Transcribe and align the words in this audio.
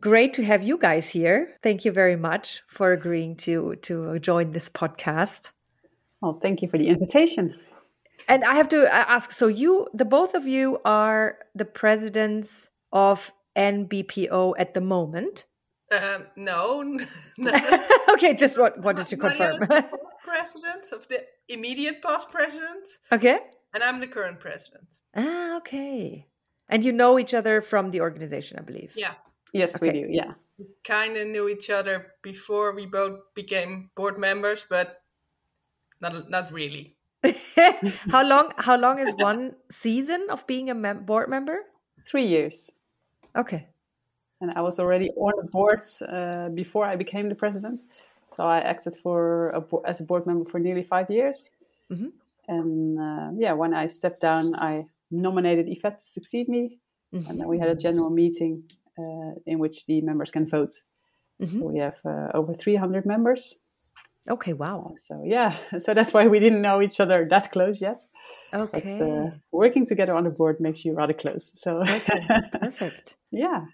great 0.00 0.32
to 0.34 0.44
have 0.44 0.62
you 0.62 0.78
guys 0.78 1.10
here. 1.10 1.56
Thank 1.62 1.84
you 1.84 1.92
very 1.92 2.16
much 2.16 2.62
for 2.66 2.92
agreeing 2.92 3.36
to 3.36 3.76
to 3.82 4.18
join 4.18 4.52
this 4.52 4.68
podcast. 4.68 5.50
Well, 6.20 6.38
thank 6.40 6.62
you 6.62 6.68
for 6.68 6.78
the 6.78 6.88
invitation. 6.88 7.54
And 8.28 8.44
I 8.44 8.54
have 8.54 8.68
to 8.68 8.84
uh, 8.84 9.04
ask 9.08 9.32
so 9.32 9.46
you 9.46 9.88
the 9.94 10.04
both 10.04 10.34
of 10.34 10.46
you 10.46 10.78
are 10.84 11.38
the 11.54 11.64
presidents 11.64 12.68
of 12.92 13.32
NBPO 13.56 14.54
at 14.58 14.74
the 14.74 14.80
moment? 14.80 15.44
Um, 15.90 16.26
no. 16.36 16.98
okay, 18.10 18.34
just 18.34 18.58
what, 18.58 18.78
wanted 18.80 19.06
to 19.08 19.16
confirm. 19.16 19.60
president 20.24 20.92
of 20.92 21.08
the 21.08 21.24
immediate 21.48 22.02
past 22.02 22.30
president. 22.30 22.86
Okay. 23.10 23.38
And 23.74 23.82
I'm 23.82 24.00
the 24.00 24.06
current 24.06 24.40
president. 24.40 24.86
Ah, 25.16 25.56
okay. 25.56 26.26
And 26.68 26.84
you 26.84 26.92
know 26.92 27.18
each 27.18 27.34
other 27.34 27.60
from 27.60 27.90
the 27.90 28.00
organization, 28.00 28.58
I 28.58 28.62
believe. 28.62 28.92
Yeah. 28.96 29.14
Yes, 29.52 29.76
okay. 29.76 29.86
we 29.86 29.92
do. 29.92 30.06
Yeah. 30.10 30.32
We 30.58 30.66
kind 30.84 31.16
of 31.16 31.28
knew 31.28 31.48
each 31.48 31.70
other 31.70 32.14
before 32.22 32.72
we 32.72 32.86
both 32.86 33.20
became 33.34 33.90
board 33.96 34.18
members, 34.18 34.66
but 34.68 35.02
not 36.00 36.30
not 36.30 36.52
really. 36.52 36.96
how 38.10 38.26
long? 38.26 38.52
How 38.58 38.76
long 38.76 38.98
is 38.98 39.14
one 39.16 39.56
season 39.70 40.26
of 40.30 40.46
being 40.46 40.70
a 40.70 40.74
mem- 40.74 41.04
board 41.04 41.28
member? 41.28 41.58
Three 42.06 42.26
years. 42.26 42.70
Okay. 43.36 43.68
And 44.40 44.52
I 44.56 44.62
was 44.62 44.78
already 44.80 45.10
on 45.10 45.32
the 45.36 45.48
boards 45.50 46.02
uh, 46.02 46.48
before 46.54 46.86
I 46.86 46.96
became 46.96 47.28
the 47.28 47.34
president, 47.34 47.80
so 48.34 48.44
I 48.44 48.60
acted 48.60 48.94
for 49.02 49.50
a, 49.50 49.62
as 49.86 50.00
a 50.00 50.04
board 50.04 50.26
member 50.26 50.48
for 50.48 50.58
nearly 50.58 50.82
five 50.82 51.10
years. 51.10 51.50
Mm-hmm. 51.92 52.08
And 52.48 52.98
uh, 52.98 53.30
yeah, 53.36 53.52
when 53.52 53.74
I 53.74 53.86
stepped 53.86 54.22
down, 54.22 54.54
I 54.54 54.86
nominated 55.10 55.68
Yvette 55.68 55.98
to 55.98 56.06
succeed 56.06 56.48
me, 56.48 56.78
mm-hmm. 57.12 57.30
and 57.30 57.38
then 57.38 57.48
we 57.48 57.58
had 57.58 57.68
a 57.68 57.74
general 57.74 58.08
meeting 58.08 58.64
in 59.46 59.58
which 59.58 59.86
the 59.86 60.00
members 60.00 60.30
can 60.30 60.46
vote. 60.46 60.74
Mm-hmm. 61.40 61.58
So 61.58 61.66
we 61.66 61.78
have 61.78 61.96
uh, 62.04 62.28
over 62.34 62.54
300 62.54 63.06
members. 63.06 63.54
Okay, 64.28 64.52
wow. 64.52 64.92
Uh, 64.92 64.96
so 64.98 65.22
yeah, 65.24 65.56
so 65.78 65.94
that's 65.94 66.12
why 66.12 66.26
we 66.26 66.40
didn't 66.40 66.60
know 66.60 66.82
each 66.82 67.00
other 67.00 67.26
that 67.30 67.50
close 67.52 67.80
yet. 67.80 68.02
Okay. 68.52 68.96
But, 68.98 69.04
uh, 69.04 69.30
working 69.50 69.86
together 69.86 70.14
on 70.14 70.24
the 70.24 70.30
board 70.30 70.60
makes 70.60 70.84
you 70.84 70.94
rather 70.94 71.14
close. 71.14 71.50
So 71.54 71.82
okay, 71.82 72.20
perfect. 72.60 73.16
yeah. 73.30 73.64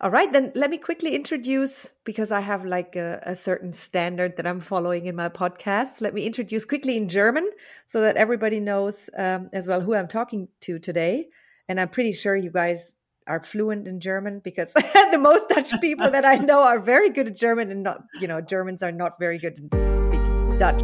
All 0.00 0.10
right, 0.10 0.32
then 0.32 0.52
let 0.54 0.70
me 0.70 0.78
quickly 0.78 1.14
introduce 1.14 1.88
because 2.04 2.32
I 2.32 2.40
have 2.40 2.64
like 2.64 2.96
a, 2.96 3.20
a, 3.24 3.34
certain 3.34 3.72
standard 3.72 4.36
that 4.36 4.46
I'm 4.46 4.60
following 4.60 5.06
in 5.06 5.14
my 5.14 5.28
podcast. 5.28 6.00
Let 6.00 6.14
me 6.14 6.22
introduce 6.22 6.64
quickly 6.64 6.96
in 6.96 7.08
German 7.08 7.48
so 7.86 8.00
that 8.00 8.16
everybody 8.16 8.58
knows 8.58 9.08
um, 9.16 9.50
as 9.52 9.68
well 9.68 9.80
who 9.80 9.94
I'm 9.94 10.08
talking 10.08 10.48
to 10.62 10.80
today. 10.80 11.28
And 11.68 11.80
I'm 11.80 11.88
pretty 11.88 12.12
sure 12.12 12.34
you 12.34 12.50
guys 12.50 12.94
are 13.28 13.42
fluent 13.42 13.86
in 13.86 14.00
German 14.00 14.40
because 14.42 14.72
the 15.12 15.18
most 15.18 15.48
Dutch 15.48 15.78
people 15.80 16.10
that 16.10 16.24
I 16.24 16.38
know 16.38 16.62
are 16.62 16.80
very 16.80 17.10
good 17.10 17.28
at 17.28 17.36
German 17.36 17.70
and 17.70 17.82
not, 17.82 18.02
you 18.20 18.26
know, 18.26 18.40
Germans 18.40 18.82
are 18.82 18.92
not 18.92 19.18
very 19.20 19.38
good 19.38 19.58
in 19.58 19.68
speaking 19.98 20.58
Dutch. 20.58 20.82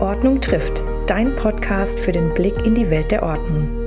Ordnung 0.00 0.40
trifft, 0.40 0.84
dein 1.06 1.34
Podcast 1.36 1.98
für 1.98 2.12
den 2.12 2.34
Blick 2.34 2.66
in 2.66 2.74
die 2.74 2.90
Welt 2.90 3.10
der 3.10 3.22
Ordnung. 3.22 3.86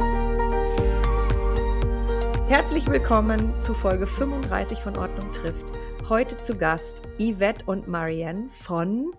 Herzlich 2.48 2.88
willkommen 2.88 3.60
zu 3.60 3.76
Folge 3.76 4.08
35 4.08 4.80
von 4.80 4.98
Ordnung 4.98 5.32
trifft. 5.32 5.78
Heute 6.08 6.38
zu 6.38 6.58
Gast 6.58 7.04
Yvette 7.20 7.64
und 7.68 7.88
Marianne 7.88 8.50
von 8.50 9.12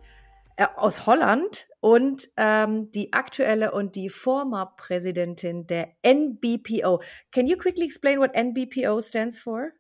aus 0.77 1.06
Holland 1.06 1.66
und 1.80 2.28
ähm, 2.36 2.91
die 2.91 3.12
aktuelle 3.12 3.72
und 3.72 3.97
die 3.97 4.08
former 4.08 4.75
Präsidentin 4.77 5.67
der 5.67 5.89
NBPO. 6.05 7.02
Can 7.33 7.47
you 7.47 7.56
quickly 7.56 7.84
explain 7.84 8.19
what 8.19 8.34
NBPO 8.34 9.00
stands 9.00 9.39
for? 9.39 9.72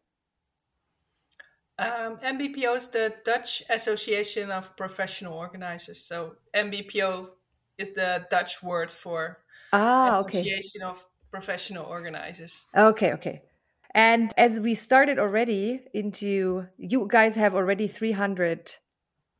Um, 1.78 2.18
NBPO 2.18 2.76
is 2.76 2.88
the 2.88 3.14
Dutch 3.24 3.64
Association 3.70 4.50
of 4.50 4.76
Professional 4.76 5.32
Organizers. 5.32 6.06
So 6.06 6.36
NBPO 6.54 7.28
is 7.78 7.94
the 7.94 8.26
Dutch 8.30 8.62
word 8.62 8.92
for 8.92 9.38
ah, 9.72 10.10
Association 10.12 10.82
okay. 10.82 10.90
of 10.90 11.06
Professional 11.30 11.86
Organizers. 11.86 12.64
Okay, 12.76 13.14
okay. 13.14 13.42
And 13.94 14.32
as 14.36 14.60
we 14.60 14.74
started 14.74 15.18
already 15.18 15.80
into, 15.94 16.66
you 16.76 17.08
guys 17.10 17.34
have 17.36 17.54
already 17.54 17.88
300 17.88 18.76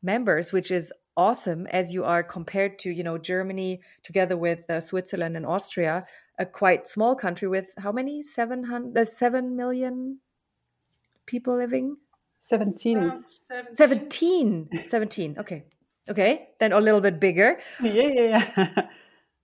members, 0.03 0.53
which 0.53 0.71
is 0.71 0.93
awesome 1.17 1.67
as 1.67 1.93
you 1.93 2.05
are 2.05 2.23
compared 2.23 2.79
to, 2.81 2.91
you 2.91 3.03
know, 3.03 3.19
Germany 3.19 3.81
together 4.03 4.37
with 4.37 4.69
uh, 4.71 4.81
Switzerland 4.81 5.37
and 5.37 5.47
Austria, 5.47 6.07
a 6.39 6.47
quite 6.47 6.87
small 6.87 7.15
country 7.15 7.49
with 7.49 7.75
how 7.79 7.93
many? 7.93 8.23
700, 8.23 8.97
uh, 8.97 9.05
7 9.05 9.57
million 9.57 10.21
people 11.27 11.57
living? 11.57 11.97
17. 12.39 13.23
17. 13.23 13.73
17. 13.73 14.69
17. 14.87 15.37
Okay. 15.39 15.65
Okay. 16.09 16.49
Then 16.59 16.73
a 16.73 16.81
little 16.81 17.01
bit 17.01 17.21
bigger. 17.21 17.61
Yeah, 17.83 18.09
yeah, 18.09 18.53
yeah. 18.57 18.89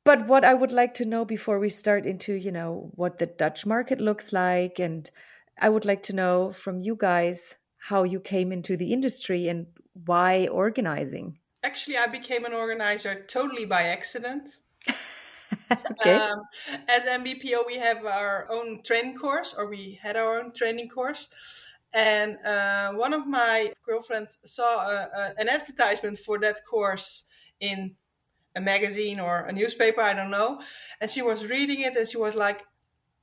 but 0.04 0.26
what 0.26 0.44
I 0.44 0.54
would 0.54 0.72
like 0.72 0.94
to 0.94 1.04
know 1.04 1.24
before 1.24 1.58
we 1.58 1.68
start 1.68 2.06
into, 2.06 2.32
you 2.32 2.52
know, 2.52 2.90
what 2.94 3.18
the 3.18 3.26
Dutch 3.26 3.66
market 3.66 4.00
looks 4.00 4.32
like, 4.32 4.78
and 4.78 5.10
I 5.60 5.68
would 5.68 5.84
like 5.84 6.02
to 6.04 6.14
know 6.14 6.52
from 6.52 6.80
you 6.80 6.96
guys 6.98 7.56
how 7.78 8.02
you 8.02 8.18
came 8.20 8.50
into 8.50 8.76
the 8.76 8.92
industry 8.92 9.46
and 9.48 9.66
why 9.92 10.48
organizing. 10.48 11.38
Actually, 11.66 11.98
I 11.98 12.06
became 12.06 12.44
an 12.44 12.52
organizer 12.52 13.24
totally 13.26 13.64
by 13.64 13.82
accident. 13.82 14.60
okay. 15.90 16.14
Um, 16.14 16.42
as 16.88 17.06
NBPO, 17.06 17.66
we 17.66 17.76
have 17.78 18.06
our 18.06 18.46
own 18.48 18.82
training 18.84 19.16
course, 19.16 19.52
or 19.58 19.68
we 19.68 19.98
had 20.00 20.16
our 20.16 20.38
own 20.38 20.52
training 20.52 20.88
course. 20.88 21.28
And 21.92 22.38
uh, 22.46 22.92
one 22.92 23.12
of 23.12 23.26
my 23.26 23.72
girlfriends 23.84 24.38
saw 24.44 24.88
a, 24.88 25.10
a, 25.20 25.40
an 25.40 25.48
advertisement 25.48 26.18
for 26.18 26.38
that 26.38 26.60
course 26.70 27.24
in 27.58 27.96
a 28.54 28.60
magazine 28.60 29.18
or 29.18 29.40
a 29.40 29.52
newspaper, 29.52 30.00
I 30.00 30.14
don't 30.14 30.30
know. 30.30 30.60
And 31.00 31.10
she 31.10 31.22
was 31.22 31.48
reading 31.48 31.80
it 31.80 31.96
and 31.96 32.06
she 32.06 32.16
was 32.16 32.36
like, 32.36 32.62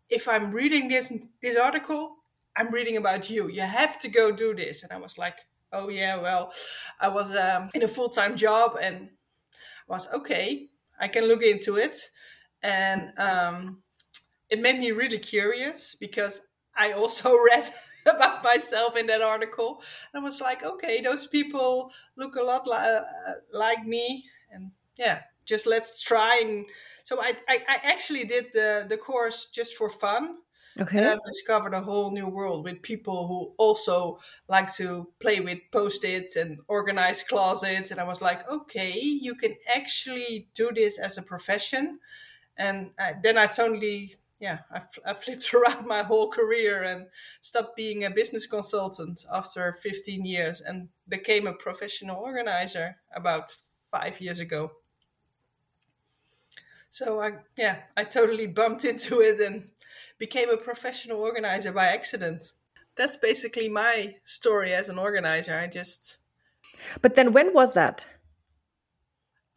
if 0.10 0.28
I'm 0.28 0.52
reading 0.52 0.90
this 0.90 1.14
this 1.42 1.58
article, 1.58 2.18
I'm 2.58 2.72
reading 2.72 2.98
about 2.98 3.30
you. 3.30 3.48
You 3.48 3.62
have 3.62 3.98
to 4.00 4.10
go 4.10 4.34
do 4.34 4.54
this. 4.54 4.84
And 4.84 4.92
I 4.92 4.98
was 4.98 5.18
like, 5.18 5.40
oh 5.74 5.90
yeah, 5.90 6.18
well, 6.18 6.54
I 7.00 7.10
was 7.10 7.36
um, 7.36 7.70
in 7.74 7.84
a 7.84 7.88
full 7.88 8.10
time 8.10 8.36
job 8.36 8.78
and 8.82 9.10
was 9.88 10.12
okay. 10.14 10.70
I 11.00 11.08
can 11.08 11.26
look 11.28 11.44
into 11.44 11.78
it, 11.78 11.96
and 12.62 13.12
um, 13.18 13.84
it 14.50 14.62
made 14.62 14.80
me 14.80 14.92
really 14.92 15.20
curious 15.20 15.96
because 15.96 16.42
I 16.76 16.94
also 16.94 17.36
read 17.52 17.70
about 18.06 18.44
myself 18.44 18.98
in 18.98 19.08
that 19.08 19.22
article, 19.22 19.82
and 20.14 20.22
I 20.22 20.26
was 20.26 20.42
like, 20.42 20.64
okay, 20.64 21.02
those 21.02 21.28
people 21.28 21.92
look 22.16 22.36
a 22.36 22.44
lot 22.44 22.68
li- 22.68 22.74
uh, 22.76 23.02
like 23.54 23.86
me, 23.86 24.26
and 24.52 24.72
yeah, 24.98 25.22
just 25.46 25.68
let's 25.68 26.02
try. 26.02 26.42
And 26.46 26.66
so 27.04 27.22
I, 27.22 27.36
I, 27.48 27.64
I 27.68 27.80
actually 27.84 28.26
did 28.26 28.48
the, 28.54 28.86
the 28.88 28.98
course 28.98 29.48
just 29.48 29.76
for 29.76 29.90
fun. 29.90 30.38
Okay. 30.80 30.98
And 30.98 31.06
I 31.06 31.18
discovered 31.28 31.74
a 31.76 31.82
whole 31.82 32.12
new 32.12 32.28
world 32.28 32.64
with 32.64 32.82
people 32.82 33.28
who 33.28 33.54
also 33.58 34.20
like 34.48 34.74
to 34.76 35.10
play 35.20 35.40
with 35.40 35.60
post-its 35.72 36.36
and 36.36 36.60
organize 36.68 37.22
closets. 37.22 37.92
And 37.92 38.00
I 38.00 38.06
was 38.06 38.22
like, 38.22 38.50
okay, 38.50 38.94
you 39.00 39.36
can 39.36 39.56
actually 39.76 40.48
do 40.56 40.72
this 40.74 40.98
as 40.98 41.18
a 41.18 41.22
profession. 41.22 42.00
And 42.58 42.92
I, 42.98 43.14
then 43.22 43.38
I 43.38 43.46
totally, 43.48 44.16
yeah, 44.40 44.60
I, 44.72 44.82
I 45.06 45.14
flipped 45.14 45.54
around 45.56 45.86
my 45.86 46.02
whole 46.02 46.30
career 46.30 46.82
and 46.82 47.06
stopped 47.40 47.76
being 47.76 48.04
a 48.04 48.10
business 48.10 48.48
consultant 48.48 49.26
after 49.32 49.74
15 49.74 50.26
years 50.26 50.60
and 50.62 50.90
became 51.08 51.46
a 51.46 51.54
professional 51.54 52.18
organizer 52.18 52.98
about 53.16 53.52
five 53.92 54.20
years 54.20 54.40
ago. 54.40 54.72
So 56.90 57.22
I, 57.22 57.34
yeah, 57.58 57.80
I 57.98 58.04
totally 58.04 58.48
bumped 58.48 58.86
into 58.92 59.22
it 59.22 59.40
and 59.40 59.70
became 60.28 60.50
a 60.50 60.56
professional 60.56 61.20
organizer 61.20 61.74
by 61.74 61.88
accident. 61.88 62.54
That's 62.96 63.18
basically 63.18 63.68
my 63.68 64.16
story 64.24 64.72
as 64.74 64.88
an 64.88 64.98
organizer. 64.98 65.54
I 65.64 65.68
just. 65.68 66.20
But 67.02 67.16
then 67.16 67.34
when 67.34 67.54
was 67.54 67.74
that? 67.74 68.08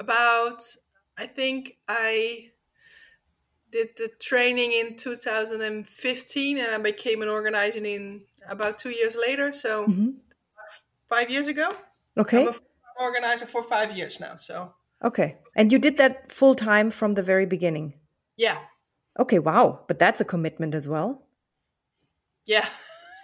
About, 0.00 0.60
I 1.16 1.26
think 1.28 1.78
I 1.86 2.50
did 3.70 3.90
the 3.96 4.10
training 4.20 4.72
in 4.72 4.96
2015 4.96 6.58
and 6.58 6.70
I 6.74 6.78
became 6.78 7.22
an 7.22 7.28
organizer 7.28 7.84
in 7.84 8.22
about 8.48 8.78
two 8.78 8.90
years 8.90 9.16
later. 9.26 9.52
So 9.52 9.86
mm-hmm. 9.86 10.10
five 11.08 11.30
years 11.30 11.46
ago. 11.46 11.76
Okay. 12.18 12.42
I'm 12.42 12.48
an 12.48 12.54
organizer 13.00 13.46
for 13.46 13.62
five 13.62 13.96
years 13.96 14.18
now. 14.18 14.34
So. 14.34 14.74
Okay. 15.04 15.36
And 15.54 15.70
you 15.70 15.78
did 15.78 15.96
that 15.98 16.32
full 16.32 16.56
time 16.56 16.90
from 16.90 17.12
the 17.12 17.22
very 17.22 17.46
beginning? 17.46 17.94
Yeah. 18.36 18.58
Okay, 19.18 19.38
wow. 19.38 19.80
But 19.88 19.98
that's 19.98 20.20
a 20.20 20.24
commitment 20.24 20.74
as 20.74 20.88
well. 20.88 21.22
Yeah. 22.44 22.66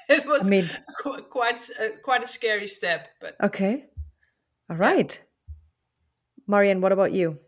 It 0.08 0.26
was 0.26 0.46
I 0.46 0.50
mean, 0.50 0.68
quite 1.30 1.70
uh, 1.80 1.96
quite 2.02 2.24
a 2.24 2.28
scary 2.28 2.66
step, 2.66 3.08
but 3.20 3.36
Okay. 3.40 3.86
All 4.68 4.76
right. 4.76 5.18
Marianne, 6.46 6.80
what 6.80 6.92
about 6.92 7.12
you? 7.12 7.38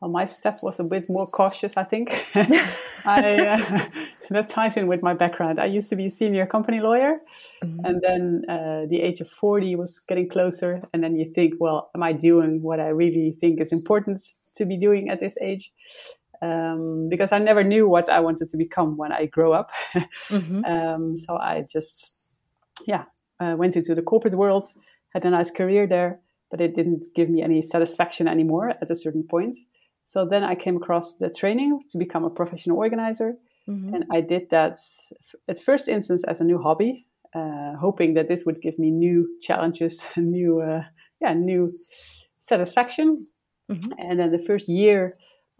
Well, 0.00 0.10
my 0.10 0.26
step 0.26 0.58
was 0.62 0.78
a 0.78 0.84
bit 0.84 1.08
more 1.08 1.26
cautious, 1.26 1.76
I 1.76 1.84
think. 1.84 2.10
I, 3.06 3.46
uh, 3.46 3.88
that 4.30 4.48
ties 4.48 4.76
in 4.76 4.86
with 4.86 5.02
my 5.02 5.14
background. 5.14 5.58
I 5.58 5.64
used 5.64 5.88
to 5.90 5.96
be 5.96 6.06
a 6.06 6.10
senior 6.10 6.46
company 6.46 6.78
lawyer, 6.78 7.20
mm-hmm. 7.64 7.84
and 7.84 8.00
then 8.00 8.42
uh, 8.48 8.86
the 8.88 9.00
age 9.00 9.20
of 9.20 9.28
40 9.28 9.76
was 9.76 9.98
getting 10.00 10.28
closer. 10.28 10.80
And 10.92 11.02
then 11.02 11.16
you 11.16 11.32
think, 11.32 11.54
well, 11.58 11.90
am 11.94 12.02
I 12.02 12.12
doing 12.12 12.62
what 12.62 12.80
I 12.80 12.88
really 12.88 13.36
think 13.40 13.60
is 13.60 13.72
important 13.72 14.20
to 14.56 14.66
be 14.66 14.78
doing 14.78 15.08
at 15.08 15.20
this 15.20 15.36
age? 15.40 15.72
Um, 16.40 17.08
because 17.08 17.32
I 17.32 17.38
never 17.38 17.64
knew 17.64 17.88
what 17.88 18.08
I 18.08 18.20
wanted 18.20 18.48
to 18.48 18.56
become 18.56 18.96
when 18.96 19.12
I 19.12 19.26
grow 19.26 19.52
up. 19.52 19.70
mm-hmm. 19.94 20.64
um, 20.72 21.18
so 21.18 21.36
I 21.36 21.64
just, 21.70 22.30
yeah, 22.86 23.04
uh, 23.40 23.54
went 23.56 23.76
into 23.76 23.94
the 23.94 24.02
corporate 24.02 24.34
world, 24.34 24.68
had 25.14 25.24
a 25.24 25.30
nice 25.30 25.50
career 25.50 25.86
there, 25.86 26.20
but 26.50 26.60
it 26.60 26.74
didn't 26.74 27.06
give 27.14 27.28
me 27.28 27.42
any 27.42 27.62
satisfaction 27.62 28.28
anymore 28.28 28.70
at 28.70 28.90
a 28.90 28.94
certain 28.94 29.24
point. 29.24 29.56
So 30.04 30.24
then 30.24 30.42
I 30.42 30.54
came 30.54 30.76
across 30.76 31.16
the 31.16 31.28
training 31.28 31.80
to 31.90 31.98
become 31.98 32.24
a 32.24 32.30
professional 32.30 32.78
organizer. 32.78 33.34
Mm-hmm. 33.68 33.94
And 33.94 34.04
I 34.10 34.22
did 34.22 34.48
that 34.50 34.78
at 35.48 35.58
first 35.58 35.88
instance 35.88 36.24
as 36.24 36.40
a 36.40 36.44
new 36.44 36.58
hobby, 36.58 37.06
uh, 37.34 37.74
hoping 37.74 38.14
that 38.14 38.28
this 38.28 38.46
would 38.46 38.60
give 38.62 38.78
me 38.78 38.90
new 38.90 39.28
challenges 39.42 40.06
and 40.16 40.32
new, 40.38 40.60
uh, 40.60 40.84
yeah, 41.20 41.34
new 41.34 41.72
satisfaction. 42.38 43.26
Mm-hmm. 43.70 43.92
And 43.98 44.18
then 44.18 44.32
the 44.32 44.38
first 44.38 44.66
year, 44.68 45.12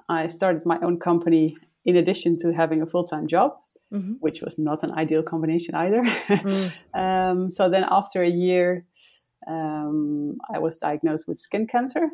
I 0.09 0.27
started 0.29 0.65
my 0.65 0.79
own 0.81 0.99
company 0.99 1.57
in 1.85 1.97
addition 1.97 2.39
to 2.41 2.53
having 2.53 2.83
a 2.83 2.87
full 2.87 3.05
time 3.05 3.27
job, 3.27 3.53
mm-hmm. 3.93 4.15
which 4.21 4.41
was 4.41 4.59
not 4.59 4.83
an 4.83 4.93
ideal 4.93 5.23
combination 5.23 5.75
either. 5.75 6.03
Mm. 6.03 6.73
um, 6.95 7.51
so 7.51 7.69
then 7.69 7.85
after 7.91 8.23
a 8.23 8.29
year, 8.29 8.87
um, 9.47 10.39
I 10.53 10.59
was 10.59 10.79
diagnosed 10.79 11.29
with 11.29 11.39
skin 11.39 11.67
cancer. 11.67 12.09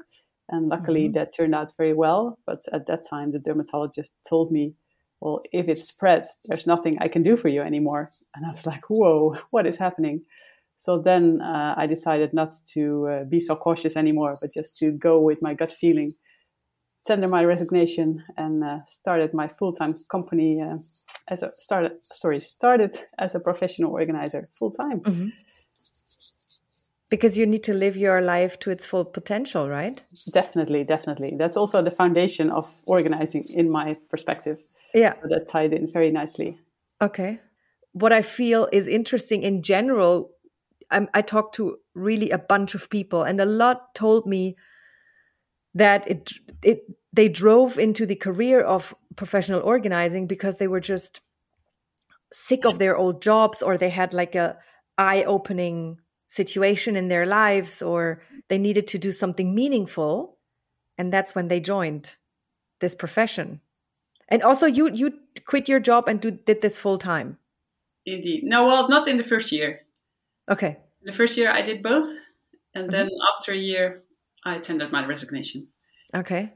And 0.50 0.68
luckily, 0.68 1.04
mm-hmm. 1.04 1.14
that 1.14 1.34
turned 1.34 1.54
out 1.54 1.72
very 1.76 1.94
well. 1.94 2.38
But 2.46 2.62
at 2.72 2.86
that 2.86 3.08
time, 3.08 3.32
the 3.32 3.38
dermatologist 3.38 4.12
told 4.28 4.52
me, 4.52 4.74
well, 5.20 5.40
if 5.52 5.68
it 5.68 5.78
spreads, 5.78 6.36
there's 6.44 6.66
nothing 6.66 6.98
I 7.00 7.08
can 7.08 7.22
do 7.22 7.34
for 7.34 7.48
you 7.48 7.62
anymore. 7.62 8.10
And 8.34 8.44
I 8.44 8.52
was 8.52 8.66
like, 8.66 8.90
whoa, 8.90 9.38
what 9.50 9.66
is 9.66 9.78
happening? 9.78 10.22
So 10.76 10.98
then 10.98 11.40
uh, 11.40 11.74
I 11.78 11.86
decided 11.86 12.34
not 12.34 12.52
to 12.74 13.08
uh, 13.08 13.24
be 13.24 13.40
so 13.40 13.56
cautious 13.56 13.96
anymore, 13.96 14.36
but 14.40 14.50
just 14.52 14.76
to 14.78 14.90
go 14.90 15.20
with 15.20 15.40
my 15.40 15.54
gut 15.54 15.72
feeling, 15.72 16.12
tender 17.06 17.28
my 17.28 17.44
resignation, 17.44 18.24
and 18.36 18.64
uh, 18.64 18.78
started 18.86 19.34
my 19.34 19.48
full-time 19.48 19.94
company 20.10 20.60
uh, 20.60 20.78
as 21.28 21.42
a 21.42 21.52
started. 21.54 21.92
Sorry, 22.02 22.40
started 22.40 22.96
as 23.18 23.34
a 23.34 23.40
professional 23.40 23.92
organizer 23.92 24.42
full 24.58 24.70
time. 24.70 25.00
Mm-hmm. 25.00 25.28
Because 27.10 27.38
you 27.38 27.46
need 27.46 27.62
to 27.64 27.74
live 27.74 27.96
your 27.96 28.20
life 28.20 28.58
to 28.60 28.70
its 28.70 28.86
full 28.86 29.04
potential 29.04 29.68
right? 29.68 30.02
Definitely 30.32 30.84
definitely. 30.84 31.34
That's 31.38 31.56
also 31.56 31.82
the 31.82 31.90
foundation 31.90 32.50
of 32.50 32.72
organizing 32.86 33.44
in 33.54 33.70
my 33.70 33.94
perspective. 34.10 34.58
Yeah. 34.94 35.14
So 35.22 35.28
that 35.28 35.46
tied 35.46 35.72
in 35.72 35.90
very 35.92 36.10
nicely. 36.10 36.58
Okay. 37.00 37.40
What 37.92 38.12
i 38.12 38.22
feel 38.22 38.68
is 38.72 38.88
interesting 38.88 39.42
in 39.44 39.62
general 39.62 40.30
I'm, 40.90 41.08
i 41.14 41.22
talked 41.22 41.54
to 41.56 41.78
really 41.94 42.30
a 42.30 42.38
bunch 42.38 42.74
of 42.74 42.90
people 42.90 43.22
and 43.22 43.40
a 43.40 43.44
lot 43.44 43.94
told 43.94 44.26
me 44.26 44.56
that 45.74 46.08
it 46.08 46.32
it 46.62 46.84
they 47.12 47.28
drove 47.28 47.78
into 47.78 48.06
the 48.06 48.16
career 48.16 48.60
of 48.60 48.94
professional 49.16 49.60
organizing 49.60 50.26
because 50.26 50.56
they 50.56 50.68
were 50.68 50.80
just 50.80 51.20
sick 52.32 52.64
of 52.64 52.78
their 52.78 52.96
old 52.96 53.22
jobs 53.22 53.62
or 53.62 53.78
they 53.78 53.90
had 53.90 54.12
like 54.12 54.34
a 54.34 54.58
eye-opening 54.98 55.98
situation 56.26 56.96
in 56.96 57.08
their 57.08 57.26
lives 57.26 57.80
or 57.80 58.22
they 58.48 58.58
needed 58.58 58.86
to 58.88 58.98
do 58.98 59.12
something 59.12 59.54
meaningful. 59.54 60.38
And 60.98 61.12
that's 61.12 61.34
when 61.34 61.48
they 61.48 61.60
joined 61.60 62.16
this 62.80 62.94
profession. 62.94 63.60
And 64.28 64.42
also 64.42 64.66
you 64.66 64.90
you 64.90 65.12
quit 65.46 65.68
your 65.68 65.80
job 65.80 66.08
and 66.08 66.20
do, 66.20 66.30
did 66.30 66.60
this 66.60 66.78
full 66.78 66.98
time. 66.98 67.38
Indeed. 68.06 68.44
No 68.44 68.66
well 68.66 68.88
not 68.88 69.06
in 69.06 69.16
the 69.16 69.24
first 69.24 69.52
year. 69.52 69.82
Okay. 70.50 70.78
The 71.04 71.12
first 71.12 71.36
year 71.36 71.50
i 71.50 71.60
did 71.60 71.82
both 71.82 72.08
and 72.74 72.88
then 72.90 73.06
mm-hmm. 73.06 73.36
after 73.36 73.52
a 73.52 73.56
year 73.56 74.03
i 74.44 74.58
tendered 74.58 74.92
my 74.92 75.04
resignation. 75.06 75.68
Okay. 76.14 76.52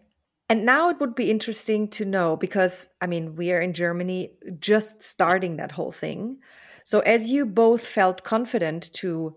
And 0.50 0.64
now 0.64 0.88
it 0.88 0.99
would 1.00 1.14
be 1.14 1.31
interesting 1.31 1.88
to 1.88 2.05
know 2.05 2.37
because 2.37 2.88
i 3.00 3.06
mean 3.06 3.35
we 3.37 3.52
are 3.52 3.61
in 3.61 3.73
germany 3.73 4.32
just 4.58 5.02
starting 5.02 5.56
that 5.56 5.73
whole 5.73 5.93
thing. 5.93 6.38
So 6.85 7.00
as 7.00 7.31
you 7.31 7.44
both 7.44 7.87
felt 7.87 8.25
confident 8.25 8.93
to 8.94 9.37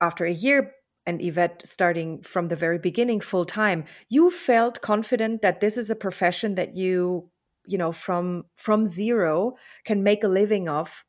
after 0.00 0.24
a 0.24 0.32
year 0.32 0.72
and 1.06 1.22
Yvette 1.22 1.66
starting 1.66 2.22
from 2.22 2.48
the 2.48 2.56
very 2.56 2.78
beginning 2.78 3.20
full 3.20 3.44
time, 3.44 3.84
you 4.08 4.30
felt 4.30 4.80
confident 4.80 5.42
that 5.42 5.60
this 5.60 5.76
is 5.76 5.90
a 5.90 5.94
profession 5.94 6.56
that 6.56 6.76
you, 6.76 7.30
you 7.66 7.78
know, 7.78 7.92
from 7.92 8.44
from 8.56 8.84
zero 8.84 9.56
can 9.84 10.02
make 10.02 10.24
a 10.24 10.28
living 10.28 10.68
of 10.68 11.04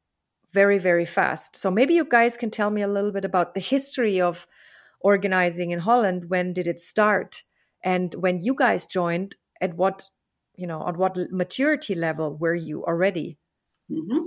very 0.51 0.77
very 0.77 1.05
fast. 1.05 1.55
So 1.55 1.71
maybe 1.71 1.93
you 1.93 2.05
guys 2.05 2.37
can 2.37 2.51
tell 2.51 2.69
me 2.69 2.81
a 2.81 2.87
little 2.87 3.11
bit 3.11 3.25
about 3.25 3.53
the 3.53 3.59
history 3.59 4.21
of 4.21 4.47
organizing 4.99 5.71
in 5.71 5.79
Holland. 5.79 6.29
When 6.29 6.53
did 6.53 6.67
it 6.67 6.79
start? 6.79 7.43
And 7.83 8.13
when 8.15 8.43
you 8.43 8.55
guys 8.55 8.85
joined, 8.85 9.35
at 9.61 9.75
what, 9.75 10.09
you 10.55 10.67
know, 10.67 10.81
on 10.81 10.97
what 10.97 11.17
maturity 11.31 11.95
level 11.95 12.37
were 12.37 12.55
you 12.55 12.83
already? 12.85 13.37
Mm-hmm. 13.91 14.25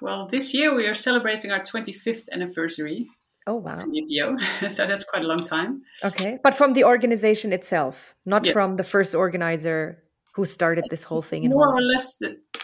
Well, 0.00 0.26
this 0.26 0.54
year 0.54 0.74
we 0.74 0.86
are 0.86 0.94
celebrating 0.94 1.50
our 1.50 1.60
25th 1.60 2.28
anniversary. 2.30 3.08
Oh, 3.46 3.56
wow. 3.56 3.84
So 4.68 4.86
that's 4.86 5.04
quite 5.04 5.24
a 5.24 5.26
long 5.26 5.42
time. 5.42 5.82
Okay. 6.04 6.38
But 6.42 6.54
from 6.54 6.74
the 6.74 6.84
organization 6.84 7.52
itself, 7.52 8.14
not 8.24 8.46
from 8.46 8.76
the 8.76 8.84
first 8.84 9.14
organizer 9.14 10.04
who 10.34 10.44
started 10.44 10.84
this 10.90 11.02
whole 11.02 11.22
thing 11.22 11.44
in 11.44 11.50
More 11.50 11.74
or 11.74 11.82
less 11.82 12.18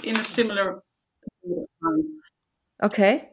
in 0.05 0.17
a 0.17 0.23
similar 0.23 0.83
time. 1.45 2.21
Okay. 2.83 3.31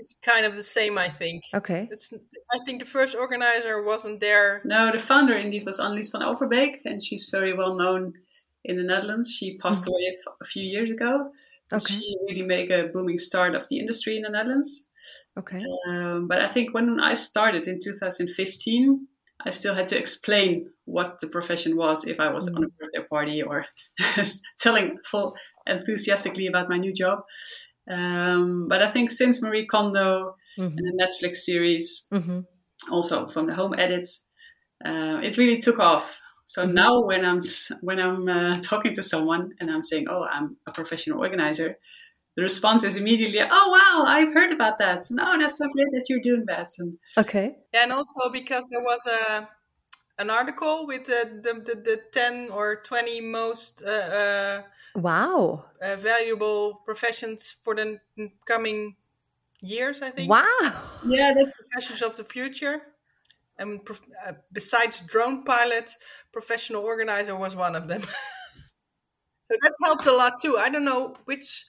It's 0.00 0.14
kind 0.14 0.46
of 0.46 0.56
the 0.56 0.62
same, 0.62 0.96
I 0.96 1.10
think. 1.10 1.44
Okay. 1.52 1.86
It's. 1.90 2.14
I 2.54 2.58
think 2.64 2.80
the 2.80 2.86
first 2.86 3.14
organizer 3.14 3.82
wasn't 3.82 4.18
there. 4.20 4.62
No, 4.64 4.90
the 4.90 4.98
founder 4.98 5.36
indeed 5.36 5.66
was 5.66 5.78
Annelies 5.78 6.10
van 6.10 6.22
Overbeek, 6.22 6.80
and 6.86 7.02
she's 7.02 7.28
very 7.28 7.52
well 7.52 7.74
known 7.74 8.14
in 8.64 8.78
the 8.78 8.82
Netherlands. 8.82 9.30
She 9.30 9.58
passed 9.58 9.84
mm-hmm. 9.84 9.92
away 9.92 10.16
a 10.40 10.44
few 10.46 10.64
years 10.64 10.90
ago. 10.90 11.32
Okay. 11.70 11.94
She 11.94 12.16
really 12.26 12.42
made 12.42 12.72
a 12.72 12.88
booming 12.88 13.18
start 13.18 13.54
of 13.54 13.68
the 13.68 13.78
industry 13.78 14.16
in 14.16 14.22
the 14.22 14.30
Netherlands. 14.30 14.90
Okay. 15.38 15.62
Um, 15.86 16.26
but 16.26 16.40
I 16.40 16.48
think 16.48 16.72
when 16.72 16.98
I 16.98 17.12
started 17.12 17.68
in 17.68 17.78
2015, 17.78 19.06
I 19.46 19.50
still 19.50 19.74
had 19.74 19.86
to 19.88 19.98
explain 19.98 20.70
what 20.86 21.18
the 21.20 21.28
profession 21.28 21.76
was 21.76 22.06
if 22.06 22.20
I 22.20 22.32
was 22.32 22.48
mm-hmm. 22.48 22.56
on 22.56 22.64
a 22.64 22.68
birthday 22.68 23.06
party 23.08 23.42
or 23.42 23.66
telling 24.58 24.96
full 25.04 25.36
enthusiastically 25.66 26.46
about 26.46 26.70
my 26.70 26.78
new 26.78 26.92
job. 26.92 27.20
Um, 27.90 28.68
but 28.68 28.82
I 28.82 28.90
think 28.90 29.10
since 29.10 29.42
Marie 29.42 29.66
Kondo 29.66 30.36
mm-hmm. 30.58 30.76
and 30.76 30.78
the 30.78 31.04
Netflix 31.04 31.36
series, 31.36 32.06
mm-hmm. 32.12 32.40
also 32.90 33.26
from 33.26 33.46
the 33.46 33.54
home 33.54 33.74
edits, 33.76 34.28
uh, 34.84 35.20
it 35.22 35.36
really 35.36 35.58
took 35.58 35.78
off. 35.78 36.20
So 36.46 36.64
mm-hmm. 36.64 36.74
now 36.74 37.00
when 37.00 37.24
I'm 37.24 37.42
when 37.80 37.98
I'm 37.98 38.28
uh, 38.28 38.60
talking 38.62 38.94
to 38.94 39.02
someone 39.02 39.52
and 39.60 39.70
I'm 39.70 39.84
saying, 39.84 40.06
"Oh, 40.08 40.24
I'm 40.24 40.56
a 40.66 40.72
professional 40.72 41.18
organizer," 41.20 41.76
the 42.36 42.42
response 42.42 42.84
is 42.84 42.96
immediately, 42.96 43.40
"Oh, 43.40 43.68
wow, 43.76 44.04
I've 44.06 44.32
heard 44.32 44.52
about 44.52 44.78
that. 44.78 45.04
No, 45.10 45.38
that's 45.38 45.58
so 45.58 45.66
great 45.72 45.88
that 45.92 46.06
you're 46.08 46.20
doing 46.20 46.44
that." 46.46 46.70
And 46.78 46.96
okay, 47.18 47.56
yeah, 47.74 47.82
and 47.82 47.92
also 47.92 48.30
because 48.32 48.68
there 48.70 48.82
was 48.82 49.04
a 49.06 49.48
an 50.20 50.30
article 50.30 50.86
with 50.86 51.06
the 51.06 51.40
the, 51.42 51.54
the, 51.60 51.74
the 51.80 52.00
ten 52.12 52.50
or 52.50 52.76
twenty 52.82 53.20
most 53.20 53.82
uh, 53.84 53.90
uh 53.90 54.62
Wow. 54.94 55.64
Uh, 55.80 55.96
valuable 55.96 56.82
professions 56.84 57.56
for 57.62 57.74
the 57.74 58.00
coming 58.44 58.96
years, 59.60 60.02
I 60.02 60.10
think. 60.10 60.30
Wow. 60.30 60.44
Yeah, 61.06 61.32
the 61.32 61.50
professions 61.50 62.02
of 62.02 62.16
the 62.16 62.24
future. 62.24 62.82
And 63.58 63.80
uh, 64.26 64.32
besides 64.52 65.00
drone 65.00 65.44
pilot, 65.44 65.90
professional 66.32 66.82
organizer 66.82 67.36
was 67.36 67.54
one 67.54 67.76
of 67.76 67.88
them. 67.88 68.00
so 68.02 68.08
that 69.48 69.74
helped 69.84 70.06
a 70.06 70.12
lot 70.12 70.40
too. 70.40 70.56
I 70.58 70.70
don't 70.70 70.84
know 70.84 71.16
which, 71.26 71.66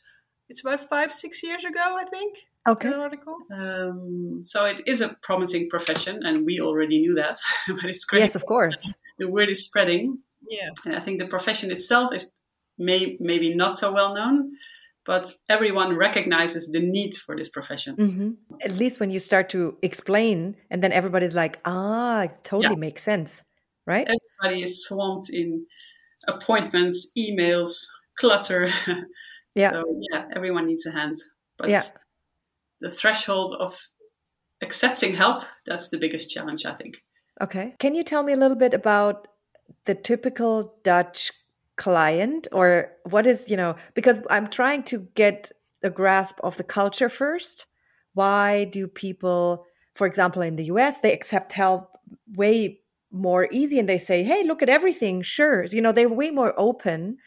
it's 0.49 0.61
about 0.61 0.87
five, 0.89 1.13
six 1.13 1.43
years 1.43 1.63
ago, 1.63 1.97
I 1.99 2.05
think. 2.05 2.47
Okay. 2.67 2.93
article. 2.93 3.37
Um, 3.53 4.41
so 4.43 4.65
it 4.65 4.81
is 4.85 5.01
a 5.01 5.15
promising 5.23 5.69
profession, 5.69 6.19
and 6.23 6.45
we 6.45 6.59
already 6.59 6.99
knew 6.99 7.15
that, 7.15 7.37
but 7.67 7.85
it's 7.85 8.05
great. 8.05 8.19
Yes, 8.19 8.35
of 8.35 8.45
course. 8.45 8.93
The 9.19 9.29
word 9.29 9.49
is 9.49 9.63
spreading. 9.63 10.17
Yeah. 10.49 10.69
And 10.83 10.95
I 10.95 10.99
think 10.99 11.19
the 11.19 11.27
profession 11.27 11.69
itself 11.69 12.11
is 12.11 12.33
may 12.79 13.17
maybe 13.19 13.53
not 13.53 13.77
so 13.77 13.91
well 13.91 14.13
known 14.15 14.51
but 15.05 15.31
everyone 15.49 15.95
recognizes 15.95 16.71
the 16.71 16.79
need 16.79 17.15
for 17.15 17.35
this 17.35 17.49
profession 17.49 17.95
mm-hmm. 17.95 18.29
at 18.63 18.77
least 18.77 18.99
when 18.99 19.11
you 19.11 19.19
start 19.19 19.49
to 19.49 19.77
explain 19.81 20.55
and 20.69 20.83
then 20.83 20.91
everybody's 20.91 21.35
like 21.35 21.59
ah 21.65 22.23
it 22.23 22.31
totally 22.43 22.75
yeah. 22.75 22.79
makes 22.79 23.03
sense 23.03 23.43
right 23.85 24.07
everybody 24.07 24.63
is 24.63 24.85
swamped 24.85 25.29
in 25.31 25.65
appointments 26.27 27.11
emails 27.17 27.85
clutter 28.19 28.69
yeah 29.55 29.71
so 29.71 29.83
yeah 30.11 30.25
everyone 30.35 30.67
needs 30.67 30.85
a 30.85 30.91
hand 30.91 31.15
but 31.57 31.69
yeah. 31.69 31.81
The 32.81 32.91
threshold 32.91 33.55
of 33.59 33.77
accepting 34.61 35.15
help, 35.15 35.43
that's 35.65 35.89
the 35.89 35.97
biggest 35.97 36.29
challenge, 36.29 36.65
I 36.65 36.73
think. 36.73 37.01
Okay. 37.39 37.75
Can 37.79 37.95
you 37.95 38.03
tell 38.03 38.23
me 38.23 38.33
a 38.33 38.37
little 38.37 38.57
bit 38.57 38.73
about 38.73 39.27
the 39.85 39.95
typical 39.95 40.75
Dutch 40.83 41.31
client 41.77 42.47
or 42.51 42.91
what 43.09 43.25
is, 43.25 43.49
you 43.49 43.57
know, 43.57 43.75
because 43.93 44.21
I'm 44.29 44.47
trying 44.47 44.83
to 44.83 45.07
get 45.15 45.51
a 45.83 45.89
grasp 45.89 46.39
of 46.43 46.57
the 46.57 46.63
culture 46.63 47.09
first. 47.09 47.65
Why 48.13 48.65
do 48.65 48.87
people, 48.87 49.65
for 49.95 50.05
example, 50.05 50.41
in 50.41 50.57
the 50.57 50.65
US, 50.65 50.99
they 50.99 51.13
accept 51.13 51.53
help 51.53 51.97
way 52.35 52.81
more 53.11 53.47
easy 53.51 53.79
and 53.79 53.89
they 53.89 53.97
say, 53.97 54.23
hey, 54.23 54.43
look 54.43 54.61
at 54.61 54.69
everything, 54.69 55.21
sure. 55.21 55.65
You 55.65 55.81
know, 55.81 55.91
they're 55.91 56.09
way 56.09 56.29
more 56.29 56.53
open 56.57 57.17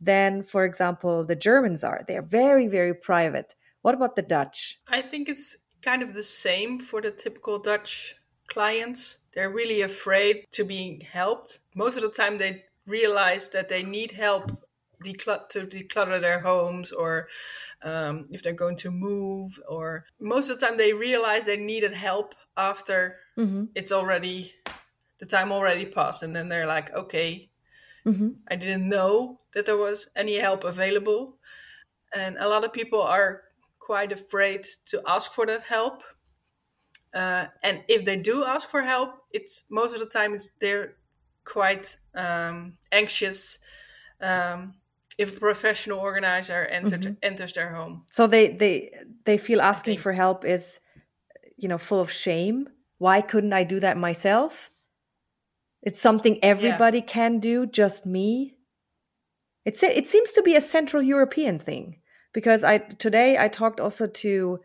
than, 0.00 0.42
for 0.42 0.64
example, 0.64 1.24
the 1.24 1.36
Germans 1.36 1.84
are. 1.84 2.00
They're 2.06 2.22
very, 2.22 2.66
very 2.66 2.94
private. 2.94 3.54
What 3.82 3.94
about 3.94 4.16
the 4.16 4.22
Dutch? 4.22 4.80
I 4.88 5.00
think 5.00 5.28
it's 5.28 5.56
kind 5.82 6.02
of 6.02 6.14
the 6.14 6.22
same 6.22 6.78
for 6.78 7.00
the 7.00 7.10
typical 7.10 7.58
Dutch 7.58 8.14
clients. 8.46 9.18
They're 9.32 9.50
really 9.50 9.82
afraid 9.82 10.46
to 10.52 10.64
be 10.64 11.06
helped. 11.10 11.60
Most 11.74 11.96
of 11.96 12.02
the 12.02 12.10
time, 12.10 12.38
they 12.38 12.64
realize 12.86 13.50
that 13.50 13.68
they 13.68 13.82
need 13.82 14.12
help 14.12 14.50
to 15.02 15.66
declutter 15.66 16.20
their 16.20 16.40
homes 16.40 16.92
or 16.92 17.28
um, 17.82 18.26
if 18.30 18.42
they're 18.42 18.52
going 18.52 18.76
to 18.76 18.90
move 18.90 19.58
or 19.68 20.04
most 20.20 20.50
of 20.50 20.60
the 20.60 20.66
time 20.66 20.76
they 20.76 20.92
realize 20.92 21.46
they 21.46 21.56
needed 21.56 21.94
help 21.94 22.34
after 22.56 23.16
mm-hmm. 23.38 23.64
it's 23.74 23.92
already 23.92 24.52
the 25.18 25.24
time 25.24 25.52
already 25.52 25.86
passed 25.86 26.22
and 26.22 26.36
then 26.36 26.50
they're 26.50 26.66
like 26.66 26.92
okay 26.92 27.48
mm-hmm. 28.04 28.30
i 28.48 28.56
didn't 28.56 28.86
know 28.86 29.40
that 29.54 29.64
there 29.64 29.78
was 29.78 30.08
any 30.14 30.38
help 30.38 30.64
available 30.64 31.38
and 32.14 32.36
a 32.38 32.48
lot 32.48 32.64
of 32.64 32.72
people 32.72 33.00
are 33.00 33.44
quite 33.90 34.12
afraid 34.12 34.62
to 34.86 35.02
ask 35.04 35.32
for 35.32 35.46
that 35.46 35.64
help. 35.64 36.04
Uh, 37.12 37.46
and 37.64 37.82
if 37.88 38.04
they 38.04 38.16
do 38.16 38.44
ask 38.44 38.68
for 38.68 38.82
help, 38.82 39.10
it's 39.32 39.64
most 39.68 39.92
of 39.94 39.98
the 39.98 40.06
time 40.06 40.32
it's 40.32 40.52
they're 40.60 40.94
quite 41.42 41.96
um, 42.14 42.74
anxious 42.92 43.58
um, 44.20 44.74
if 45.18 45.36
a 45.36 45.40
professional 45.40 45.98
organizer 45.98 46.68
mm-hmm. 46.70 47.14
enters 47.20 47.52
their 47.52 47.74
home. 47.74 48.06
So 48.10 48.28
they 48.28 48.44
they 48.62 48.92
they 49.24 49.38
feel 49.38 49.60
asking 49.60 49.98
for 49.98 50.12
help 50.12 50.44
is 50.44 50.78
you 51.56 51.68
know 51.68 51.78
full 51.78 52.00
of 52.00 52.12
shame. 52.12 52.68
Why 52.98 53.20
couldn't 53.20 53.52
I 53.52 53.64
do 53.64 53.80
that 53.80 53.96
myself? 53.96 54.70
It's 55.82 56.00
something 56.00 56.38
everybody 56.42 56.98
yeah. 56.98 57.12
can 57.16 57.40
do, 57.40 57.66
just 57.66 58.06
me. 58.06 58.54
It's 59.64 59.82
it 59.82 60.06
seems 60.06 60.30
to 60.32 60.42
be 60.42 60.54
a 60.54 60.60
Central 60.60 61.02
European 61.02 61.58
thing 61.58 61.99
because 62.32 62.64
I 62.64 62.78
today 62.78 63.36
I 63.38 63.48
talked 63.48 63.80
also 63.80 64.06
to 64.06 64.60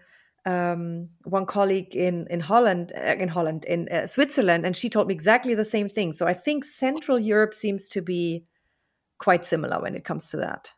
um, 0.45 1.09
one 1.23 1.45
colleague 1.45 1.95
in 1.95 2.27
in 2.29 2.39
Holland, 2.39 2.93
uh, 2.95 3.15
in 3.17 3.29
Holland, 3.29 3.65
in 3.65 3.87
uh, 3.89 4.07
Switzerland, 4.07 4.65
and 4.65 4.75
she 4.75 4.89
told 4.89 5.07
me 5.07 5.13
exactly 5.13 5.55
the 5.55 5.65
same 5.65 5.89
thing. 5.89 6.13
So 6.13 6.27
I 6.27 6.33
think 6.33 6.65
Central 6.65 7.19
Europe 7.19 7.53
seems 7.53 7.89
to 7.89 8.01
be 8.01 8.45
quite 9.17 9.45
similar 9.45 9.81
when 9.81 9.95
it 9.95 10.05
comes 10.05 10.29
to 10.31 10.37
that. 10.37 10.73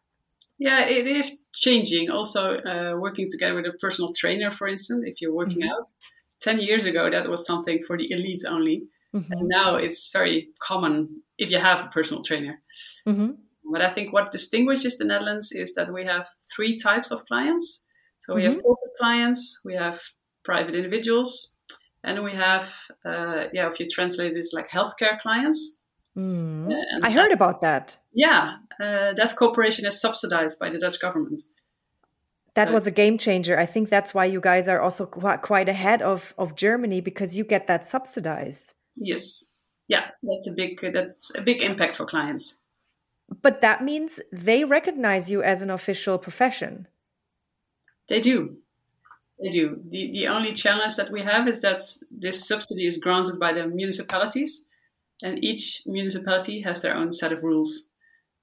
Yeah, 0.59 0.85
it 0.87 1.05
is 1.05 1.39
changing. 1.53 2.09
Also, 2.09 2.57
uh, 2.57 2.95
working 2.97 3.27
together 3.29 3.55
with 3.55 3.65
a 3.65 3.73
personal 3.73 4.13
trainer, 4.13 4.51
for 4.51 4.67
instance, 4.67 5.03
if 5.05 5.21
you're 5.21 5.33
working 5.33 5.61
mm-hmm. 5.61 5.81
out. 5.81 5.87
Ten 6.39 6.59
years 6.59 6.85
ago, 6.85 7.09
that 7.09 7.29
was 7.29 7.45
something 7.47 7.81
for 7.81 7.97
the 7.97 8.07
elites 8.09 8.45
only, 8.47 8.83
mm-hmm. 9.13 9.31
and 9.31 9.47
now 9.47 9.75
it's 9.75 10.11
very 10.11 10.49
common 10.59 11.23
if 11.37 11.49
you 11.49 11.57
have 11.57 11.83
a 11.83 11.89
personal 11.89 12.23
trainer. 12.23 12.61
Mm-hmm. 13.07 13.31
But 13.71 13.81
I 13.81 13.89
think 13.89 14.13
what 14.13 14.31
distinguishes 14.31 14.97
the 14.97 15.05
Netherlands 15.05 15.51
is 15.51 15.73
that 15.75 15.91
we 15.91 16.05
have 16.05 16.27
three 16.55 16.75
types 16.75 17.11
of 17.11 17.25
clients. 17.25 17.85
So 18.19 18.33
we 18.33 18.41
mm-hmm. 18.41 18.53
have 18.53 18.63
corporate 18.63 18.91
clients, 18.99 19.59
we 19.63 19.75
have 19.75 20.01
private 20.43 20.75
individuals, 20.75 21.55
and 22.03 22.23
we 22.23 22.33
have, 22.33 22.73
uh, 23.05 23.45
yeah, 23.53 23.67
if 23.67 23.79
you 23.79 23.87
translate 23.89 24.33
this 24.33 24.53
like 24.53 24.69
healthcare 24.69 25.17
clients. 25.19 25.77
Mm. 26.17 26.71
Uh, 26.71 26.75
I 27.03 27.11
heard 27.11 27.31
that, 27.31 27.33
about 27.33 27.61
that. 27.61 27.97
Yeah, 28.13 28.55
uh, 28.81 29.13
that 29.13 29.35
cooperation 29.37 29.85
is 29.85 30.01
subsidized 30.01 30.59
by 30.59 30.69
the 30.69 30.79
Dutch 30.79 30.99
government. 30.99 31.41
That 32.55 32.69
so, 32.69 32.73
was 32.73 32.87
a 32.87 32.91
game 32.91 33.17
changer. 33.17 33.59
I 33.59 33.67
think 33.67 33.89
that's 33.89 34.13
why 34.13 34.25
you 34.25 34.41
guys 34.41 34.67
are 34.67 34.81
also 34.81 35.05
quite, 35.05 35.43
quite 35.43 35.69
ahead 35.69 36.01
of, 36.01 36.33
of 36.37 36.55
Germany 36.55 37.01
because 37.01 37.37
you 37.37 37.43
get 37.43 37.67
that 37.67 37.85
subsidized. 37.85 38.73
Yes, 38.95 39.45
yeah, 39.87 40.05
that's 40.23 40.49
a 40.49 40.53
big 40.53 40.81
that's 40.93 41.35
a 41.37 41.41
big 41.41 41.61
impact 41.61 41.95
for 41.95 42.05
clients. 42.05 42.59
But 43.41 43.61
that 43.61 43.83
means 43.83 44.19
they 44.31 44.63
recognize 44.63 45.29
you 45.29 45.43
as 45.43 45.61
an 45.61 45.69
official 45.69 46.17
profession. 46.17 46.87
They 48.07 48.21
do. 48.21 48.57
They 49.41 49.49
do. 49.49 49.79
The, 49.89 50.11
the 50.11 50.27
only 50.27 50.53
challenge 50.53 50.95
that 50.95 51.11
we 51.11 51.21
have 51.21 51.47
is 51.47 51.61
that 51.61 51.79
this 52.09 52.47
subsidy 52.47 52.85
is 52.85 52.97
granted 52.97 53.39
by 53.39 53.53
the 53.53 53.67
municipalities, 53.67 54.67
and 55.21 55.43
each 55.43 55.83
municipality 55.85 56.61
has 56.61 56.81
their 56.81 56.95
own 56.95 57.11
set 57.11 57.31
of 57.31 57.43
rules. 57.43 57.89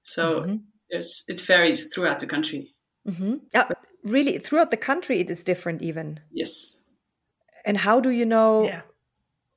So 0.01 0.41
mm-hmm. 0.41 0.55
it 0.89 1.41
varies 1.41 1.87
throughout 1.87 2.19
the 2.19 2.27
country. 2.27 2.69
Mm-hmm. 3.07 3.35
Uh, 3.53 3.65
really, 4.03 4.37
throughout 4.37 4.71
the 4.71 4.77
country, 4.77 5.19
it 5.19 5.29
is 5.29 5.43
different, 5.43 5.81
even. 5.81 6.19
Yes. 6.31 6.79
And 7.65 7.77
how 7.77 7.99
do 7.99 8.11
you 8.11 8.25
know 8.25 8.65
yeah. 8.65 8.81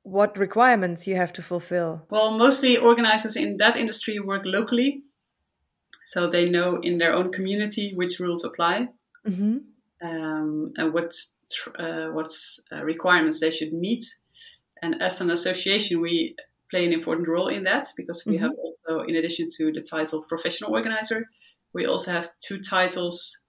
what 0.01 0.37
requirements 0.37 1.07
you 1.07 1.15
have 1.15 1.31
to 1.33 1.41
fulfill? 1.41 2.05
Well, 2.09 2.31
mostly 2.31 2.77
organizers 2.77 3.35
in 3.35 3.57
that 3.57 3.77
industry 3.77 4.19
work 4.19 4.41
locally 4.45 5.03
so 6.09 6.27
they 6.27 6.49
know 6.49 6.79
in 6.81 6.97
their 6.97 7.13
own 7.13 7.31
community 7.31 7.93
which 7.93 8.19
rules 8.19 8.43
apply 8.43 8.87
mm-hmm. 9.27 9.57
um, 10.01 10.73
and 10.75 10.91
what 10.91 11.13
uh, 11.77 12.07
what's 12.07 12.63
uh, 12.71 12.83
requirements 12.83 13.39
they 13.39 13.51
should 13.51 13.73
meet. 13.73 14.03
And 14.81 15.03
as 15.03 15.21
an 15.21 15.29
association, 15.29 16.01
we 16.01 16.35
play 16.71 16.83
an 16.83 16.93
important 16.93 17.27
role 17.27 17.47
in 17.47 17.61
that 17.65 17.85
because 17.95 18.23
we 18.25 18.37
mm-hmm. 18.37 18.45
have 18.45 18.53
also, 18.57 19.03
in 19.07 19.17
addition 19.17 19.49
to 19.57 19.71
the 19.71 19.81
title 19.81 20.23
professional 20.27 20.73
organizer, 20.73 21.29
we 21.75 21.85
also 21.85 22.11
have 22.11 22.31
two 22.39 22.59
titles 22.59 23.43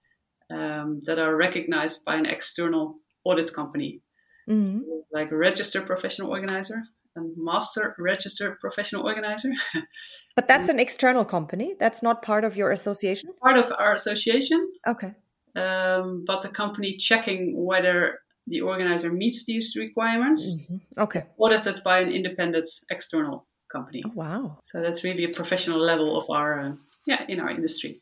um, 0.51 1.01
that 1.05 1.17
are 1.17 1.35
recognized 1.35 2.05
by 2.05 2.15
an 2.15 2.27
external 2.27 2.95
audit 3.23 3.51
company, 3.53 4.01
mm-hmm. 4.47 4.65
so 4.65 5.03
like 5.11 5.31
a 5.31 5.35
registered 5.35 5.87
professional 5.87 6.29
organizer 6.29 6.83
a 7.17 7.21
master 7.35 7.95
registered 7.99 8.59
professional 8.59 9.05
organizer. 9.05 9.51
but 10.35 10.47
that's 10.47 10.69
an 10.69 10.79
external 10.79 11.25
company. 11.25 11.75
That's 11.79 12.01
not 12.01 12.21
part 12.21 12.43
of 12.43 12.55
your 12.55 12.71
association. 12.71 13.31
Part 13.41 13.57
of 13.57 13.71
our 13.77 13.93
association. 13.93 14.71
Okay. 14.87 15.13
Um, 15.55 16.23
but 16.25 16.41
the 16.41 16.49
company 16.49 16.95
checking 16.95 17.65
whether 17.65 18.19
the 18.47 18.61
organizer 18.61 19.11
meets 19.11 19.45
these 19.45 19.75
requirements. 19.77 20.55
Mm-hmm. 20.55 21.01
Okay. 21.01 21.21
audited 21.37 21.79
by 21.83 21.99
an 21.99 22.11
independent 22.11 22.65
external 22.89 23.47
company. 23.71 24.03
Oh, 24.05 24.11
wow. 24.15 24.57
So 24.63 24.81
that's 24.81 25.03
really 25.03 25.23
a 25.25 25.29
professional 25.29 25.79
level 25.79 26.17
of 26.17 26.29
our 26.29 26.59
uh, 26.59 26.71
yeah 27.05 27.23
in 27.27 27.39
our 27.39 27.49
industry. 27.49 28.01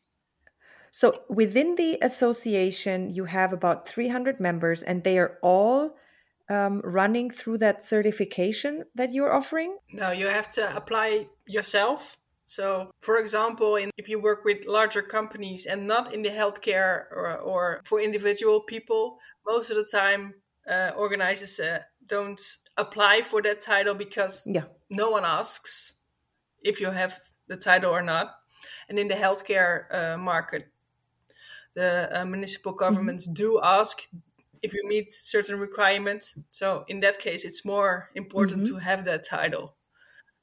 So 0.91 1.21
within 1.29 1.75
the 1.75 1.99
association, 2.01 3.13
you 3.13 3.25
have 3.25 3.53
about 3.53 3.87
300 3.87 4.39
members, 4.39 4.81
and 4.81 5.03
they 5.03 5.19
are 5.19 5.37
all 5.43 5.95
um, 6.49 6.81
running 6.83 7.29
through 7.29 7.59
that 7.59 7.81
certification 7.83 8.83
that 8.95 9.13
you're 9.13 9.33
offering? 9.33 9.77
No, 9.93 10.11
you 10.11 10.27
have 10.27 10.49
to 10.51 10.75
apply 10.75 11.27
yourself. 11.47 12.17
So, 12.45 12.89
for 12.99 13.17
example, 13.17 13.75
in, 13.75 13.91
if 13.97 14.09
you 14.09 14.19
work 14.19 14.43
with 14.43 14.65
larger 14.65 15.03
companies 15.03 15.67
and 15.67 15.85
not 15.85 16.13
in 16.13 16.23
the 16.23 16.29
healthcare 16.29 17.05
or, 17.11 17.37
or 17.37 17.81
for 17.85 18.01
individual 18.01 18.61
people, 18.61 19.19
most 19.45 19.69
of 19.69 19.77
the 19.77 19.85
time 19.85 20.33
uh, 20.67 20.91
organizers 20.97 21.59
uh, 21.59 21.83
don't 22.05 22.41
apply 22.75 23.21
for 23.21 23.41
that 23.43 23.61
title 23.61 23.93
because 23.93 24.47
yeah. 24.47 24.63
no 24.89 25.11
one 25.11 25.25
asks 25.25 25.93
if 26.63 26.81
you 26.81 26.89
have 26.89 27.19
the 27.47 27.57
title 27.57 27.91
or 27.91 28.01
not. 28.01 28.35
And 28.89 28.97
in 28.97 29.07
the 29.07 29.13
healthcare 29.13 29.83
uh, 29.91 30.17
market, 30.17 30.69
the 31.75 32.09
uh, 32.11 32.25
municipal 32.25 32.71
mm-hmm. 32.71 32.79
governments 32.79 33.27
mm-hmm. 33.27 33.33
do 33.33 33.59
ask 33.61 34.01
if 34.61 34.73
you 34.73 34.87
meet 34.87 35.11
certain 35.11 35.59
requirements. 35.59 36.37
So 36.51 36.85
in 36.87 36.99
that 37.01 37.19
case, 37.19 37.45
it's 37.45 37.65
more 37.65 38.09
important 38.15 38.63
mm-hmm. 38.63 38.75
to 38.75 38.83
have 38.83 39.05
that 39.05 39.25
title. 39.25 39.75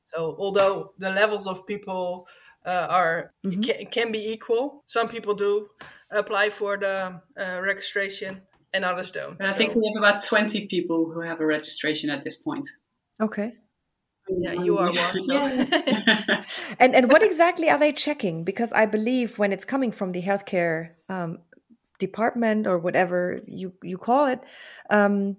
So 0.04 0.37
although 0.38 0.92
the 0.99 1.11
levels 1.11 1.46
of 1.46 1.66
people 1.66 2.28
uh, 2.64 2.87
are 2.90 3.32
mm-hmm. 3.44 3.61
can, 3.61 3.87
can, 3.87 4.12
be 4.12 4.32
equal, 4.32 4.82
some 4.87 5.08
people 5.08 5.35
do 5.35 5.68
apply 6.11 6.50
for 6.50 6.76
the 6.76 7.20
uh, 7.38 7.61
registration 7.61 8.42
and 8.73 8.85
others 8.85 9.11
don't. 9.11 9.42
I 9.42 9.52
so. 9.52 9.58
think 9.58 9.75
we 9.75 9.92
have 9.92 10.02
about 10.02 10.23
twenty 10.23 10.66
people 10.66 11.11
who 11.12 11.20
have 11.20 11.40
a 11.40 11.46
registration 11.46 12.11
at 12.11 12.23
this 12.23 12.37
point. 12.37 12.68
Okay. 13.20 13.54
Yeah, 14.28 14.54
you 14.54 14.78
are 14.78 14.90
one. 14.90 15.20
So. 15.20 15.37
and 16.80 16.94
and 16.94 17.11
what 17.11 17.23
exactly 17.23 17.70
are 17.70 17.78
they 17.78 17.92
checking? 17.92 18.44
Because 18.44 18.73
I 18.73 18.87
believe 18.87 19.38
when 19.38 19.52
it's 19.52 19.64
coming 19.64 19.92
from 19.92 20.11
the 20.11 20.23
healthcare 20.23 20.90
um, 21.08 21.38
department 21.98 22.66
or 22.66 22.78
whatever 22.78 23.40
you 23.46 23.72
you 23.82 23.98
call 23.98 24.26
it 24.26 24.40
um, 24.90 25.36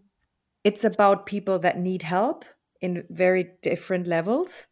it's 0.63 0.83
about 0.83 1.25
people 1.25 1.59
that 1.59 1.77
need 1.77 2.01
help 2.01 2.45
in 2.81 3.03
very 3.09 3.51
different 3.61 4.07
levels 4.07 4.67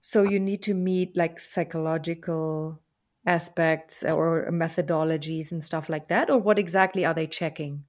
so 0.00 0.22
you 0.22 0.40
need 0.40 0.62
to 0.62 0.74
meet 0.74 1.16
like 1.16 1.38
psychological 1.38 2.80
aspects 3.26 4.02
or 4.02 4.48
methodologies 4.50 5.52
and 5.52 5.62
stuff 5.62 5.88
like 5.88 6.08
that 6.08 6.30
or 6.30 6.38
what 6.38 6.58
exactly 6.58 7.04
are 7.04 7.14
they 7.14 7.26
checking 7.26 7.84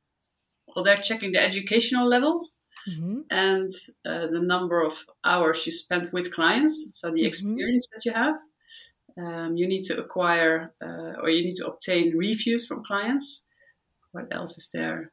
well 0.75 0.83
they're 0.83 1.01
checking 1.01 1.31
the 1.31 1.41
educational 1.41 2.07
level 2.07 2.51
mm-hmm. 2.89 3.19
and 3.29 3.71
uh, 4.05 4.27
the 4.27 4.41
number 4.41 4.81
of 4.81 5.05
hours 5.23 5.65
you 5.65 5.71
spend 5.71 6.09
with 6.13 6.33
clients. 6.33 6.89
So 6.93 7.07
the 7.07 7.17
mm-hmm. 7.17 7.25
experience 7.27 7.87
that 7.93 8.05
you 8.05 8.13
have. 8.13 8.35
Um, 9.17 9.57
you 9.57 9.67
need 9.67 9.83
to 9.83 9.99
acquire 9.99 10.73
uh, 10.81 11.21
or 11.21 11.29
you 11.29 11.43
need 11.43 11.55
to 11.55 11.67
obtain 11.67 12.15
reviews 12.15 12.65
from 12.65 12.83
clients. 12.83 13.47
What 14.11 14.27
else 14.31 14.57
is 14.57 14.69
there? 14.73 15.11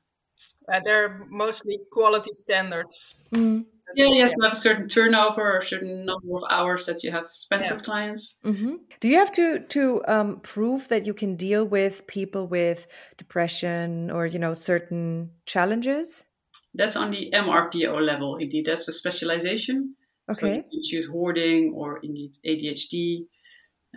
Uh, 0.72 0.80
they're 0.84 1.26
mostly 1.30 1.78
quality 1.90 2.32
standards. 2.32 3.14
Mm. 3.32 3.64
Yeah, 3.94 4.06
you 4.06 4.22
have 4.22 4.34
to 4.34 4.42
have 4.42 4.52
a 4.52 4.56
certain 4.56 4.86
turnover 4.86 5.40
or 5.40 5.58
a 5.58 5.62
certain 5.62 6.04
number 6.04 6.36
of 6.36 6.44
hours 6.50 6.84
that 6.86 7.02
you 7.02 7.10
have 7.10 7.24
spent 7.26 7.64
yeah. 7.64 7.72
with 7.72 7.84
clients. 7.84 8.38
Mm-hmm. 8.44 8.74
Do 9.00 9.08
you 9.08 9.16
have 9.16 9.32
to 9.32 9.60
to 9.60 10.02
um, 10.06 10.40
prove 10.40 10.88
that 10.88 11.06
you 11.06 11.14
can 11.14 11.36
deal 11.36 11.64
with 11.64 12.06
people 12.06 12.46
with 12.46 12.86
depression 13.16 14.10
or 14.10 14.26
you 14.26 14.38
know 14.38 14.52
certain 14.52 15.30
challenges? 15.46 16.26
That's 16.74 16.96
on 16.96 17.10
the 17.10 17.30
MRPO 17.32 18.04
level. 18.04 18.36
Indeed, 18.36 18.66
that's 18.66 18.88
a 18.88 18.92
specialization. 18.92 19.94
Okay. 20.30 20.60
So 20.60 20.64
you 20.70 20.82
choose 20.84 21.06
hoarding 21.06 21.72
or 21.74 22.00
indeed 22.02 22.32
ADHD, 22.46 23.24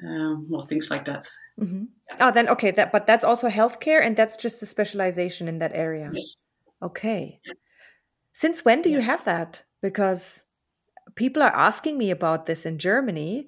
um, 0.03 0.47
well, 0.49 0.65
things 0.65 0.89
like 0.89 1.05
that. 1.05 1.27
Mm-hmm. 1.59 1.83
Yeah. 2.09 2.27
Oh, 2.27 2.31
then 2.31 2.49
okay. 2.49 2.71
That 2.71 2.91
but 2.91 3.07
that's 3.07 3.25
also 3.25 3.49
healthcare, 3.49 4.03
and 4.03 4.15
that's 4.15 4.37
just 4.37 4.61
a 4.61 4.65
specialization 4.65 5.47
in 5.47 5.59
that 5.59 5.71
area. 5.73 6.09
Yes. 6.13 6.35
Okay. 6.81 7.39
Since 8.33 8.65
when 8.65 8.81
do 8.81 8.89
yeah. 8.89 8.97
you 8.97 9.03
have 9.03 9.25
that? 9.25 9.63
because 9.81 10.43
people 11.15 11.43
are 11.43 11.55
asking 11.55 11.97
me 11.97 12.11
about 12.11 12.45
this 12.45 12.65
in 12.65 12.77
Germany, 12.77 13.47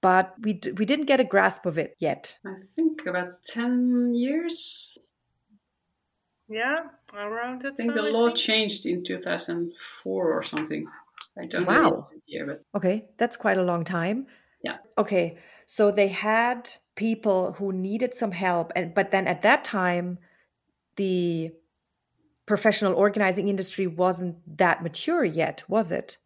but 0.00 0.34
we 0.40 0.54
d- 0.54 0.72
we 0.72 0.84
didn't 0.84 1.06
get 1.06 1.20
a 1.20 1.24
grasp 1.24 1.66
of 1.66 1.78
it 1.78 1.96
yet. 1.98 2.38
I 2.46 2.54
think 2.74 3.06
about 3.06 3.42
ten 3.42 4.14
years. 4.14 4.98
Yeah, 6.48 6.84
around 7.14 7.62
that. 7.62 7.72
I 7.72 7.76
think 7.76 7.94
time, 7.94 8.04
the 8.04 8.10
law 8.10 8.26
think. 8.26 8.38
changed 8.38 8.86
in 8.86 9.02
two 9.02 9.18
thousand 9.18 9.76
four 9.76 10.32
or 10.32 10.42
something. 10.42 10.86
I 11.38 11.46
don't 11.46 11.66
wow. 11.66 11.74
know 11.74 12.04
year, 12.26 12.46
but 12.46 12.62
okay, 12.76 13.06
that's 13.18 13.36
quite 13.36 13.58
a 13.58 13.62
long 13.62 13.84
time. 13.84 14.26
Yeah. 14.62 14.76
Okay, 14.96 15.38
so 15.66 15.90
they 15.90 16.08
had 16.08 16.70
people 16.94 17.52
who 17.54 17.72
needed 17.72 18.14
some 18.14 18.32
help, 18.32 18.72
and 18.76 18.94
but 18.94 19.10
then 19.10 19.26
at 19.26 19.42
that 19.42 19.64
time, 19.64 20.18
the 20.96 21.52
professional 22.46 22.94
organizing 22.94 23.48
industry 23.48 23.86
wasn't 23.86 24.36
that 24.58 24.82
mature 24.82 25.24
yet, 25.24 25.64
was 25.68 25.90
it? 25.90 26.18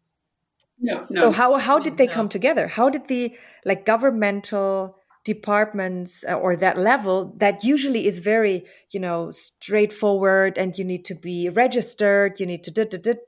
No. 0.79 1.05
no. 1.09 1.21
So 1.21 1.31
how 1.31 1.57
how 1.57 1.79
did 1.79 1.97
they 1.97 2.07
no. 2.07 2.13
come 2.13 2.29
together? 2.29 2.67
How 2.67 2.89
did 2.89 3.07
the 3.07 3.35
like 3.65 3.85
governmental 3.85 4.99
departments 5.25 6.23
uh, 6.27 6.33
or 6.33 6.55
that 6.55 6.77
level 6.77 7.33
that 7.37 7.63
usually 7.63 8.07
is 8.07 8.19
very 8.19 8.65
you 8.91 8.99
know 8.99 9.29
straightforward 9.31 10.57
and 10.57 10.77
you 10.77 10.85
need 10.85 11.03
to 11.03 11.13
be 11.13 11.49
registered 11.49 12.39
you 12.39 12.45
need 12.45 12.63
to 12.63 12.71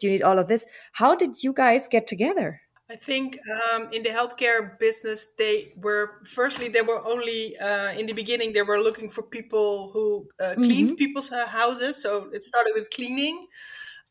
you 0.01 0.10
need 0.10 0.22
all 0.22 0.39
of 0.39 0.48
this 0.48 0.65
how 0.94 1.13
did 1.13 1.44
you 1.44 1.51
guys 1.51 1.89
get 1.89 2.08
together 2.08 2.62
I 2.91 2.98
think 2.98 3.39
um, 3.71 3.88
in 3.93 4.03
the 4.03 4.10
healthcare 4.10 4.77
business, 4.77 5.29
they 5.38 5.71
were 5.77 6.19
firstly 6.25 6.67
they 6.67 6.81
were 6.81 7.01
only 7.07 7.57
uh, 7.57 7.93
in 7.93 8.05
the 8.05 8.12
beginning 8.12 8.51
they 8.51 8.63
were 8.63 8.79
looking 8.79 9.07
for 9.07 9.24
people 9.24 9.91
who 9.93 10.27
uh, 10.41 10.55
cleaned 10.55 10.89
mm-hmm. 10.89 10.95
people's 10.95 11.31
uh, 11.31 11.48
houses. 11.48 12.01
So 12.03 12.29
it 12.33 12.43
started 12.43 12.74
with 12.75 12.89
cleaning, 12.89 13.45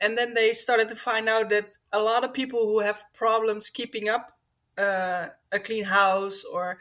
and 0.01 0.17
then 0.17 0.33
they 0.33 0.55
started 0.55 0.89
to 0.89 0.97
find 0.97 1.29
out 1.29 1.51
that 1.51 1.77
a 1.93 2.01
lot 2.01 2.25
of 2.25 2.33
people 2.33 2.61
who 2.61 2.81
have 2.81 3.05
problems 3.13 3.69
keeping 3.69 4.09
up 4.09 4.33
uh, 4.79 5.27
a 5.53 5.59
clean 5.59 5.85
house 5.85 6.43
or 6.45 6.79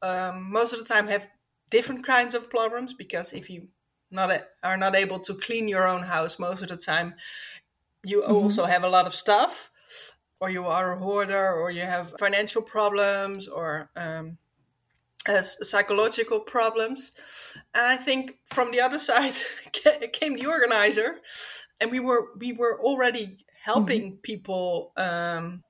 um, 0.00 0.50
most 0.50 0.72
of 0.72 0.78
the 0.78 0.86
time 0.86 1.06
have 1.08 1.28
different 1.70 2.06
kinds 2.06 2.34
of 2.34 2.48
problems 2.48 2.94
because 2.94 3.34
if 3.34 3.50
you 3.50 3.68
not 4.10 4.30
a, 4.30 4.44
are 4.62 4.78
not 4.78 4.96
able 4.96 5.18
to 5.18 5.34
clean 5.34 5.68
your 5.68 5.86
own 5.86 6.04
house 6.04 6.38
most 6.38 6.62
of 6.62 6.68
the 6.68 6.76
time, 6.78 7.12
you 8.02 8.22
mm-hmm. 8.22 8.32
also 8.32 8.64
have 8.64 8.82
a 8.82 8.88
lot 8.88 9.06
of 9.06 9.14
stuff 9.14 9.70
or 10.44 10.50
you 10.50 10.66
are 10.66 10.92
a 10.92 10.98
hoarder 10.98 11.54
or 11.54 11.70
you 11.70 11.80
have 11.80 12.12
financial 12.18 12.60
problems 12.60 13.48
or 13.48 13.88
um, 13.96 14.36
as 15.26 15.56
psychological 15.66 16.38
problems 16.38 17.12
and 17.74 17.86
i 17.86 17.96
think 17.96 18.36
from 18.44 18.70
the 18.70 18.78
other 18.78 18.98
side 19.08 19.32
came 20.12 20.34
the 20.36 20.46
organizer 20.46 21.20
and 21.80 21.90
we 21.90 21.98
were 21.98 22.26
we 22.38 22.52
were 22.52 22.78
already 22.82 23.38
helping 23.62 24.02
mm-hmm. 24.02 24.20
people 24.30 24.92
um, 24.98 25.62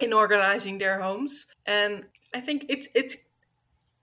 in 0.00 0.14
organizing 0.14 0.78
their 0.78 0.98
homes 0.98 1.46
and 1.66 2.04
i 2.34 2.40
think 2.40 2.64
it's 2.70 2.88
it's 2.94 3.14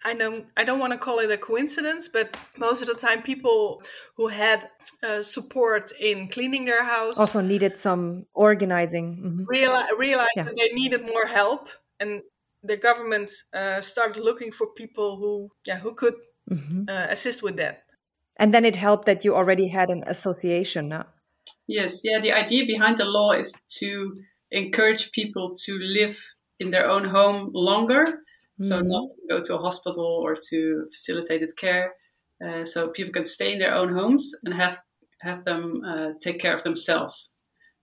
I 0.04 0.14
know 0.14 0.46
I 0.56 0.64
don't 0.64 0.80
want 0.80 0.94
to 0.94 1.00
call 1.00 1.20
it 1.20 1.32
a 1.32 1.38
coincidence, 1.38 2.08
but 2.08 2.38
most 2.58 2.82
of 2.82 2.88
the 2.88 2.94
time, 2.94 3.22
people 3.22 3.82
who 4.16 4.28
had 4.30 4.70
uh, 5.04 5.22
support 5.22 5.92
in 6.00 6.30
cleaning 6.30 6.66
their 6.66 6.84
house 6.84 7.18
also 7.18 7.42
needed 7.42 7.76
some 7.76 8.26
organizing. 8.34 9.18
Mm-hmm. 9.18 9.44
Reali- 9.44 9.98
realized 9.98 10.30
yeah. 10.38 10.44
that 10.44 10.56
they 10.56 10.74
needed 10.74 11.06
more 11.06 11.26
help, 11.26 11.70
and 12.00 12.22
the 12.64 12.78
government 12.78 13.32
uh, 13.54 13.82
started 13.82 14.24
looking 14.24 14.52
for 14.52 14.68
people 14.68 15.18
who, 15.18 15.52
yeah, 15.66 15.80
who 15.80 15.94
could 15.94 16.16
mm-hmm. 16.50 16.84
uh, 16.88 17.08
assist 17.10 17.44
with 17.44 17.58
that. 17.58 17.84
And 18.38 18.54
then 18.54 18.64
it 18.64 18.78
helped 18.78 19.06
that 19.06 19.26
you 19.26 19.36
already 19.36 19.68
had 19.68 19.90
an 19.90 20.04
association. 20.08 20.88
No? 20.88 21.04
Yes, 21.68 22.02
yeah. 22.06 22.20
The 22.22 22.32
idea 22.32 22.66
behind 22.66 22.98
the 22.98 23.06
law 23.06 23.32
is 23.32 23.52
to 23.80 24.16
encourage 24.52 25.12
people 25.12 25.54
to 25.66 25.78
live 25.78 26.18
in 26.60 26.72
their 26.72 26.90
own 26.90 27.06
home 27.06 27.52
longer 27.54 28.06
so 28.60 28.78
mm-hmm. 28.78 28.90
not 28.90 29.06
to 29.08 29.22
go 29.30 29.40
to 29.40 29.58
a 29.58 29.62
hospital 29.62 30.06
or 30.06 30.36
to 30.50 30.86
facilitated 30.92 31.56
care. 31.58 31.90
Uh, 32.46 32.64
so 32.64 32.88
people 32.90 33.14
can 33.14 33.26
stay 33.26 33.54
in 33.54 33.60
their 33.60 33.74
own 33.74 33.94
homes 33.94 34.34
and 34.44 34.54
have 34.54 34.80
have 35.22 35.44
them 35.44 35.82
uh, 35.86 36.12
take 36.22 36.40
care 36.40 36.54
of 36.54 36.64
themselves. 36.64 37.34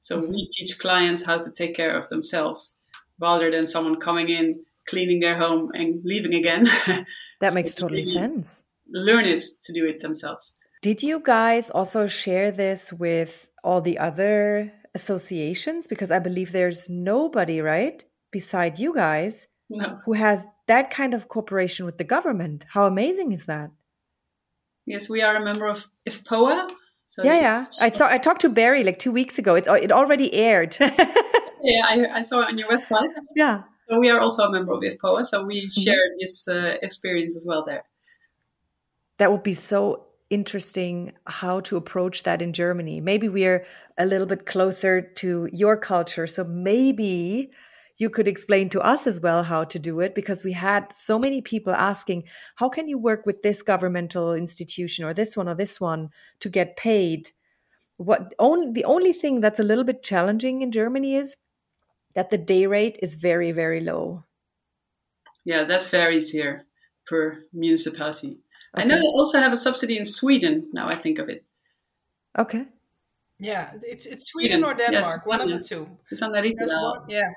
So 0.01 0.19
mm-hmm. 0.19 0.33
we 0.33 0.49
teach 0.53 0.79
clients 0.79 1.25
how 1.25 1.39
to 1.39 1.53
take 1.53 1.75
care 1.75 1.99
of 1.99 2.09
themselves 2.09 2.79
rather 3.21 3.51
than 3.51 3.67
someone 3.67 3.97
coming 3.97 4.29
in, 4.29 4.65
cleaning 4.89 5.21
their 5.21 5.37
home 5.37 5.71
and 5.75 6.01
leaving 6.05 6.35
again. 6.35 6.65
that 7.41 7.51
so 7.51 7.55
makes 7.55 7.75
totally 7.75 8.05
sense. 8.05 8.63
Learn 8.89 9.27
it 9.27 9.43
to 9.63 9.73
do 9.73 9.85
it 9.85 10.01
themselves. 10.01 10.57
Did 10.83 11.03
you 11.03 11.21
guys 11.21 11.71
also 11.71 12.07
share 12.07 12.51
this 12.51 12.93
with 12.93 13.49
all 13.65 13.81
the 13.81 13.99
other 13.99 14.73
associations? 14.95 15.87
Because 15.87 16.11
I 16.11 16.21
believe 16.21 16.53
there's 16.53 16.89
nobody, 16.89 17.61
right, 17.61 18.05
beside 18.31 18.79
you 18.79 18.95
guys 18.95 19.49
no. 19.69 19.99
who 20.05 20.13
has 20.13 20.47
that 20.67 20.91
kind 20.91 21.15
of 21.15 21.29
cooperation 21.29 21.87
with 21.87 21.99
the 21.99 22.05
government. 22.05 22.67
How 22.71 22.87
amazing 22.87 23.33
is 23.33 23.47
that? 23.47 23.71
Yes, 24.85 25.09
we 25.09 25.23
are 25.23 25.37
a 25.37 25.45
member 25.45 25.67
of 25.67 25.89
IFPOA. 26.09 26.71
So 27.07 27.25
yeah, 27.25 27.41
yeah. 27.41 27.67
I 27.81 27.91
saw. 27.91 28.09
I 28.09 28.19
talked 28.19 28.41
to 28.43 28.49
Barry 28.49 28.83
like 28.85 28.99
two 28.99 29.13
weeks 29.13 29.39
ago. 29.39 29.55
It's 29.55 29.69
it 29.69 29.93
already 29.93 30.33
aired. 30.35 30.77
yeah, 30.81 31.85
I, 31.85 32.07
I, 32.15 32.23
saw 32.23 32.41
it 32.41 32.49
on 32.49 32.59
your 32.59 32.69
website. 32.69 33.09
Yeah. 33.37 33.63
So 33.89 34.01
we 34.01 34.11
are 34.11 34.21
also 34.21 34.45
a 34.45 34.51
member 34.51 34.73
of 34.73 34.83
IFPOA, 34.83 35.25
so 35.25 35.45
we 35.45 35.63
mm-hmm. 35.63 35.81
share 35.81 35.95
mm-hmm. 35.95 36.19
this 36.19 36.49
uh, 36.49 36.77
experience 36.83 37.37
as 37.37 37.47
well 37.47 37.65
there. 37.65 37.85
That 39.19 39.31
would 39.31 39.45
be 39.45 39.53
so 39.53 40.07
interesting 40.31 41.13
how 41.27 41.61
to 41.61 41.77
approach 41.77 42.25
that 42.25 42.43
in 42.43 42.53
Germany. 42.53 43.01
Maybe 43.01 43.29
we're 43.29 43.65
a 43.97 44.05
little 44.05 44.27
bit 44.27 44.45
closer 44.45 45.01
to 45.01 45.49
your 45.53 45.77
culture, 45.77 46.27
so 46.27 46.43
maybe 46.43 47.53
you 47.99 48.11
could 48.11 48.29
explain 48.29 48.69
to 48.71 48.81
us 48.81 49.07
as 49.07 49.21
well 49.21 49.45
how 49.45 49.65
to 49.65 49.79
do 49.79 50.01
it 50.01 50.15
because 50.15 50.45
we 50.45 50.53
had 50.53 50.93
so 50.93 51.19
many 51.19 51.41
people 51.41 51.73
asking 51.73 52.25
how 52.57 52.69
can 52.69 52.89
you 52.89 52.99
work 52.99 53.25
with 53.25 53.43
this 53.43 53.63
governmental 53.63 54.35
institution 54.35 55.05
or 55.05 55.15
this 55.15 55.37
one 55.37 55.49
or 55.49 55.55
this 55.55 55.81
one 55.81 56.11
to 56.41 56.49
get 56.49 56.77
paid 56.77 57.31
what 57.97 58.35
only 58.39 58.73
the 58.73 58.85
only 58.85 59.13
thing 59.13 59.41
that's 59.41 59.61
a 59.61 59.65
little 59.65 59.85
bit 59.85 60.03
challenging 60.03 60.63
in 60.63 60.71
germany 60.71 61.17
is 61.17 61.37
that 62.15 62.31
the 62.31 62.39
day 62.39 62.67
rate 62.67 62.99
is 63.03 63.15
very 63.15 63.53
very 63.53 63.81
low 63.81 64.25
yeah 65.45 65.65
that 65.65 65.85
varies 65.85 66.31
here 66.31 66.67
per 67.07 67.45
municipality 67.53 68.39
okay. 68.75 68.83
i 68.83 68.85
know 68.85 68.97
they 68.97 69.07
also 69.07 69.39
have 69.39 69.53
a 69.53 69.57
subsidy 69.57 69.97
in 69.97 70.05
sweden 70.05 70.69
now 70.73 70.87
i 70.87 70.95
think 70.95 71.19
of 71.19 71.29
it 71.29 71.45
okay 72.39 72.67
yeah, 73.39 73.71
it's 73.83 74.07
it's 74.07 74.31
Sweden, 74.31 74.63
Sweden. 74.63 74.65
or 74.65 74.75
Denmark, 74.75 75.05
yes, 75.05 75.27
one 75.27 75.41
of 75.43 75.51
the 75.51 75.63
two. 75.63 75.87
Susanna 76.05 76.41
Rittila. 76.41 77.05
Yeah, 77.07 77.29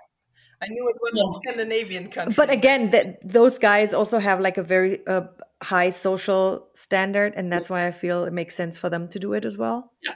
I 0.62 0.68
knew 0.68 0.88
it 0.90 0.98
was 1.02 1.14
yeah. 1.16 1.24
a 1.24 1.26
Scandinavian 1.26 2.10
country. 2.10 2.34
But 2.36 2.50
again, 2.50 2.92
that 2.92 3.28
those 3.28 3.58
guys 3.58 3.94
also 3.94 4.20
have 4.20 4.42
like 4.42 4.58
a 4.58 4.64
very 4.64 5.06
uh, 5.08 5.28
high 5.62 5.90
social 5.90 6.68
standard, 6.74 7.34
and 7.36 7.52
that's 7.52 7.66
yes. 7.66 7.70
why 7.70 7.88
I 7.88 7.92
feel 7.92 8.26
it 8.26 8.34
makes 8.34 8.56
sense 8.56 8.78
for 8.78 8.90
them 8.90 9.08
to 9.10 9.20
do 9.20 9.34
it 9.34 9.46
as 9.46 9.58
well. 9.58 9.94
Yeah. 10.04 10.16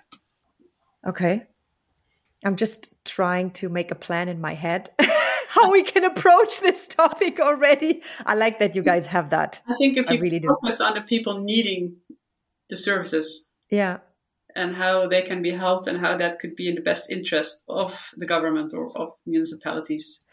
Okay. 1.07 1.47
I'm 2.43 2.57
just 2.57 2.93
trying 3.05 3.51
to 3.51 3.69
make 3.69 3.89
a 3.89 3.95
plan 3.95 4.27
in 4.27 4.41
my 4.41 4.53
head 4.53 4.89
how 5.49 5.71
we 5.71 5.83
can 5.83 6.03
approach 6.03 6.59
this 6.59 6.87
topic 6.87 7.39
already. 7.39 8.01
I 8.25 8.35
like 8.35 8.59
that 8.59 8.75
you 8.75 8.81
guys 8.81 9.05
have 9.05 9.29
that. 9.29 9.61
I 9.67 9.75
think 9.77 9.97
if 9.97 10.09
you 10.09 10.19
really 10.19 10.41
focus 10.41 10.79
do. 10.79 10.83
on 10.83 10.95
the 10.95 11.01
people 11.01 11.39
needing 11.39 11.97
the 12.69 12.75
services, 12.75 13.47
yeah, 13.69 13.99
and 14.55 14.75
how 14.75 15.07
they 15.07 15.21
can 15.21 15.41
be 15.41 15.51
helped, 15.51 15.87
and 15.87 15.99
how 15.99 16.17
that 16.17 16.39
could 16.39 16.55
be 16.57 16.67
in 16.67 16.75
the 16.75 16.81
best 16.81 17.09
interest 17.09 17.63
of 17.69 18.13
the 18.17 18.25
government 18.25 18.73
or 18.73 18.95
of 18.97 19.13
municipalities 19.25 20.25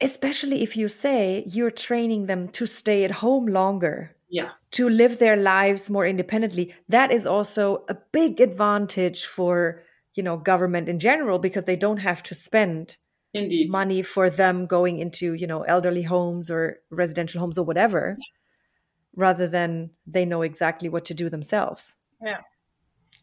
especially 0.00 0.62
if 0.62 0.76
you 0.76 0.88
say 0.88 1.44
you're 1.46 1.70
training 1.70 2.26
them 2.26 2.48
to 2.48 2.66
stay 2.66 3.04
at 3.04 3.10
home 3.10 3.46
longer 3.46 4.14
yeah. 4.28 4.50
to 4.72 4.88
live 4.88 5.18
their 5.18 5.36
lives 5.36 5.88
more 5.88 6.06
independently. 6.06 6.74
That 6.88 7.10
is 7.10 7.26
also 7.26 7.84
a 7.88 7.96
big 8.12 8.40
advantage 8.40 9.24
for 9.24 9.82
you 10.14 10.22
know 10.22 10.36
government 10.36 10.88
in 10.88 10.98
general 10.98 11.38
because 11.38 11.64
they 11.64 11.76
don't 11.76 11.98
have 11.98 12.22
to 12.24 12.34
spend 12.34 12.96
Indeed. 13.34 13.70
money 13.70 14.02
for 14.02 14.30
them 14.30 14.66
going 14.66 14.98
into 14.98 15.34
you 15.34 15.46
know 15.46 15.62
elderly 15.62 16.02
homes 16.02 16.50
or 16.50 16.80
residential 16.90 17.40
homes 17.40 17.58
or 17.58 17.64
whatever 17.64 18.16
rather 19.14 19.46
than 19.46 19.90
they 20.06 20.24
know 20.26 20.42
exactly 20.42 20.88
what 20.88 21.04
to 21.06 21.14
do 21.14 21.30
themselves. 21.30 21.96
Yeah 22.22 22.40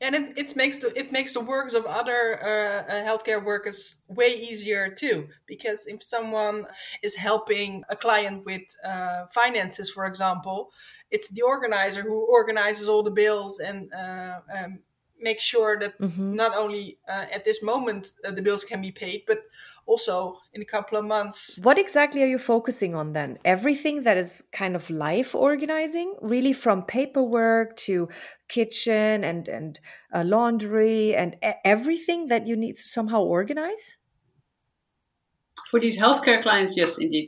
and 0.04 0.16
it, 0.16 0.38
it 0.38 0.56
makes 0.56 0.78
the 0.78 0.92
it 1.00 1.12
makes 1.12 1.34
the 1.34 1.40
works 1.40 1.74
of 1.74 1.86
other 1.86 2.38
uh, 2.44 2.84
uh, 2.92 3.04
healthcare 3.08 3.44
workers 3.44 3.96
way 4.10 4.28
easier 4.28 4.90
too 4.90 5.28
because 5.48 5.88
if 5.88 6.04
someone 6.04 6.66
is 7.02 7.16
helping 7.16 7.84
a 7.90 7.96
client 7.96 8.46
with 8.46 8.64
uh, 8.86 9.26
finances 9.28 9.90
for 9.90 10.06
example 10.06 10.72
it's 11.10 11.30
the 11.30 11.42
organizer 11.42 12.02
who 12.02 12.28
organizes 12.30 12.90
all 12.90 13.02
the 13.02 13.12
bills 13.12 13.60
and 13.60 13.92
uh, 13.94 14.40
um, 14.56 14.80
make 15.22 15.40
sure 15.40 15.80
that 15.80 15.98
mm-hmm. 16.00 16.36
not 16.36 16.56
only 16.56 16.98
uh, 17.08 17.26
at 17.32 17.46
this 17.46 17.64
moment 17.64 18.12
uh, 18.26 18.32
the 18.32 18.42
bills 18.42 18.66
can 18.66 18.82
be 18.82 18.92
paid 18.92 19.24
but 19.26 19.40
also 19.86 20.40
in 20.54 20.62
a 20.62 20.66
couple 20.66 20.98
of 20.98 21.06
months. 21.06 21.60
What 21.62 21.78
exactly 21.78 22.24
are 22.24 22.28
you 22.28 22.40
focusing 22.40 22.96
on 22.96 23.14
then? 23.14 23.38
Everything 23.44 24.04
that 24.04 24.18
is 24.18 24.44
kind 24.52 24.76
of 24.76 24.90
life 24.90 25.36
organizing, 25.36 26.16
really 26.22 26.54
from 26.54 26.84
paperwork 26.84 27.76
to 27.78 28.10
kitchen 28.48 29.24
and 29.24 29.48
and 29.48 29.80
uh, 30.14 30.24
laundry 30.24 31.16
and 31.16 31.36
everything 31.66 32.28
that 32.28 32.48
you 32.48 32.56
need 32.56 32.76
to 32.76 32.82
somehow 32.82 33.22
organize? 33.22 33.98
For 35.70 35.80
these 35.80 36.02
healthcare 36.02 36.42
clients, 36.42 36.78
yes, 36.78 37.00
indeed. 37.00 37.28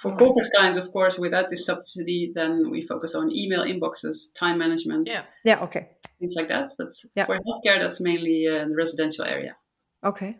For 0.00 0.14
corporate 0.14 0.48
clients, 0.54 0.76
of 0.76 0.92
course, 0.92 1.18
without 1.18 1.48
this 1.48 1.64
subsidy, 1.64 2.32
then 2.34 2.70
we 2.70 2.82
focus 2.82 3.14
on 3.14 3.34
email 3.34 3.62
inboxes, 3.64 4.34
time 4.34 4.58
management. 4.58 5.08
Yeah. 5.08 5.22
Yeah. 5.42 5.60
Okay. 5.60 5.88
Things 6.20 6.34
like 6.36 6.48
that. 6.48 6.66
But 6.76 6.88
yeah. 7.16 7.24
for 7.24 7.38
healthcare, 7.38 7.78
that's 7.80 8.00
mainly 8.00 8.46
uh, 8.46 8.66
the 8.68 8.76
residential 8.76 9.24
area. 9.24 9.56
Okay. 10.04 10.36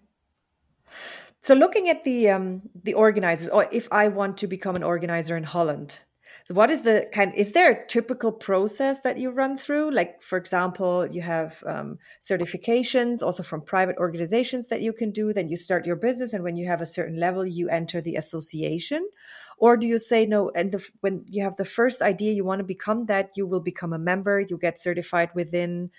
So 1.41 1.55
looking 1.55 1.89
at 1.89 2.05
the 2.05 2.31
um, 2.31 2.63
the 2.83 2.95
organizers, 2.95 3.49
or 3.49 3.69
if 3.71 3.89
I 3.93 4.09
want 4.09 4.39
to 4.39 4.47
become 4.47 4.77
an 4.77 4.83
organizer 4.83 5.37
in 5.37 5.45
Holland, 5.45 6.01
so 6.45 6.53
what 6.53 6.71
is 6.71 6.83
the 6.83 7.09
kind? 7.11 7.35
Is 7.35 7.53
there 7.53 7.71
a 7.71 7.87
typical 7.87 8.31
process 8.31 9.01
that 9.01 9.17
you 9.17 9.31
run 9.31 9.57
through? 9.57 9.95
Like, 9.95 10.21
for 10.21 10.37
example, 10.37 11.07
you 11.07 11.23
have 11.23 11.65
um, 11.67 11.99
certifications 12.21 13.23
also 13.23 13.43
from 13.43 13.63
private 13.63 13.97
organizations 13.97 14.69
that 14.69 14.83
you 14.83 14.93
can 14.93 15.11
do. 15.11 15.33
Then 15.33 15.49
you 15.49 15.57
start 15.57 15.87
your 15.87 15.97
business, 15.97 16.35
and 16.35 16.45
when 16.45 16.59
you 16.59 16.67
have 16.67 16.83
a 16.83 16.87
certain 16.87 17.19
level, 17.19 17.47
you 17.47 17.71
enter 17.71 18.03
the 18.03 18.17
association. 18.17 19.09
Or 19.57 19.79
do 19.79 19.87
you 19.87 19.99
say 19.99 20.27
no? 20.27 20.51
And 20.55 20.73
the, 20.73 20.87
when 21.01 21.25
you 21.29 21.43
have 21.45 21.57
the 21.57 21.65
first 21.65 22.03
idea, 22.03 22.35
you 22.35 22.45
want 22.45 22.59
to 22.59 22.65
become 22.65 23.07
that, 23.07 23.31
you 23.37 23.47
will 23.47 23.61
become 23.61 23.95
a 23.95 23.99
member. 23.99 24.45
You 24.47 24.59
get 24.59 24.79
certified 24.79 25.31
within 25.35 25.91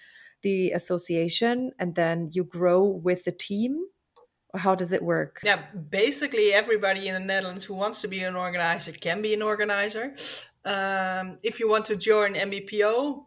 the 0.44 0.74
association, 0.74 1.72
and 1.80 1.96
then 1.96 2.30
you 2.34 2.44
grow 2.44 2.84
with 2.84 3.24
the 3.24 3.32
team 3.32 3.86
or 4.56 4.60
how 4.60 4.74
does 4.76 4.92
it 4.92 5.04
work? 5.04 5.42
Yeah, 5.44 5.60
basically 5.90 6.54
everybody 6.54 7.08
in 7.10 7.14
the 7.14 7.26
Netherlands 7.34 7.66
who 7.66 7.76
wants 7.76 8.02
to 8.02 8.08
be 8.08 8.22
an 8.24 8.36
organizer 8.36 8.94
can 8.94 9.22
be 9.22 9.34
an 9.34 9.42
organizer. 9.42 10.16
Um, 10.64 11.38
if 11.44 11.60
you 11.60 11.70
want 11.70 11.86
to 11.86 11.96
join 11.96 12.34
NBPO, 12.34 13.26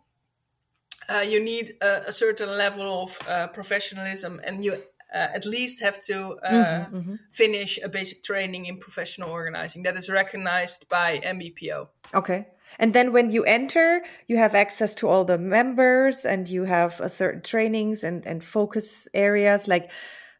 uh, 1.10 1.24
you 1.32 1.40
need 1.44 1.74
a, 1.82 2.08
a, 2.08 2.12
certain 2.12 2.50
level 2.64 3.02
of 3.04 3.10
uh, 3.28 3.46
professionalism 3.48 4.40
and 4.44 4.64
you 4.64 4.72
uh, 4.72 5.28
at 5.38 5.44
least 5.46 5.82
have 5.82 5.98
to 6.04 6.16
uh, 6.42 6.50
mm-hmm, 6.50 6.96
mm-hmm. 6.96 7.14
finish 7.30 7.78
a 7.82 7.88
basic 7.88 8.22
training 8.22 8.66
in 8.66 8.78
professional 8.78 9.30
organizing 9.30 9.82
that 9.84 9.96
is 9.96 10.08
recognized 10.10 10.88
by 10.88 11.18
NBPO. 11.18 11.88
Okay. 12.14 12.46
And 12.78 12.94
then 12.94 13.12
when 13.12 13.30
you 13.30 13.44
enter, 13.44 14.02
you 14.26 14.36
have 14.36 14.54
access 14.54 14.94
to 14.96 15.08
all 15.08 15.24
the 15.24 15.38
members 15.38 16.24
and 16.24 16.48
you 16.48 16.64
have 16.64 17.00
a 17.00 17.08
certain 17.08 17.42
trainings 17.42 18.04
and, 18.04 18.26
and 18.26 18.44
focus 18.44 19.08
areas. 19.14 19.66
Like 19.66 19.90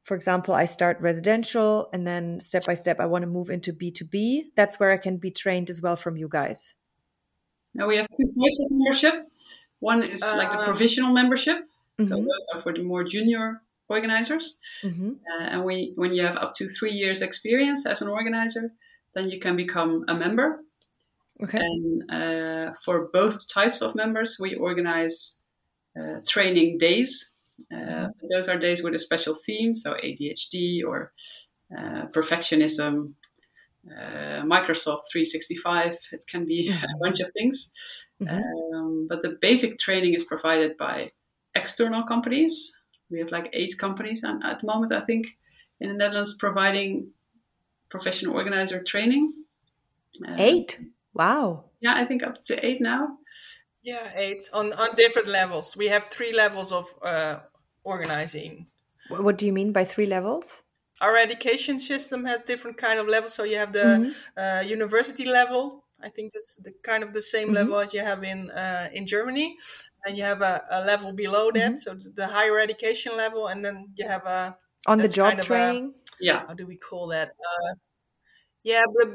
for 0.08 0.14
example, 0.14 0.54
I 0.54 0.64
start 0.64 0.98
residential 1.02 1.90
and 1.92 2.06
then 2.06 2.40
step 2.40 2.64
by 2.64 2.72
step, 2.72 2.98
I 2.98 3.04
want 3.04 3.22
to 3.22 3.26
move 3.26 3.50
into 3.50 3.74
B2B. 3.74 4.54
That's 4.56 4.80
where 4.80 4.90
I 4.90 4.96
can 4.96 5.18
be 5.18 5.30
trained 5.30 5.68
as 5.68 5.82
well 5.82 5.96
from 5.96 6.16
you 6.16 6.28
guys. 6.28 6.74
Now 7.74 7.86
we 7.86 7.96
have 7.98 8.08
two 8.08 8.24
types 8.24 8.60
of 8.64 8.70
membership. 8.70 9.14
One 9.80 10.02
is 10.02 10.22
uh, 10.22 10.34
like 10.38 10.50
the 10.50 10.64
provisional 10.64 11.12
membership. 11.12 11.58
Mm-hmm. 11.58 12.04
So 12.04 12.16
those 12.16 12.46
are 12.54 12.60
for 12.62 12.72
the 12.72 12.82
more 12.82 13.04
junior 13.04 13.60
organizers. 13.90 14.58
Mm-hmm. 14.82 15.10
Uh, 15.10 15.44
and 15.52 15.64
we, 15.64 15.92
when 15.96 16.14
you 16.14 16.22
have 16.22 16.38
up 16.38 16.54
to 16.54 16.68
three 16.70 16.92
years 16.92 17.20
experience 17.20 17.84
as 17.84 18.00
an 18.00 18.08
organizer, 18.08 18.72
then 19.14 19.28
you 19.28 19.38
can 19.38 19.56
become 19.56 20.06
a 20.08 20.14
member. 20.14 20.64
Okay. 21.42 21.58
And 21.58 22.10
uh, 22.10 22.72
for 22.82 23.10
both 23.12 23.46
types 23.52 23.82
of 23.82 23.94
members, 23.94 24.38
we 24.40 24.54
organize 24.54 25.42
uh, 26.00 26.20
training 26.26 26.78
days 26.78 27.32
uh, 27.74 28.08
those 28.30 28.48
are 28.48 28.56
days 28.56 28.82
with 28.82 28.94
a 28.94 28.98
special 28.98 29.34
theme, 29.34 29.74
so 29.74 29.94
ADHD 29.94 30.82
or 30.86 31.12
uh, 31.76 32.06
perfectionism, 32.14 33.12
uh, 33.90 34.42
Microsoft 34.42 35.02
365. 35.12 35.92
It 36.12 36.24
can 36.30 36.44
be 36.44 36.70
a 36.70 36.98
bunch 37.00 37.20
of 37.20 37.30
things. 37.32 37.72
Mm-hmm. 38.22 38.74
Um, 38.76 39.06
but 39.08 39.22
the 39.22 39.36
basic 39.40 39.78
training 39.78 40.14
is 40.14 40.24
provided 40.24 40.76
by 40.76 41.10
external 41.54 42.04
companies. 42.04 42.76
We 43.10 43.18
have 43.18 43.30
like 43.30 43.50
eight 43.52 43.74
companies 43.78 44.22
and 44.22 44.42
at 44.44 44.60
the 44.60 44.66
moment, 44.66 44.92
I 44.92 45.00
think, 45.00 45.26
in 45.80 45.88
the 45.88 45.94
Netherlands 45.94 46.36
providing 46.38 47.10
professional 47.90 48.34
organizer 48.34 48.82
training. 48.82 49.32
eight? 50.36 50.80
Wow. 51.14 51.64
Yeah, 51.80 51.94
I 51.94 52.04
think 52.04 52.22
up 52.22 52.42
to 52.44 52.66
eight 52.66 52.80
now. 52.80 53.18
Yeah, 53.88 54.12
eight 54.14 54.42
on 54.52 54.74
on 54.74 54.88
different 54.96 55.28
levels. 55.28 55.74
We 55.74 55.88
have 55.88 56.04
three 56.10 56.32
levels 56.32 56.72
of 56.72 56.94
uh, 57.00 57.36
organizing. 57.84 58.66
What 59.08 59.38
do 59.38 59.46
you 59.46 59.52
mean 59.54 59.72
by 59.72 59.84
three 59.86 60.04
levels? 60.06 60.62
Our 61.00 61.16
education 61.16 61.78
system 61.78 62.26
has 62.26 62.44
different 62.44 62.76
kind 62.76 62.98
of 63.00 63.06
levels. 63.08 63.32
So 63.32 63.44
you 63.44 63.56
have 63.56 63.72
the 63.72 63.88
mm-hmm. 63.88 64.10
uh, 64.36 64.60
university 64.60 65.24
level. 65.24 65.84
I 66.02 66.10
think 66.10 66.34
that's 66.34 66.56
the 66.56 66.72
kind 66.82 67.02
of 67.02 67.14
the 67.14 67.22
same 67.22 67.46
mm-hmm. 67.46 67.56
level 67.56 67.78
as 67.78 67.94
you 67.94 68.00
have 68.00 68.22
in 68.24 68.50
uh, 68.50 68.88
in 68.92 69.06
Germany, 69.06 69.56
and 70.04 70.18
you 70.18 70.24
have 70.24 70.42
a, 70.42 70.60
a 70.70 70.80
level 70.84 71.12
below 71.14 71.50
that, 71.52 71.72
mm-hmm. 71.72 72.00
so 72.00 72.12
the 72.20 72.26
higher 72.26 72.58
education 72.60 73.16
level, 73.16 73.48
and 73.48 73.64
then 73.64 73.88
you 73.96 74.06
have 74.06 74.26
a 74.26 74.56
on 74.86 74.98
the 74.98 75.08
job 75.08 75.32
kind 75.32 75.42
training. 75.42 75.84
A, 75.86 76.24
yeah, 76.26 76.46
how 76.46 76.54
do 76.54 76.66
we 76.66 76.76
call 76.76 77.08
that? 77.08 77.28
Uh, 77.28 77.74
yeah, 78.62 78.84
but 78.96 79.08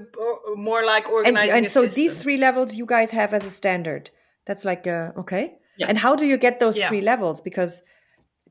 more 0.58 0.84
like 0.84 1.10
organizing. 1.10 1.58
And, 1.58 1.66
and 1.66 1.72
so 1.72 1.86
these 1.86 2.18
three 2.18 2.38
levels 2.38 2.76
you 2.76 2.88
guys 2.88 3.12
have 3.12 3.36
as 3.38 3.46
a 3.46 3.52
standard. 3.52 4.10
That's 4.46 4.66
like 4.66 4.88
a, 4.88 5.14
okay. 5.18 5.58
Yeah. 5.78 5.88
And 5.90 5.98
how 5.98 6.16
do 6.16 6.26
you 6.26 6.38
get 6.38 6.60
those 6.60 6.78
yeah. 6.78 6.90
three 6.90 7.02
levels? 7.02 7.42
Because 7.42 7.82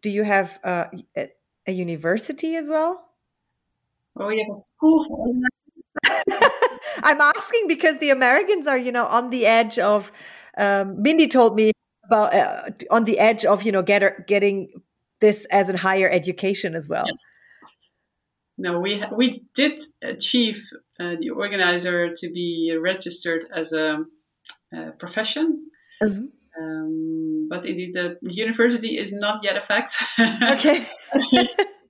do 0.00 0.10
you 0.10 0.24
have 0.24 0.58
uh, 0.64 0.86
a, 1.16 1.30
a 1.66 1.72
university 1.72 2.56
as 2.56 2.68
well? 2.68 3.08
Oh, 4.16 4.28
you 4.28 4.44
have 4.44 4.54
a 4.54 4.58
school 4.58 5.04
for 5.04 5.32
I'm 7.02 7.20
asking 7.20 7.68
because 7.68 7.98
the 7.98 8.10
Americans 8.10 8.66
are, 8.66 8.78
you 8.78 8.92
know, 8.92 9.06
on 9.06 9.30
the 9.30 9.46
edge 9.46 9.78
of. 9.78 10.12
Um, 10.56 11.00
Mindy 11.00 11.28
told 11.28 11.56
me 11.56 11.72
about 12.04 12.34
uh, 12.34 12.70
on 12.90 13.04
the 13.04 13.18
edge 13.18 13.46
of, 13.46 13.62
you 13.62 13.72
know, 13.72 13.82
get, 13.82 14.26
getting 14.26 14.68
this 15.20 15.46
as 15.46 15.70
a 15.70 15.76
higher 15.78 16.10
education 16.10 16.74
as 16.74 16.88
well. 16.88 17.04
Yeah. 17.06 17.14
No, 18.58 18.78
we 18.78 19.02
we 19.10 19.44
did 19.54 19.80
achieve 20.02 20.62
uh, 21.00 21.16
the 21.18 21.30
organizer 21.30 22.12
to 22.14 22.30
be 22.32 22.76
registered 22.80 23.44
as 23.54 23.72
a, 23.72 24.04
a 24.72 24.92
profession. 24.92 25.70
Mm-hmm. 26.02 26.26
Um, 26.60 27.48
but 27.48 27.64
indeed, 27.64 27.94
the 27.94 28.18
university 28.22 28.98
is 28.98 29.12
not 29.12 29.42
yet 29.42 29.56
a 29.56 29.60
fact. 29.60 29.96
Okay. 30.42 30.86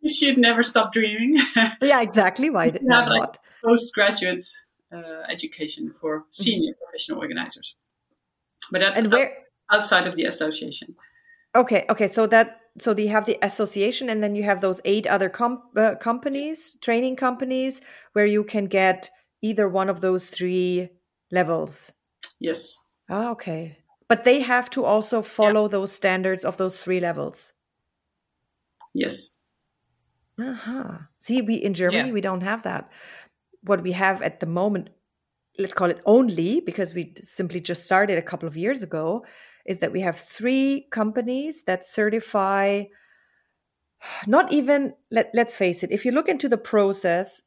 you 0.01 0.13
should 0.13 0.39
never 0.39 0.63
stop 0.63 0.93
dreaming. 0.93 1.37
yeah, 1.83 2.03
exactly. 2.03 2.51
Why, 2.51 2.71
why 2.71 2.79
not? 2.83 3.09
Like 3.09 3.37
postgraduate 3.65 4.43
uh, 4.93 5.23
education 5.29 5.93
for 5.93 6.25
senior 6.31 6.73
mm-hmm. 6.73 6.85
professional 6.85 7.19
organizers. 7.19 7.77
But 8.71 8.81
that's 8.81 8.99
and 8.99 9.13
where, 9.13 9.33
outside 9.71 10.07
of 10.07 10.17
the 10.17 10.25
association. 10.25 10.95
Okay, 11.55 11.85
okay. 11.91 12.09
So 12.09 12.27
that 12.29 12.61
so 12.79 12.97
you 12.97 13.09
have 13.09 13.27
the 13.27 13.39
association, 13.43 14.09
and 14.09 14.23
then 14.23 14.35
you 14.35 14.45
have 14.45 14.61
those 14.61 14.81
eight 14.85 15.07
other 15.07 15.29
com- 15.29 15.63
uh, 15.77 15.97
companies, 15.97 16.77
training 16.81 17.17
companies, 17.17 17.81
where 18.13 18.27
you 18.27 18.45
can 18.45 18.67
get 18.67 19.11
either 19.43 19.69
one 19.69 19.89
of 19.89 20.01
those 20.01 20.29
three 20.29 20.89
levels. 21.31 21.93
Yes. 22.41 22.79
Oh, 23.11 23.33
okay 23.33 23.77
but 24.13 24.25
they 24.25 24.41
have 24.41 24.69
to 24.69 24.85
also 24.85 25.23
follow 25.23 25.63
yeah. 25.63 25.69
those 25.69 25.91
standards 25.91 26.45
of 26.45 26.59
those 26.59 26.83
three 26.83 27.01
levels. 27.01 27.55
Yes. 28.93 29.39
Uh-huh. 30.39 30.99
See, 31.19 31.41
we 31.41 31.55
in 31.55 31.73
Germany 31.73 32.09
yeah. 32.09 32.13
we 32.13 32.21
don't 32.21 32.43
have 32.43 32.63
that. 32.65 32.91
What 33.63 33.83
we 33.83 33.93
have 33.93 34.21
at 34.21 34.41
the 34.41 34.45
moment, 34.45 34.91
let's 35.59 35.73
call 35.73 35.89
it 35.89 36.03
only 36.05 36.61
because 36.61 36.93
we 36.93 37.15
simply 37.23 37.59
just 37.59 37.87
started 37.87 38.19
a 38.19 38.29
couple 38.31 38.47
of 38.47 38.55
years 38.55 38.83
ago, 38.83 39.25
is 39.65 39.79
that 39.79 39.93
we 39.93 40.03
have 40.03 40.17
three 40.17 40.89
companies 40.91 41.63
that 41.63 41.83
certify 41.83 42.85
not 44.27 44.53
even 44.53 44.93
let, 45.11 45.31
let's 45.33 45.57
face 45.57 45.83
it 45.83 45.91
if 45.91 46.05
you 46.05 46.13
look 46.13 46.29
into 46.29 46.49
the 46.51 46.59
process 46.59 47.45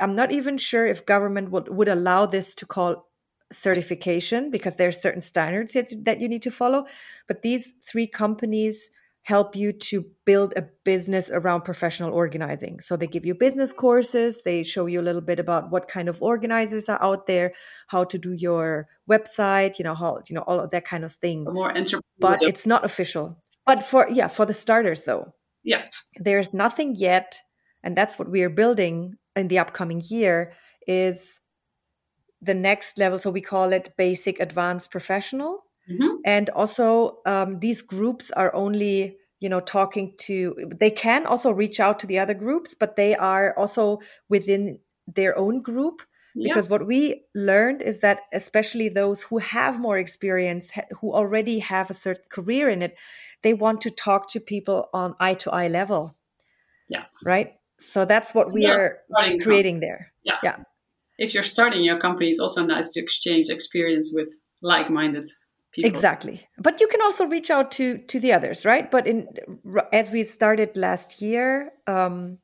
i'm 0.00 0.16
not 0.16 0.32
even 0.32 0.58
sure 0.58 0.84
if 0.84 1.06
government 1.06 1.52
would, 1.52 1.68
would 1.68 1.86
allow 1.86 2.26
this 2.26 2.56
to 2.56 2.66
call 2.66 3.05
certification 3.52 4.50
because 4.50 4.76
there 4.76 4.88
are 4.88 4.92
certain 4.92 5.20
standards 5.20 5.72
that, 5.72 5.92
that 6.04 6.20
you 6.20 6.28
need 6.28 6.42
to 6.42 6.50
follow. 6.50 6.86
But 7.28 7.42
these 7.42 7.72
three 7.84 8.06
companies 8.06 8.90
help 9.22 9.56
you 9.56 9.72
to 9.72 10.04
build 10.24 10.54
a 10.56 10.62
business 10.84 11.30
around 11.32 11.62
professional 11.62 12.12
organizing. 12.12 12.78
So 12.80 12.96
they 12.96 13.08
give 13.08 13.26
you 13.26 13.34
business 13.34 13.72
courses, 13.72 14.42
they 14.44 14.62
show 14.62 14.86
you 14.86 15.00
a 15.00 15.02
little 15.02 15.20
bit 15.20 15.40
about 15.40 15.70
what 15.70 15.88
kind 15.88 16.08
of 16.08 16.22
organizers 16.22 16.88
are 16.88 17.02
out 17.02 17.26
there, 17.26 17.52
how 17.88 18.04
to 18.04 18.18
do 18.18 18.32
your 18.32 18.86
website, 19.10 19.80
you 19.80 19.84
know, 19.84 19.96
how 19.96 20.22
you 20.28 20.34
know 20.34 20.42
all 20.42 20.60
of 20.60 20.70
that 20.70 20.84
kind 20.84 21.04
of 21.04 21.10
thing. 21.10 21.42
More 21.42 21.74
but 22.20 22.38
it's 22.40 22.66
not 22.66 22.84
official. 22.84 23.36
But 23.64 23.82
for 23.82 24.06
yeah, 24.10 24.28
for 24.28 24.46
the 24.46 24.54
starters 24.54 25.04
though. 25.04 25.34
Yeah. 25.64 25.82
There's 26.20 26.54
nothing 26.54 26.94
yet 26.94 27.42
and 27.82 27.96
that's 27.96 28.18
what 28.18 28.30
we 28.30 28.42
are 28.42 28.50
building 28.50 29.14
in 29.34 29.48
the 29.48 29.58
upcoming 29.58 30.02
year 30.08 30.52
is 30.86 31.40
the 32.42 32.54
next 32.54 32.98
level 32.98 33.18
so 33.18 33.30
we 33.30 33.40
call 33.40 33.72
it 33.72 33.94
basic 33.96 34.40
advanced 34.40 34.90
professional 34.90 35.66
Mm-hmm. 35.90 36.16
And 36.24 36.50
also, 36.50 37.18
um, 37.26 37.60
these 37.60 37.82
groups 37.82 38.30
are 38.32 38.54
only, 38.54 39.16
you 39.40 39.48
know, 39.48 39.60
talking 39.60 40.14
to, 40.18 40.56
they 40.76 40.90
can 40.90 41.26
also 41.26 41.50
reach 41.50 41.78
out 41.80 41.98
to 42.00 42.06
the 42.06 42.18
other 42.18 42.34
groups, 42.34 42.74
but 42.74 42.96
they 42.96 43.14
are 43.14 43.56
also 43.56 44.00
within 44.28 44.80
their 45.06 45.38
own 45.38 45.62
group. 45.62 46.02
Yeah. 46.34 46.52
Because 46.52 46.68
what 46.68 46.86
we 46.86 47.24
learned 47.34 47.82
is 47.82 48.00
that, 48.00 48.20
especially 48.32 48.88
those 48.88 49.22
who 49.22 49.38
have 49.38 49.80
more 49.80 49.98
experience, 49.98 50.70
who 51.00 51.14
already 51.14 51.60
have 51.60 51.88
a 51.88 51.94
certain 51.94 52.24
career 52.28 52.68
in 52.68 52.82
it, 52.82 52.94
they 53.42 53.54
want 53.54 53.80
to 53.82 53.90
talk 53.90 54.28
to 54.30 54.40
people 54.40 54.90
on 54.92 55.14
eye 55.20 55.34
to 55.34 55.50
eye 55.50 55.68
level. 55.68 56.16
Yeah. 56.88 57.04
Right. 57.24 57.54
So 57.78 58.04
that's 58.04 58.34
what 58.34 58.52
we 58.52 58.66
are 58.66 58.90
creating 59.40 59.80
there. 59.80 60.12
Yeah. 60.24 60.36
Yeah. 60.42 60.56
If 61.18 61.34
you're 61.34 61.42
starting 61.42 61.82
your 61.82 61.98
company, 61.98 62.30
it's 62.30 62.40
also 62.40 62.64
nice 62.64 62.90
to 62.90 63.00
exchange 63.00 63.48
experience 63.48 64.12
with 64.14 64.28
like 64.62 64.90
minded 64.90 65.28
people. 65.72 65.88
Exactly. 65.90 66.46
But 66.58 66.80
you 66.80 66.88
can 66.88 67.00
also 67.02 67.26
reach 67.26 67.50
out 67.50 67.70
to 67.72 67.98
to 67.98 68.20
the 68.20 68.32
others, 68.32 68.64
right? 68.64 68.90
But 68.90 69.06
in 69.06 69.28
as 69.92 70.10
we 70.10 70.22
started 70.24 70.76
last 70.76 71.22
year, 71.22 71.72
um, 71.86 72.38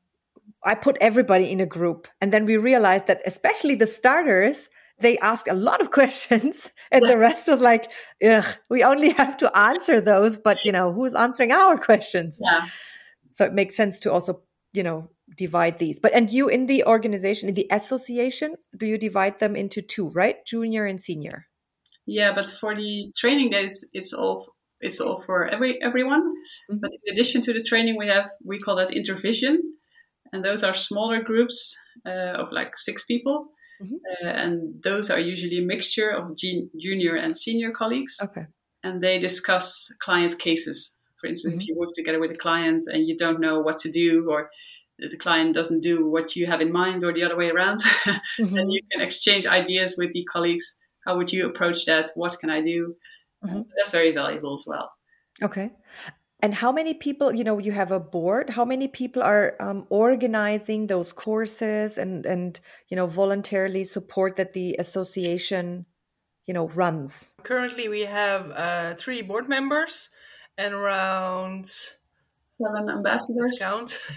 I 0.65 0.75
put 0.75 0.97
everybody 1.01 1.51
in 1.51 1.61
a 1.61 1.67
group, 1.67 2.09
and 2.21 2.33
then 2.33 2.45
we 2.45 2.57
realized 2.57 3.07
that 3.07 3.21
especially 3.27 3.75
the 3.75 3.87
starters, 3.87 4.69
they 5.01 5.19
ask 5.19 5.49
a 5.49 5.55
lot 5.55 5.81
of 5.81 5.91
questions, 6.01 6.71
and 6.91 7.03
the 7.09 7.19
rest 7.19 7.49
was 7.49 7.61
like, 7.61 7.91
Ugh, 8.25 8.45
we 8.69 8.85
only 8.85 9.11
have 9.11 9.37
to 9.39 9.57
answer 9.57 10.01
those, 10.01 10.39
but 10.39 10.59
you 10.65 10.73
know, 10.73 10.93
who's 10.93 11.15
answering 11.15 11.53
our 11.53 11.79
questions? 11.79 12.39
Yeah. 12.41 12.67
So 13.33 13.47
it 13.47 13.55
makes 13.55 13.75
sense 13.75 13.99
to 14.01 14.13
also, 14.13 14.43
you 14.75 14.83
know, 14.83 15.09
divide 15.37 15.79
these. 15.79 16.01
But 16.01 16.15
and 16.15 16.31
you 16.31 16.49
in 16.49 16.67
the 16.67 16.85
organization, 16.85 17.49
in 17.49 17.55
the 17.55 17.67
association, 17.71 18.57
do 18.77 18.87
you 18.87 18.99
divide 18.99 19.39
them 19.39 19.57
into 19.57 19.83
two, 19.83 20.09
right? 20.11 20.45
Junior 20.47 20.87
and 20.87 21.01
senior. 21.01 21.47
Yeah, 22.07 22.33
but 22.35 22.49
for 22.49 22.75
the 22.75 23.13
training 23.17 23.51
days, 23.51 23.89
it's 23.93 24.13
all 24.13 24.55
it's 24.81 25.01
all 25.01 25.21
for 25.21 25.47
every 25.49 25.81
everyone. 25.83 26.23
Mm-hmm. 26.71 26.79
But 26.81 26.91
in 27.05 27.15
addition 27.15 27.43
to 27.43 27.53
the 27.53 27.63
training, 27.63 27.97
we 27.97 28.09
have 28.09 28.29
we 28.45 28.59
call 28.59 28.77
that 28.77 28.91
intervision, 28.91 29.59
and 30.33 30.45
those 30.45 30.65
are 30.65 30.75
smaller 30.75 31.23
groups 31.23 31.79
uh, 32.07 32.35
of 32.43 32.51
like 32.53 32.77
six 32.77 33.05
people, 33.05 33.49
mm-hmm. 33.81 34.27
uh, 34.27 34.31
and 34.31 34.83
those 34.83 35.11
are 35.11 35.21
usually 35.21 35.59
a 35.59 35.67
mixture 35.67 36.11
of 36.11 36.37
gen- 36.37 36.71
junior 36.79 37.15
and 37.15 37.37
senior 37.37 37.71
colleagues. 37.71 38.19
Okay, 38.23 38.47
and 38.83 39.01
they 39.01 39.19
discuss 39.19 39.95
client 40.01 40.39
cases. 40.39 40.97
For 41.17 41.29
instance, 41.29 41.55
mm-hmm. 41.55 41.61
if 41.63 41.69
you 41.69 41.77
work 41.77 41.91
together 41.95 42.19
with 42.19 42.33
a 42.33 42.37
client 42.37 42.83
and 42.93 43.07
you 43.07 43.17
don't 43.17 43.39
know 43.39 43.61
what 43.61 43.79
to 43.79 43.93
do, 43.93 44.29
or 44.29 44.51
the 45.11 45.17
client 45.17 45.55
doesn't 45.55 45.81
do 45.81 46.09
what 46.09 46.37
you 46.37 46.47
have 46.47 46.61
in 46.61 46.73
mind, 46.73 47.05
or 47.05 47.13
the 47.13 47.25
other 47.25 47.37
way 47.37 47.51
around, 47.51 47.79
mm-hmm. 47.85 48.55
then 48.55 48.71
you 48.71 48.81
can 48.91 49.01
exchange 49.01 49.47
ideas 49.47 49.97
with 49.99 50.13
the 50.13 50.25
colleagues 50.25 50.79
how 51.05 51.17
would 51.17 51.33
you 51.33 51.47
approach 51.47 51.85
that? 51.87 52.11
What 52.15 52.39
can 52.39 52.51
I 52.51 52.61
do? 52.63 52.97
Mm-hmm. 53.45 53.63
So 53.63 53.69
that's 53.77 53.91
very 53.91 54.13
valuable 54.13 54.55
as 54.55 54.65
well. 54.67 54.93
Okay. 55.43 55.71
And 56.41 56.55
how 56.55 56.73
many 56.73 56.95
people, 56.95 57.33
you 57.33 57.45
know, 57.45 57.59
you 57.59 57.73
have 57.73 57.93
a 57.93 58.01
board, 58.01 58.51
how 58.51 58.65
many 58.65 58.89
people 58.89 59.23
are 59.23 59.55
um, 59.61 59.87
organizing 59.91 60.89
those 60.89 61.13
courses 61.13 61.99
and, 61.99 62.27
and, 62.27 62.59
you 62.89 62.97
know, 62.97 63.07
voluntarily 63.07 63.85
support 63.85 64.37
that 64.37 64.53
the 64.53 64.75
association, 64.79 65.87
you 66.47 66.55
know, 66.55 66.69
runs? 66.69 67.35
Currently, 67.45 67.89
we 67.89 68.01
have 68.03 68.51
uh, 68.51 68.95
three 68.95 69.23
board 69.23 69.49
members 69.49 70.11
and 70.59 70.75
around 70.75 71.67
seven 71.67 72.91
ambassadors. 72.91 73.61
Count. 73.61 74.01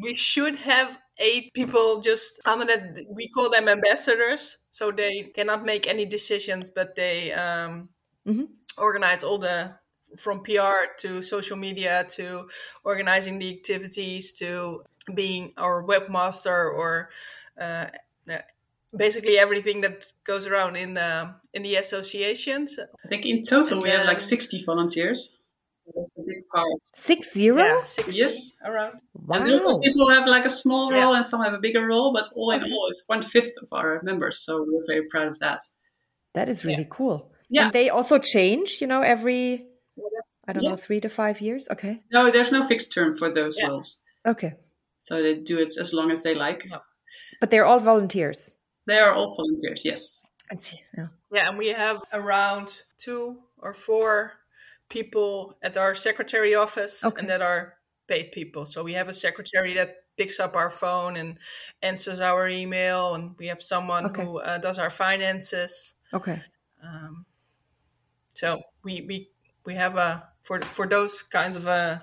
we 0.00 0.14
should 0.14 0.56
have 0.56 0.98
eight 1.18 1.52
people 1.54 2.00
just 2.00 2.40
under 2.44 2.64
that 2.64 3.04
we 3.08 3.28
call 3.28 3.48
them 3.50 3.68
ambassadors 3.68 4.58
so 4.70 4.90
they 4.90 5.30
cannot 5.34 5.64
make 5.64 5.86
any 5.86 6.04
decisions 6.04 6.70
but 6.70 6.94
they 6.96 7.32
um, 7.32 7.88
mm-hmm. 8.26 8.44
organize 8.78 9.22
all 9.22 9.38
the 9.38 9.72
from 10.18 10.42
pr 10.42 10.90
to 10.98 11.22
social 11.22 11.56
media 11.56 12.04
to 12.08 12.48
organizing 12.84 13.38
the 13.38 13.50
activities 13.50 14.32
to 14.32 14.82
being 15.14 15.52
our 15.56 15.84
webmaster 15.84 16.72
or 16.72 17.10
uh, 17.60 17.86
basically 18.96 19.38
everything 19.38 19.80
that 19.82 20.06
goes 20.24 20.46
around 20.46 20.76
in 20.76 20.94
the 20.94 21.34
in 21.52 21.62
the 21.62 21.76
associations 21.76 22.78
i 23.04 23.08
think 23.08 23.24
in 23.24 23.42
total 23.42 23.82
we 23.82 23.90
have 23.90 24.06
like 24.06 24.20
60 24.20 24.64
volunteers 24.64 25.38
Six 26.94 27.32
zero? 27.32 27.62
Yeah, 27.62 27.82
six 27.84 28.16
yes. 28.16 28.56
around. 28.64 28.98
Wow. 29.14 29.38
And 29.38 29.82
people 29.82 30.08
have 30.10 30.26
like 30.26 30.44
a 30.44 30.48
small 30.48 30.90
role 30.90 31.12
yeah. 31.12 31.16
and 31.16 31.26
some 31.26 31.42
have 31.42 31.52
a 31.52 31.58
bigger 31.58 31.86
role, 31.86 32.12
but 32.12 32.28
all 32.36 32.50
in 32.52 32.62
all, 32.62 32.86
it's 32.88 33.04
one 33.06 33.22
fifth 33.22 33.52
of 33.62 33.68
our 33.72 34.00
members. 34.02 34.38
So 34.38 34.64
we're 34.66 34.82
very 34.86 35.08
proud 35.08 35.28
of 35.28 35.38
that. 35.40 35.60
That 36.34 36.48
is 36.48 36.64
really 36.64 36.82
yeah. 36.82 36.88
cool. 36.90 37.32
Yeah. 37.48 37.64
And 37.64 37.72
they 37.72 37.90
also 37.90 38.18
change, 38.18 38.78
you 38.80 38.86
know, 38.86 39.02
every, 39.02 39.66
I 40.46 40.52
don't 40.52 40.64
know, 40.64 40.76
three 40.76 41.00
to 41.00 41.08
five 41.08 41.40
years. 41.40 41.68
Okay. 41.70 42.02
No, 42.12 42.30
there's 42.30 42.52
no 42.52 42.66
fixed 42.66 42.92
term 42.92 43.16
for 43.16 43.32
those 43.32 43.60
roles. 43.62 44.00
Okay. 44.26 44.54
So 44.98 45.22
they 45.22 45.34
do 45.34 45.58
it 45.58 45.74
as 45.78 45.92
long 45.92 46.10
as 46.10 46.22
they 46.22 46.34
like. 46.34 46.68
But 47.40 47.50
they're 47.50 47.66
all 47.66 47.78
volunteers. 47.78 48.52
They 48.86 48.98
are 48.98 49.12
all 49.12 49.36
volunteers, 49.36 49.84
yes. 49.84 50.26
I 50.50 50.56
see. 50.56 50.80
Yeah. 50.96 51.08
yeah, 51.32 51.48
and 51.48 51.58
we 51.58 51.68
have 51.68 52.02
around 52.12 52.82
two 52.98 53.38
or 53.58 53.72
four 53.72 54.32
people 54.94 55.58
at 55.60 55.76
our 55.76 55.92
secretary 55.94 56.54
office 56.54 57.04
okay. 57.04 57.18
and 57.18 57.28
that 57.28 57.42
are 57.42 57.74
paid 58.06 58.30
people. 58.30 58.64
So 58.64 58.84
we 58.84 58.94
have 58.94 59.08
a 59.08 59.12
secretary 59.12 59.74
that 59.74 59.96
picks 60.16 60.38
up 60.38 60.54
our 60.54 60.70
phone 60.70 61.16
and 61.16 61.38
answers 61.82 62.20
our 62.20 62.48
email, 62.48 63.14
and 63.16 63.34
we 63.36 63.48
have 63.48 63.60
someone 63.60 64.06
okay. 64.06 64.22
who 64.22 64.38
uh, 64.38 64.58
does 64.58 64.78
our 64.78 64.90
finances. 64.90 65.96
Okay. 66.12 66.40
Um, 66.80 67.26
so 68.34 68.60
we 68.84 69.02
we 69.08 69.30
we 69.66 69.74
have 69.74 69.96
a 69.96 70.28
for 70.42 70.60
for 70.60 70.86
those 70.86 71.22
kinds 71.22 71.56
of 71.56 71.66
uh, 71.66 71.98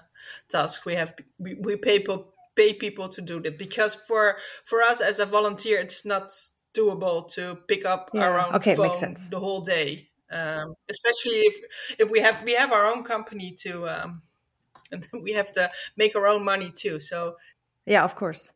tasks 0.49 0.85
we 0.85 0.95
have 0.95 1.13
we, 1.39 1.55
we 1.55 1.77
pay 1.77 1.99
people 1.99 2.33
pay 2.55 2.73
people 2.73 3.07
to 3.07 3.21
do 3.21 3.39
that 3.41 3.57
because 3.57 3.95
for 3.95 4.37
for 4.65 4.81
us 4.81 4.99
as 5.01 5.19
a 5.19 5.25
volunteer 5.25 5.79
it's 5.79 6.03
not 6.05 6.31
doable 6.73 7.27
to 7.27 7.55
pick 7.67 7.85
up 7.85 8.11
yeah. 8.13 8.23
our 8.23 8.39
own 8.39 8.55
okay, 8.55 8.75
phone 8.75 9.15
the 9.29 9.39
whole 9.39 9.61
day 9.61 10.10
um, 10.31 10.75
especially 10.89 11.39
if 11.41 11.59
if 11.99 12.09
we 12.09 12.19
have 12.19 12.41
we 12.43 12.53
have 12.53 12.71
our 12.71 12.85
own 12.87 13.03
company 13.03 13.55
to 13.61 13.87
um, 13.87 14.21
and 14.91 15.07
we 15.21 15.33
have 15.33 15.51
to 15.53 15.71
make 15.97 16.15
our 16.15 16.27
own 16.27 16.43
money 16.43 16.71
too. 16.75 16.99
So 16.99 17.35
yeah, 17.85 18.03
of 18.03 18.15
course. 18.15 18.51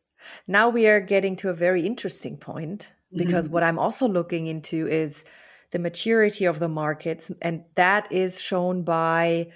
Now 0.46 0.68
we 0.68 0.86
are 0.86 1.00
getting 1.00 1.36
to 1.36 1.50
a 1.50 1.54
very 1.54 1.86
interesting 1.86 2.36
point 2.36 2.90
because 3.14 3.46
mm-hmm. 3.46 3.54
what 3.54 3.62
I'm 3.62 3.78
also 3.78 4.08
looking 4.08 4.46
into 4.46 4.88
is 4.88 5.24
the 5.70 5.78
maturity 5.78 6.44
of 6.44 6.58
the 6.58 6.68
markets, 6.68 7.30
and 7.42 7.64
that 7.74 8.10
is 8.10 8.40
shown 8.40 8.82
by 8.82 9.48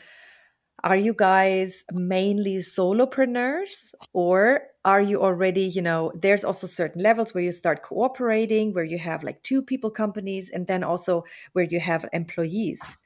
are 0.83 0.97
you 0.97 1.13
guys 1.13 1.85
mainly 1.93 2.57
solopreneurs 2.57 3.93
or 4.13 4.63
are 4.85 5.01
you 5.01 5.23
already 5.23 5.63
you 5.63 5.83
know 5.83 6.13
there's 6.15 6.45
also 6.45 6.67
certain 6.67 7.03
levels 7.03 7.35
where 7.35 7.45
you 7.45 7.53
start 7.53 7.83
cooperating 7.83 8.73
where 8.73 8.85
you 8.85 8.99
have 8.99 9.23
like 9.23 9.43
two 9.43 9.63
people 9.63 9.91
companies 9.91 10.51
and 10.51 10.67
then 10.67 10.83
also 10.83 11.25
where 11.53 11.65
you 11.65 11.81
have 11.81 12.07
employees 12.13 12.97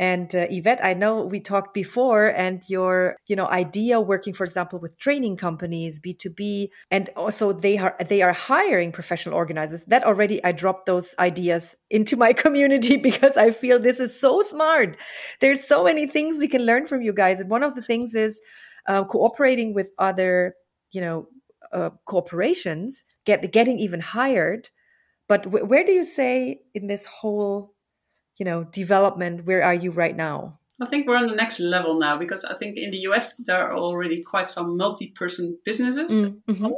and 0.00 0.34
uh, 0.34 0.46
Yvette, 0.48 0.82
I 0.82 0.94
know 0.94 1.26
we 1.26 1.40
talked 1.40 1.74
before, 1.74 2.28
and 2.28 2.62
your 2.70 3.16
you 3.26 3.36
know 3.36 3.46
idea 3.48 4.00
working, 4.00 4.32
for 4.32 4.44
example, 4.44 4.78
with 4.78 4.98
training 4.98 5.36
companies, 5.36 5.98
B 6.00 6.14
two 6.14 6.30
B, 6.30 6.72
and 6.90 7.10
also 7.16 7.52
they 7.52 7.76
are 7.76 7.94
they 8.08 8.22
are 8.22 8.32
hiring 8.32 8.92
professional 8.92 9.34
organizers. 9.34 9.84
That 9.84 10.04
already 10.04 10.42
I 10.42 10.52
dropped 10.52 10.86
those 10.86 11.14
ideas 11.18 11.76
into 11.90 12.16
my 12.16 12.32
community 12.44 12.96
because 12.96 13.36
I 13.36 13.50
feel 13.50 13.78
this 13.78 14.00
is 14.00 14.18
so 14.18 14.40
smart. 14.40 14.96
There's 15.40 15.62
so 15.62 15.84
many 15.84 16.06
things 16.06 16.38
we 16.38 16.48
can 16.48 16.64
learn 16.64 16.86
from 16.86 17.02
you 17.02 17.12
guys, 17.12 17.38
and 17.38 17.50
one 17.50 17.62
of 17.62 17.74
the 17.74 17.82
things 17.82 18.14
is 18.14 18.40
uh, 18.86 19.04
cooperating 19.04 19.74
with 19.74 19.90
other 19.98 20.54
you 20.92 21.02
know 21.02 21.26
uh, 21.74 21.90
corporations, 22.06 23.04
get 23.26 23.52
getting 23.52 23.78
even 23.78 24.00
hired. 24.00 24.70
But 25.28 25.46
where 25.46 25.84
do 25.84 25.92
you 25.92 26.04
say 26.04 26.62
in 26.72 26.86
this 26.86 27.04
whole 27.04 27.74
you 28.36 28.44
know 28.44 28.64
development 28.64 29.44
where 29.44 29.62
are 29.62 29.74
you 29.74 29.90
right 29.90 30.16
now 30.16 30.58
I 30.82 30.86
think 30.86 31.06
we're 31.06 31.16
on 31.16 31.26
the 31.26 31.34
next 31.34 31.60
level 31.60 31.98
now 31.98 32.16
because 32.16 32.44
I 32.44 32.56
think 32.56 32.78
in 32.78 32.90
the 32.90 33.00
US 33.08 33.36
there 33.36 33.60
are 33.60 33.76
already 33.76 34.22
quite 34.22 34.48
some 34.48 34.76
multi-person 34.78 35.58
businesses, 35.62 36.24
mm, 36.24 36.40
mm-hmm. 36.48 36.72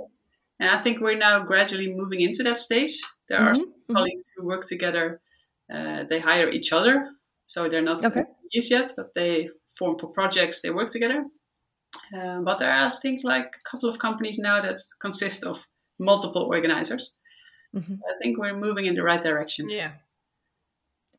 and 0.58 0.70
I 0.70 0.78
think 0.78 1.00
we're 1.00 1.16
now 1.16 1.44
gradually 1.44 1.94
moving 1.94 2.20
into 2.20 2.42
that 2.42 2.58
stage. 2.58 2.98
There 3.28 3.38
mm-hmm. 3.38 3.46
are 3.46 3.54
mm-hmm. 3.54 3.94
colleagues 3.94 4.24
who 4.34 4.44
work 4.44 4.66
together; 4.66 5.20
uh, 5.72 6.02
they 6.04 6.18
hire 6.18 6.48
each 6.48 6.72
other, 6.72 7.12
So 7.46 7.68
they're 7.68 7.82
not 7.82 8.04
Okay. 8.04 8.24
used 8.50 8.70
yet, 8.70 8.90
but 8.96 9.14
they 9.14 9.50
form 9.78 9.98
for 9.98 10.08
projects. 10.08 10.62
They 10.62 10.70
work 10.70 10.90
together. 10.90 11.26
Um, 12.14 12.44
but 12.44 12.58
there 12.58 12.70
are, 12.70 12.86
I 12.86 12.90
think, 12.90 13.24
like 13.24 13.54
a 13.56 13.70
couple 13.70 13.88
of 13.88 13.98
companies 13.98 14.38
now 14.38 14.60
that 14.62 14.78
consist 15.00 15.44
of 15.44 15.68
multiple 15.98 16.42
organizers. 16.42 17.16
Mhm. 17.74 17.98
I 18.10 18.14
think 18.20 18.38
we're 18.38 18.56
moving 18.56 18.86
in 18.86 18.94
the 18.94 19.02
right 19.02 19.22
direction. 19.22 19.68
Yeah. 19.68 19.92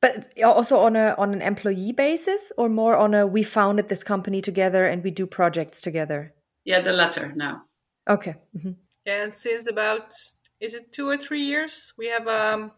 But 0.04 0.28
also 0.44 0.80
on 0.80 0.96
a 0.98 1.16
on 1.18 1.34
an 1.34 1.42
employee 1.42 1.94
basis, 1.94 2.52
or 2.58 2.68
more 2.68 2.98
on 2.98 3.14
a 3.14 3.26
we 3.26 3.42
founded 3.44 3.88
this 3.88 4.04
company 4.04 4.42
together 4.42 4.84
and 4.86 5.02
we 5.02 5.12
do 5.12 5.26
projects 5.26 5.82
together. 5.82 6.34
Yeah, 6.66 6.82
the 6.84 6.92
latter 6.92 7.32
now. 7.36 7.64
Okay. 8.10 8.36
Mhm. 8.54 8.76
Yeah, 9.06 9.24
and 9.24 9.34
since 9.34 9.70
about 9.70 10.14
is 10.60 10.74
it 10.74 10.92
two 10.92 11.08
or 11.08 11.18
three 11.18 11.40
years, 11.42 11.94
we 11.98 12.08
have 12.08 12.28
um, 12.28 12.72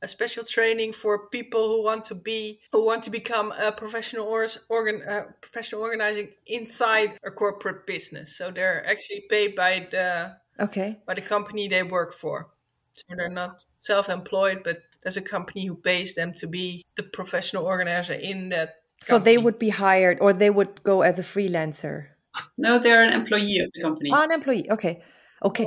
a 0.00 0.08
special 0.08 0.44
training 0.44 0.94
for 0.94 1.28
people 1.28 1.68
who 1.68 1.84
want 1.84 2.04
to 2.04 2.14
be 2.14 2.60
who 2.72 2.86
want 2.86 3.02
to 3.04 3.10
become 3.10 3.52
a 3.52 3.70
professional 3.70 4.26
or 4.26 4.46
organ 4.70 5.02
uh, 5.02 5.24
professional 5.42 5.82
organizing 5.82 6.28
inside 6.46 7.18
a 7.24 7.30
corporate 7.30 7.86
business. 7.86 8.38
So 8.38 8.50
they're 8.50 8.86
actually 8.86 9.24
paid 9.28 9.54
by 9.54 9.86
the 9.90 10.36
Okay. 10.60 10.96
by 11.06 11.14
the 11.14 11.28
company 11.28 11.68
they 11.68 11.82
work 11.82 12.12
for. 12.14 12.48
So 12.94 13.04
they're 13.16 13.28
not 13.44 13.64
self-employed, 13.78 14.62
but 14.64 14.78
there's 15.08 15.16
a 15.16 15.22
company 15.22 15.64
who 15.64 15.74
pays 15.74 16.14
them 16.14 16.34
to 16.34 16.46
be 16.46 16.84
the 16.96 17.02
professional 17.02 17.64
organizer 17.64 18.12
in 18.12 18.50
that. 18.50 18.74
So 19.02 19.18
they 19.18 19.38
would 19.38 19.58
be 19.58 19.70
hired, 19.70 20.18
or 20.20 20.34
they 20.34 20.50
would 20.50 20.82
go 20.82 21.00
as 21.00 21.18
a 21.18 21.22
freelancer. 21.22 22.08
No, 22.58 22.78
they're 22.78 23.02
an 23.02 23.14
employee 23.14 23.60
of 23.60 23.70
the 23.74 23.80
company. 23.80 24.10
Ah, 24.12 24.24
an 24.24 24.32
employee. 24.32 24.70
Okay. 24.70 25.02
Okay. 25.42 25.66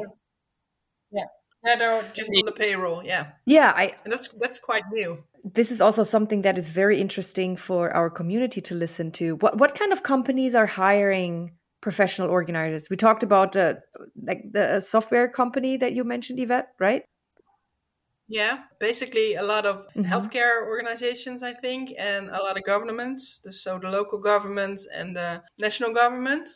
yeah, 1.11 1.25
they're 1.63 2.03
just 2.13 2.31
on 2.37 2.45
the 2.45 2.51
payroll. 2.51 3.03
Yeah, 3.03 3.31
Yeah, 3.47 3.73
I 3.75 3.95
and 4.03 4.13
that's 4.13 4.27
that's 4.39 4.59
quite 4.59 4.83
new. 4.93 5.23
this 5.43 5.71
is 5.71 5.81
also 5.81 6.03
something 6.03 6.43
that 6.43 6.57
is 6.57 6.69
very 6.69 7.01
interesting 7.01 7.57
for 7.57 7.89
our 7.95 8.11
community 8.11 8.61
to 8.61 8.75
listen 8.75 9.11
to. 9.13 9.37
What 9.37 9.57
what 9.57 9.73
kind 9.73 9.91
of 9.91 10.03
companies 10.03 10.53
are 10.53 10.67
hiring 10.67 11.57
professional 11.81 12.29
organizers? 12.29 12.89
We 12.91 12.97
talked 12.97 13.23
about 13.23 13.55
uh, 13.55 13.73
like 14.21 14.41
the 14.51 14.81
software 14.81 15.27
company 15.27 15.77
that 15.77 15.93
you 15.93 16.03
mentioned, 16.03 16.39
Yvette, 16.39 16.67
right? 16.79 17.03
Yeah, 18.31 18.63
basically 18.79 19.35
a 19.35 19.43
lot 19.43 19.65
of 19.65 19.87
Mhm. 19.95 20.07
healthcare 20.09 20.65
organizations, 20.65 21.43
I 21.43 21.53
think, 21.53 21.93
and 21.97 22.29
a 22.29 22.39
lot 22.41 22.57
of 22.57 22.63
governments. 22.63 23.41
So 23.51 23.77
the 23.79 23.89
local 23.91 24.19
governments 24.19 24.87
and 24.87 25.15
the 25.15 25.43
national 25.59 25.93
government. 25.93 26.47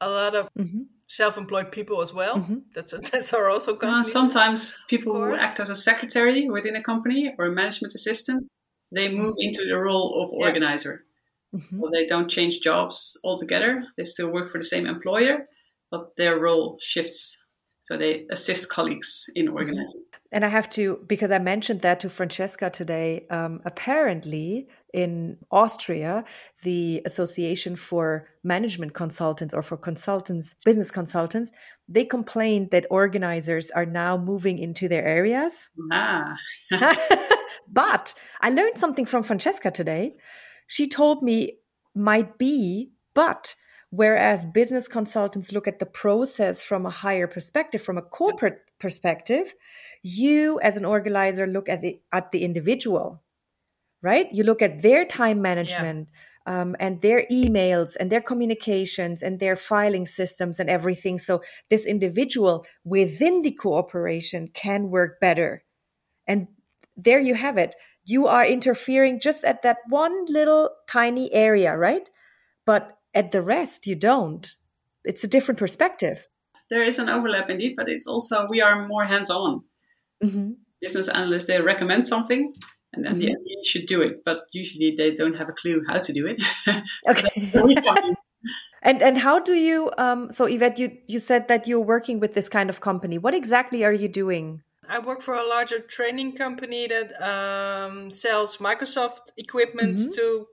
A 0.00 0.08
lot 0.10 0.34
of 0.34 0.48
hmm 0.56 0.82
self-employed 1.08 1.72
people 1.72 2.02
as 2.02 2.12
well. 2.14 2.38
Mhm. 2.40 2.64
That's 2.74 2.92
that's 3.12 3.32
are 3.34 3.50
also 3.50 3.76
Uh, 3.82 4.02
companies. 4.02 4.12
sometimes 4.12 4.76
people 4.88 5.14
who 5.14 5.34
act 5.34 5.58
as 5.60 5.70
a 5.70 5.74
secretary 5.74 6.48
within 6.48 6.76
a 6.76 6.82
company 6.82 7.34
or 7.38 7.46
a 7.46 7.52
management 7.52 7.94
assistant, 7.94 8.44
they 8.92 9.08
move 9.14 9.34
into 9.38 9.64
the 9.64 9.76
role 9.78 10.22
of 10.22 10.30
Yeah. 10.36 10.46
organizer. 10.46 11.04
hmm 11.52 11.80
So 11.80 11.90
they 11.94 12.06
don't 12.06 12.28
change 12.30 12.60
jobs 12.62 13.18
altogether. 13.24 13.86
They 13.96 14.04
still 14.04 14.30
work 14.32 14.50
for 14.50 14.58
the 14.58 14.64
same 14.64 14.86
employer, 14.86 15.46
but 15.90 16.16
their 16.16 16.38
role 16.38 16.78
shifts. 16.80 17.44
So 17.80 17.96
they 17.96 18.26
assist 18.30 18.70
colleagues 18.70 19.30
in 19.34 19.48
organizing. 19.48 20.02
And 20.32 20.44
I 20.44 20.48
have 20.48 20.68
to, 20.70 21.00
because 21.06 21.30
I 21.30 21.38
mentioned 21.38 21.80
that 21.80 21.98
to 22.00 22.08
Francesca 22.08 22.70
today. 22.70 23.26
Um, 23.30 23.60
apparently, 23.64 24.68
in 24.92 25.38
Austria, 25.50 26.24
the 26.62 27.02
Association 27.04 27.74
for 27.74 28.28
Management 28.44 28.94
Consultants 28.94 29.54
or 29.54 29.62
for 29.62 29.76
consultants, 29.76 30.54
business 30.64 30.90
consultants, 30.90 31.50
they 31.88 32.04
complained 32.04 32.70
that 32.70 32.86
organizers 32.90 33.70
are 33.72 33.86
now 33.86 34.16
moving 34.16 34.58
into 34.58 34.86
their 34.86 35.04
areas. 35.04 35.68
Ah, 35.90 36.36
but 37.68 38.14
I 38.40 38.50
learned 38.50 38.78
something 38.78 39.06
from 39.06 39.24
Francesca 39.24 39.70
today. 39.70 40.12
She 40.66 40.86
told 40.86 41.22
me 41.22 41.58
might 41.94 42.38
be, 42.38 42.92
but 43.14 43.56
whereas 43.90 44.46
business 44.46 44.88
consultants 44.88 45.52
look 45.52 45.68
at 45.68 45.78
the 45.78 45.86
process 45.86 46.62
from 46.62 46.86
a 46.86 46.90
higher 46.90 47.26
perspective, 47.26 47.82
from 47.82 47.98
a 47.98 48.02
corporate 48.02 48.60
perspective, 48.78 49.54
you 50.02 50.58
as 50.60 50.76
an 50.76 50.84
organizer 50.84 51.46
look 51.46 51.68
at 51.68 51.80
the 51.80 52.00
at 52.12 52.32
the 52.32 52.42
individual, 52.42 53.22
right? 54.02 54.28
You 54.32 54.44
look 54.44 54.62
at 54.62 54.82
their 54.82 55.04
time 55.04 55.42
management. 55.42 56.08
Um, 56.46 56.74
and 56.80 57.02
their 57.02 57.26
emails 57.30 57.96
and 58.00 58.10
their 58.10 58.22
communications 58.22 59.22
and 59.22 59.38
their 59.38 59.56
filing 59.56 60.06
systems 60.06 60.58
and 60.58 60.70
everything. 60.70 61.18
So, 61.18 61.42
this 61.68 61.84
individual 61.84 62.64
within 62.82 63.42
the 63.42 63.50
cooperation 63.52 64.48
can 64.48 64.88
work 64.88 65.20
better. 65.20 65.64
And 66.26 66.48
there 66.96 67.20
you 67.20 67.34
have 67.34 67.58
it. 67.58 67.76
You 68.06 68.26
are 68.26 68.44
interfering 68.44 69.20
just 69.20 69.44
at 69.44 69.60
that 69.62 69.76
one 69.90 70.24
little 70.28 70.70
tiny 70.88 71.32
area, 71.32 71.76
right? 71.76 72.08
But 72.64 72.96
at 73.14 73.32
the 73.32 73.42
rest, 73.42 73.86
you 73.86 73.96
don't. 73.96 74.54
It's 75.04 75.24
a 75.24 75.28
different 75.28 75.58
perspective. 75.58 76.28
there 76.70 76.84
is 76.84 76.98
an 77.00 77.08
overlap 77.08 77.50
indeed, 77.50 77.74
but 77.76 77.88
it's 77.88 78.06
also 78.06 78.46
we 78.48 78.62
are 78.62 78.86
more 78.86 79.04
hands-on. 79.04 79.62
hmm 80.22 80.52
Business 80.80 81.08
analysts 81.08 81.46
they 81.46 81.60
recommend 81.60 82.06
something, 82.06 82.52
and 82.92 83.04
then 83.04 83.18
the 83.18 83.26
Mhm. 83.26 83.36
MD 83.36 83.48
should 83.64 83.86
do 83.86 84.00
it, 84.02 84.22
but 84.24 84.38
usually 84.52 84.94
they 84.96 85.10
don't 85.14 85.36
have 85.36 85.48
a 85.48 85.52
clue 85.52 85.82
how 85.88 85.98
to 85.98 86.12
do 86.12 86.26
it. 86.30 86.38
Okay. 87.10 87.50
we 87.64 87.74
come 87.74 87.96
in. 88.08 88.14
and 88.82 89.02
and 89.02 89.18
how 89.18 89.38
do 89.40 89.52
you? 89.52 89.90
Um, 89.98 90.30
so 90.30 90.46
Yvette, 90.46 90.78
you 90.78 90.88
you 91.12 91.18
said 91.18 91.48
that 91.48 91.66
you're 91.68 91.84
working 91.94 92.20
with 92.20 92.32
this 92.34 92.48
kind 92.48 92.70
of 92.70 92.80
company. 92.80 93.18
What 93.18 93.34
exactly 93.34 93.84
are 93.84 93.92
you 94.02 94.08
doing? 94.08 94.62
I 94.88 94.98
work 95.00 95.20
for 95.22 95.34
a 95.34 95.46
larger 95.54 95.80
training 95.96 96.32
company 96.36 96.88
that 96.88 97.08
um, 97.32 98.10
sells 98.10 98.56
Microsoft 98.58 99.24
equipment 99.36 99.96
Mhm. 99.98 100.14
to 100.16 100.46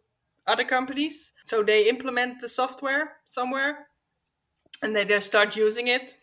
other 0.47 0.63
companies. 0.63 1.33
So 1.45 1.63
they 1.63 1.89
implement 1.89 2.39
the 2.39 2.49
software 2.49 3.17
somewhere 3.25 3.87
and 4.81 4.95
they 4.95 5.05
just 5.05 5.27
start 5.27 5.55
using 5.55 5.87
it. 5.87 6.15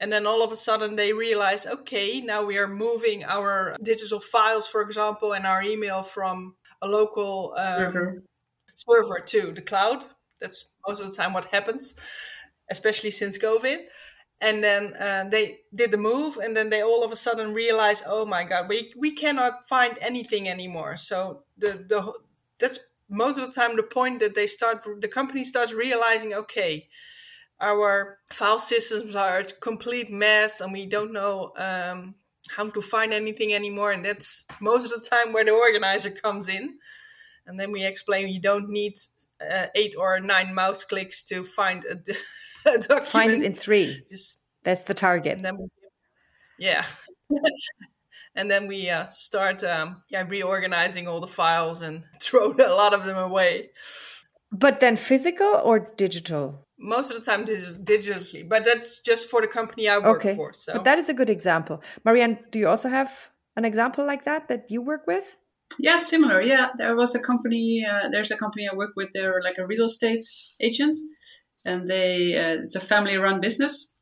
And 0.00 0.12
then 0.12 0.26
all 0.26 0.42
of 0.42 0.52
a 0.52 0.56
sudden 0.56 0.96
they 0.96 1.12
realize, 1.12 1.66
okay, 1.66 2.20
now 2.20 2.44
we 2.44 2.58
are 2.58 2.68
moving 2.68 3.24
our 3.24 3.76
digital 3.82 4.20
files, 4.20 4.66
for 4.66 4.82
example, 4.82 5.32
and 5.32 5.46
our 5.46 5.62
email 5.62 6.02
from 6.02 6.54
a 6.82 6.88
local 6.88 7.54
um, 7.56 7.92
Server. 7.92 8.22
server 8.74 9.20
to 9.20 9.52
the 9.52 9.62
cloud. 9.62 10.04
That's 10.40 10.68
most 10.86 11.00
of 11.00 11.10
the 11.10 11.16
time 11.16 11.32
what 11.32 11.46
happens, 11.46 11.94
especially 12.70 13.10
since 13.10 13.38
COVID. 13.38 13.86
And 14.42 14.62
then 14.62 14.92
uh, 15.00 15.24
they 15.30 15.60
did 15.74 15.92
the 15.92 15.96
move, 15.96 16.36
and 16.36 16.54
then 16.54 16.68
they 16.68 16.82
all 16.82 17.02
of 17.02 17.10
a 17.10 17.16
sudden 17.16 17.54
realized, 17.54 18.04
oh 18.06 18.26
my 18.26 18.44
god, 18.44 18.68
we 18.68 18.92
we 18.98 19.12
cannot 19.12 19.66
find 19.66 19.96
anything 20.02 20.46
anymore. 20.46 20.98
So 20.98 21.44
the 21.56 21.86
the 21.88 22.12
that's 22.60 22.78
most 23.08 23.38
of 23.38 23.46
the 23.46 23.52
time 23.52 23.76
the 23.76 23.82
point 23.82 24.20
that 24.20 24.34
they 24.34 24.46
start 24.46 24.86
the 25.00 25.08
company 25.08 25.44
starts 25.44 25.72
realizing, 25.72 26.34
okay, 26.34 26.88
our 27.60 28.18
file 28.32 28.58
systems 28.58 29.14
are 29.14 29.38
a 29.38 29.44
complete 29.44 30.10
mess, 30.10 30.60
and 30.60 30.72
we 30.72 30.86
don't 30.86 31.12
know 31.12 31.52
um, 31.56 32.14
how 32.50 32.68
to 32.70 32.82
find 32.82 33.12
anything 33.12 33.54
anymore. 33.54 33.92
And 33.92 34.04
that's 34.04 34.44
most 34.60 34.84
of 34.84 35.00
the 35.00 35.08
time 35.08 35.32
where 35.32 35.44
the 35.44 35.52
organizer 35.52 36.10
comes 36.10 36.48
in. 36.48 36.78
And 37.46 37.60
then 37.60 37.70
we 37.70 37.84
explain 37.84 38.28
you 38.28 38.40
don't 38.40 38.68
need 38.68 38.94
uh, 39.40 39.66
eight 39.74 39.94
or 39.96 40.18
nine 40.18 40.52
mouse 40.52 40.82
clicks 40.82 41.22
to 41.24 41.44
find 41.44 41.84
a 41.84 41.94
document. 41.94 43.06
Find 43.06 43.30
it 43.30 43.42
in 43.42 43.52
three. 43.52 44.02
Just 44.08 44.40
That's 44.64 44.84
the 44.84 44.94
target. 44.94 45.38
we, 45.38 45.68
yeah. 46.58 46.84
and 48.36 48.50
then 48.50 48.68
we 48.68 48.88
uh, 48.90 49.06
start 49.06 49.64
um, 49.64 50.02
yeah 50.10 50.24
reorganizing 50.28 51.08
all 51.08 51.20
the 51.20 51.26
files 51.26 51.80
and 51.80 52.04
throw 52.20 52.52
a 52.52 52.74
lot 52.74 52.94
of 52.94 53.04
them 53.04 53.16
away. 53.16 53.70
But 54.52 54.80
then 54.80 54.96
physical 54.96 55.60
or 55.64 55.80
digital? 55.80 56.66
Most 56.78 57.10
of 57.10 57.16
the 57.18 57.24
time 57.24 57.44
dig- 57.44 57.84
digitally, 57.84 58.48
but 58.48 58.64
that's 58.64 59.00
just 59.00 59.30
for 59.30 59.40
the 59.40 59.48
company 59.48 59.88
I 59.88 59.98
work 59.98 60.18
okay. 60.18 60.36
for. 60.36 60.52
So 60.52 60.74
But 60.74 60.84
that 60.84 60.98
is 60.98 61.08
a 61.08 61.14
good 61.14 61.30
example. 61.30 61.82
Marianne, 62.04 62.38
do 62.50 62.58
you 62.58 62.68
also 62.68 62.88
have 62.88 63.30
an 63.56 63.64
example 63.64 64.06
like 64.06 64.24
that 64.24 64.48
that 64.48 64.70
you 64.70 64.82
work 64.82 65.06
with? 65.06 65.38
Yeah, 65.78 65.96
similar. 65.96 66.40
Yeah, 66.42 66.68
there 66.78 66.94
was 66.94 67.14
a 67.14 67.20
company. 67.20 67.84
Uh, 67.84 68.08
there's 68.10 68.30
a 68.30 68.36
company 68.36 68.68
I 68.70 68.74
work 68.74 68.92
with. 68.94 69.10
They're 69.12 69.40
like 69.42 69.58
a 69.58 69.66
real 69.66 69.86
estate 69.86 70.22
agent, 70.60 70.96
and 71.64 71.88
they 71.88 72.36
uh, 72.38 72.60
it's 72.60 72.76
a 72.76 72.80
family-run 72.80 73.40
business, 73.40 73.92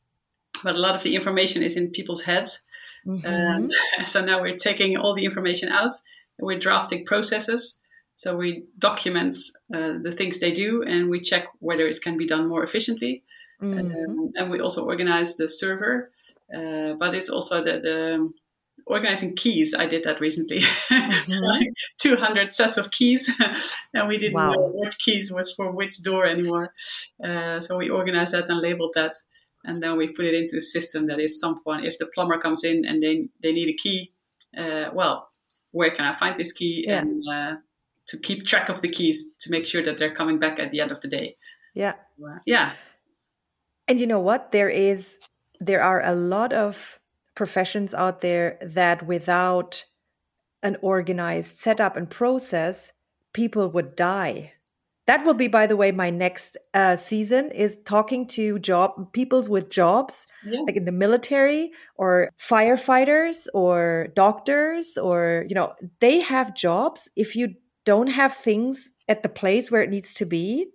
but 0.62 0.74
a 0.74 0.78
lot 0.78 0.94
of 0.94 1.02
the 1.02 1.14
information 1.14 1.62
is 1.62 1.76
in 1.76 1.90
people's 1.90 2.22
heads. 2.22 2.64
Mhm. 3.06 3.24
And 3.24 3.72
so 4.08 4.24
now 4.24 4.40
we're 4.40 4.56
taking 4.56 4.96
all 4.96 5.14
the 5.14 5.24
information 5.24 5.70
out. 5.70 5.92
And 6.38 6.46
we're 6.46 6.58
drafting 6.58 7.04
processes. 7.04 7.78
So 8.16 8.36
we 8.36 8.64
document 8.78 9.34
uh, 9.74 9.94
the 10.02 10.12
things 10.12 10.38
they 10.38 10.52
do, 10.52 10.82
and 10.82 11.10
we 11.10 11.20
check 11.20 11.48
whether 11.60 11.86
it 11.86 11.98
can 12.02 12.16
be 12.16 12.26
done 12.26 12.48
more 12.48 12.62
efficiently. 12.62 13.22
Mhm. 13.62 13.78
Um, 13.80 14.32
and 14.36 14.50
we 14.52 14.60
also 14.60 14.84
organize 14.84 15.36
the 15.36 15.48
server, 15.48 16.10
uh, 16.54 16.94
but 16.98 17.14
it's 17.14 17.30
also 17.30 17.62
the, 17.64 17.80
the 17.80 18.32
organizing 18.86 19.34
keys. 19.36 19.74
I 19.74 19.86
did 19.86 20.02
that 20.04 20.20
recently, 20.20 20.60
like 21.30 21.68
200 21.98 22.52
sets 22.52 22.76
of 22.76 22.90
keys, 22.90 23.32
and 23.94 24.08
we 24.08 24.18
didn't 24.18 24.34
Wow. 24.34 24.52
know 24.52 24.72
which 24.74 24.98
keys 24.98 25.32
was 25.32 25.52
for 25.54 25.70
which 25.72 26.02
door 26.02 26.26
anymore. 26.26 26.70
Uh, 27.24 27.60
so 27.60 27.76
we 27.78 27.88
organized 27.90 28.32
that 28.34 28.50
and 28.50 28.60
labeled 28.60 28.92
that, 28.94 29.12
and 29.64 29.82
then 29.82 29.96
we 29.96 30.08
put 30.08 30.26
it 30.26 30.34
into 30.34 30.56
a 30.56 30.60
system 30.60 31.06
that 31.06 31.20
if 31.20 31.34
someone, 31.34 31.84
if 31.84 31.98
the 31.98 32.06
plumber 32.06 32.38
comes 32.38 32.64
in 32.64 32.84
and 32.84 33.02
they 33.02 33.28
they 33.42 33.52
need 33.52 33.68
a 33.68 33.74
key, 33.74 34.10
uh, 34.56 34.90
well, 34.92 35.28
where 35.72 35.90
can 35.90 36.04
I 36.04 36.12
find 36.12 36.36
this 36.36 36.52
key? 36.52 36.84
Yeah. 36.86 36.98
And 36.98 37.22
uh, 37.32 37.56
to 38.08 38.18
keep 38.18 38.44
track 38.44 38.68
of 38.68 38.82
the 38.82 38.88
keys 38.88 39.30
to 39.40 39.50
make 39.50 39.66
sure 39.66 39.82
that 39.82 39.96
they're 39.96 40.14
coming 40.14 40.38
back 40.38 40.58
at 40.58 40.70
the 40.70 40.80
end 40.80 40.92
of 40.92 41.00
the 41.00 41.08
day. 41.08 41.36
Yeah. 41.74 41.94
Yeah. 42.46 42.70
And 43.88 44.00
you 44.00 44.06
know 44.06 44.20
what? 44.20 44.52
There 44.52 44.68
is 44.68 45.18
there 45.60 45.82
are 45.82 46.04
a 46.04 46.14
lot 46.14 46.52
of 46.52 47.00
professions 47.34 47.94
out 47.94 48.20
there 48.20 48.58
that 48.62 49.06
without 49.06 49.84
an 50.62 50.76
organized 50.80 51.58
setup 51.58 51.96
and 51.96 52.08
process, 52.08 52.92
people 53.32 53.68
would 53.68 53.96
die. 53.96 54.53
That 55.06 55.24
will 55.24 55.34
be, 55.34 55.48
by 55.48 55.66
the 55.66 55.76
way, 55.76 55.92
my 55.92 56.08
next 56.08 56.56
uh, 56.72 56.96
season 56.96 57.50
is 57.50 57.78
talking 57.84 58.26
to 58.28 58.58
job 58.58 59.12
people 59.12 59.42
with 59.48 59.68
jobs, 59.68 60.26
yeah. 60.46 60.60
like 60.60 60.76
in 60.76 60.86
the 60.86 60.92
military 60.92 61.72
or 61.96 62.30
firefighters 62.38 63.46
or 63.52 64.08
doctors, 64.16 64.96
or 64.96 65.44
you 65.48 65.54
know, 65.54 65.74
they 66.00 66.20
have 66.20 66.54
jobs. 66.54 67.10
If 67.16 67.36
you 67.36 67.54
don't 67.84 68.06
have 68.06 68.34
things 68.34 68.92
at 69.06 69.22
the 69.22 69.28
place 69.28 69.70
where 69.70 69.82
it 69.82 69.90
needs 69.90 70.14
to 70.14 70.24
be, 70.24 70.68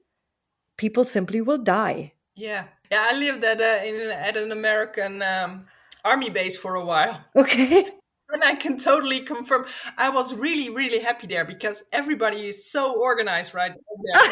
people 0.77 1.03
simply 1.03 1.41
will 1.41 1.57
die. 1.57 2.13
Yeah, 2.35 2.65
yeah. 2.91 3.07
I 3.09 3.17
lived 3.17 3.43
at 3.43 3.59
a, 3.59 3.87
in, 3.87 4.11
at 4.11 4.37
an 4.37 4.51
American 4.51 5.23
um, 5.23 5.65
army 6.05 6.29
base 6.29 6.55
for 6.55 6.75
a 6.75 6.85
while. 6.85 7.19
Okay. 7.35 7.85
And 8.31 8.43
I 8.43 8.55
can 8.55 8.77
totally 8.77 9.21
confirm. 9.21 9.65
I 9.97 10.09
was 10.09 10.33
really, 10.33 10.69
really 10.69 10.99
happy 10.99 11.27
there 11.27 11.45
because 11.45 11.83
everybody 11.91 12.47
is 12.47 12.69
so 12.71 12.99
organized 12.99 13.53
right 13.55 13.73
there. 14.13 14.31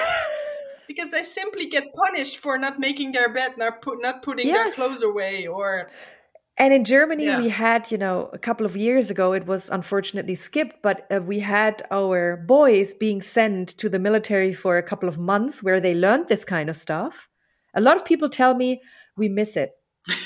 because 0.88 1.12
they 1.12 1.24
simply 1.24 1.66
get 1.66 1.86
punished 1.94 2.38
for 2.38 2.58
not 2.58 2.80
making 2.80 3.12
their 3.12 3.30
bed, 3.30 3.58
not 3.58 3.82
put, 3.82 4.02
not 4.02 4.22
putting 4.22 4.48
yes. 4.48 4.78
their 4.78 4.88
clothes 4.88 5.02
away, 5.04 5.48
or. 5.48 5.90
And 6.60 6.74
in 6.74 6.84
Germany, 6.86 7.26
yeah. 7.26 7.40
we 7.40 7.50
had, 7.50 7.92
you 7.92 7.98
know, 7.98 8.30
a 8.34 8.40
couple 8.40 8.66
of 8.66 8.76
years 8.76 9.12
ago, 9.12 9.34
it 9.34 9.46
was 9.46 9.70
unfortunately 9.70 10.34
skipped, 10.36 10.82
but 10.82 11.06
uh, 11.12 11.22
we 11.22 11.40
had 11.40 11.84
our 11.92 12.38
boys 12.38 12.96
being 12.96 13.22
sent 13.22 13.70
to 13.78 13.90
the 13.90 14.00
military 14.00 14.54
for 14.54 14.78
a 14.78 14.84
couple 14.84 15.08
of 15.08 15.20
months 15.20 15.62
where 15.62 15.80
they 15.80 15.94
learned 15.94 16.30
this 16.30 16.44
kind 16.44 16.70
of 16.70 16.76
stuff. 16.76 17.30
A 17.76 17.82
lot 17.82 17.96
of 17.96 18.06
people 18.06 18.28
tell 18.28 18.56
me 18.56 18.82
we 19.16 19.30
miss 19.30 19.56
it. 19.56 19.72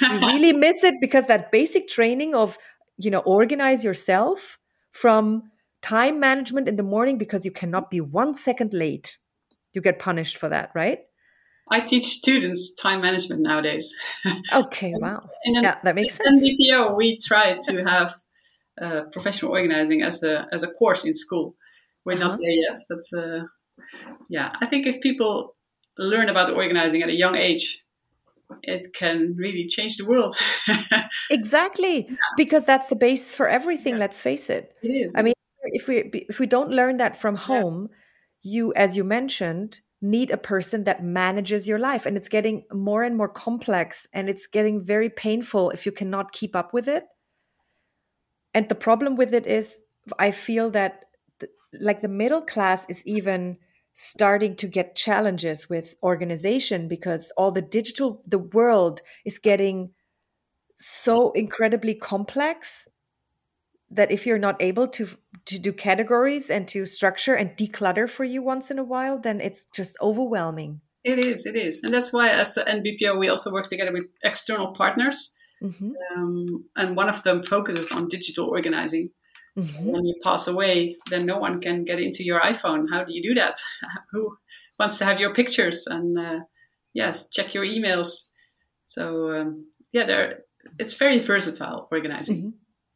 we 0.01 0.25
really 0.25 0.53
miss 0.67 0.85
it 0.85 0.95
because 1.01 1.27
that 1.27 1.51
basic 1.51 1.89
training 1.89 2.33
of 2.33 2.57
you 2.97 3.11
know 3.11 3.19
organize 3.19 3.83
yourself 3.83 4.57
from 4.91 5.51
time 5.81 6.19
management 6.19 6.67
in 6.67 6.75
the 6.75 6.83
morning 6.83 7.17
because 7.17 7.45
you 7.45 7.51
cannot 7.51 7.89
be 7.89 8.01
one 8.01 8.33
second 8.33 8.73
late. 8.73 9.17
You 9.73 9.81
get 9.81 9.99
punished 9.99 10.37
for 10.37 10.49
that 10.49 10.71
right? 10.75 10.99
I 11.69 11.79
teach 11.79 12.05
students 12.05 12.73
time 12.75 13.01
management 13.01 13.41
nowadays. 13.41 13.93
Okay 14.53 14.93
wow. 14.95 15.29
yeah 15.45 15.77
that 15.83 15.95
makes 15.95 16.15
sense. 16.15 16.41
In 16.41 16.57
NBPO, 16.57 16.97
we 16.97 17.17
try 17.17 17.57
to 17.67 17.83
have 17.85 18.13
uh, 18.81 19.01
professional 19.11 19.51
organizing 19.51 20.01
as 20.01 20.23
a 20.23 20.47
as 20.51 20.63
a 20.63 20.71
course 20.71 21.05
in 21.05 21.13
school. 21.13 21.55
We're 22.05 22.13
uh-huh. 22.13 22.27
not 22.27 22.39
there 22.39 22.49
yet 22.49 22.77
but 22.89 23.19
uh, 23.19 23.45
yeah 24.29 24.51
i 24.61 24.65
think 24.65 24.87
if 24.87 25.01
people 25.01 25.55
learn 25.97 26.29
about 26.29 26.51
organizing 26.51 27.01
at 27.01 27.09
a 27.09 27.15
young 27.15 27.35
age 27.35 27.83
it 28.63 28.87
can 28.93 29.35
really 29.37 29.67
change 29.67 29.97
the 29.97 30.05
world. 30.05 30.35
exactly, 31.31 32.07
yeah. 32.09 32.15
because 32.37 32.65
that's 32.65 32.89
the 32.89 32.95
base 32.95 33.33
for 33.33 33.47
everything. 33.47 33.93
Yeah. 33.93 33.99
Let's 33.99 34.19
face 34.19 34.49
it. 34.49 34.73
It 34.81 34.89
is. 34.89 35.15
I 35.15 35.21
mean, 35.21 35.33
if 35.63 35.87
we 35.87 35.97
if 36.29 36.39
we 36.39 36.47
don't 36.47 36.71
learn 36.71 36.97
that 36.97 37.17
from 37.17 37.35
home, 37.35 37.89
yeah. 38.41 38.51
you, 38.51 38.73
as 38.73 38.97
you 38.97 39.03
mentioned, 39.03 39.81
need 40.01 40.31
a 40.31 40.37
person 40.37 40.83
that 40.85 41.03
manages 41.03 41.67
your 41.67 41.79
life, 41.79 42.05
and 42.05 42.17
it's 42.17 42.29
getting 42.29 42.63
more 42.73 43.03
and 43.03 43.15
more 43.15 43.29
complex, 43.29 44.07
and 44.13 44.29
it's 44.29 44.47
getting 44.47 44.83
very 44.83 45.09
painful 45.09 45.69
if 45.71 45.85
you 45.85 45.91
cannot 45.91 46.31
keep 46.31 46.55
up 46.55 46.73
with 46.73 46.87
it. 46.87 47.05
And 48.53 48.67
the 48.67 48.75
problem 48.75 49.15
with 49.15 49.33
it 49.33 49.47
is, 49.47 49.81
I 50.19 50.31
feel 50.31 50.69
that, 50.71 51.05
the, 51.39 51.49
like 51.79 52.01
the 52.01 52.09
middle 52.09 52.41
class 52.41 52.89
is 52.89 53.05
even 53.05 53.57
starting 53.93 54.55
to 54.55 54.67
get 54.67 54.95
challenges 54.95 55.69
with 55.69 55.95
organization 56.01 56.87
because 56.87 57.31
all 57.35 57.51
the 57.51 57.61
digital 57.61 58.21
the 58.25 58.39
world 58.39 59.01
is 59.25 59.37
getting 59.37 59.91
so 60.77 61.31
incredibly 61.31 61.93
complex 61.93 62.87
that 63.89 64.11
if 64.11 64.25
you're 64.25 64.37
not 64.37 64.61
able 64.61 64.87
to 64.87 65.07
to 65.45 65.59
do 65.59 65.73
categories 65.73 66.49
and 66.49 66.67
to 66.67 66.85
structure 66.85 67.35
and 67.35 67.57
declutter 67.57 68.09
for 68.09 68.23
you 68.23 68.41
once 68.41 68.71
in 68.71 68.79
a 68.79 68.83
while 68.83 69.19
then 69.19 69.41
it's 69.41 69.65
just 69.65 69.97
overwhelming. 70.01 70.79
It 71.03 71.19
is 71.19 71.45
it 71.45 71.57
is. 71.57 71.81
And 71.83 71.93
that's 71.93 72.13
why 72.13 72.29
as 72.29 72.57
NBPO 72.57 73.19
we 73.19 73.27
also 73.27 73.51
work 73.51 73.67
together 73.67 73.91
with 73.91 74.05
external 74.23 74.71
partners. 74.71 75.35
Mm-hmm. 75.61 75.91
um, 76.15 76.65
and 76.75 76.95
one 76.97 77.07
of 77.07 77.21
them 77.21 77.43
focuses 77.43 77.91
on 77.91 78.07
digital 78.07 78.47
organizing 78.47 79.11
Mm-hmm. 79.57 79.91
when 79.91 80.05
you 80.05 80.15
pass 80.23 80.47
away, 80.47 80.95
then 81.09 81.25
no 81.25 81.37
one 81.37 81.59
can 81.59 81.83
get 81.83 81.99
into 81.99 82.23
your 82.23 82.39
iPhone. 82.39 82.85
How 82.89 83.03
do 83.03 83.13
you 83.13 83.21
do 83.21 83.33
that? 83.35 83.55
Who 84.11 84.37
wants 84.79 84.97
to 84.99 85.05
have 85.05 85.19
your 85.19 85.33
pictures 85.33 85.87
and 85.87 86.17
uh, 86.17 86.39
yes, 86.93 87.27
check 87.27 87.53
your 87.53 87.65
emails? 87.65 88.27
So 88.85 89.29
um, 89.31 89.65
yeah, 89.91 90.05
there 90.05 90.39
it's 90.79 90.95
very 90.95 91.19
versatile 91.19 91.89
organizing. 91.91 92.37
Mm-hmm. 92.37 92.49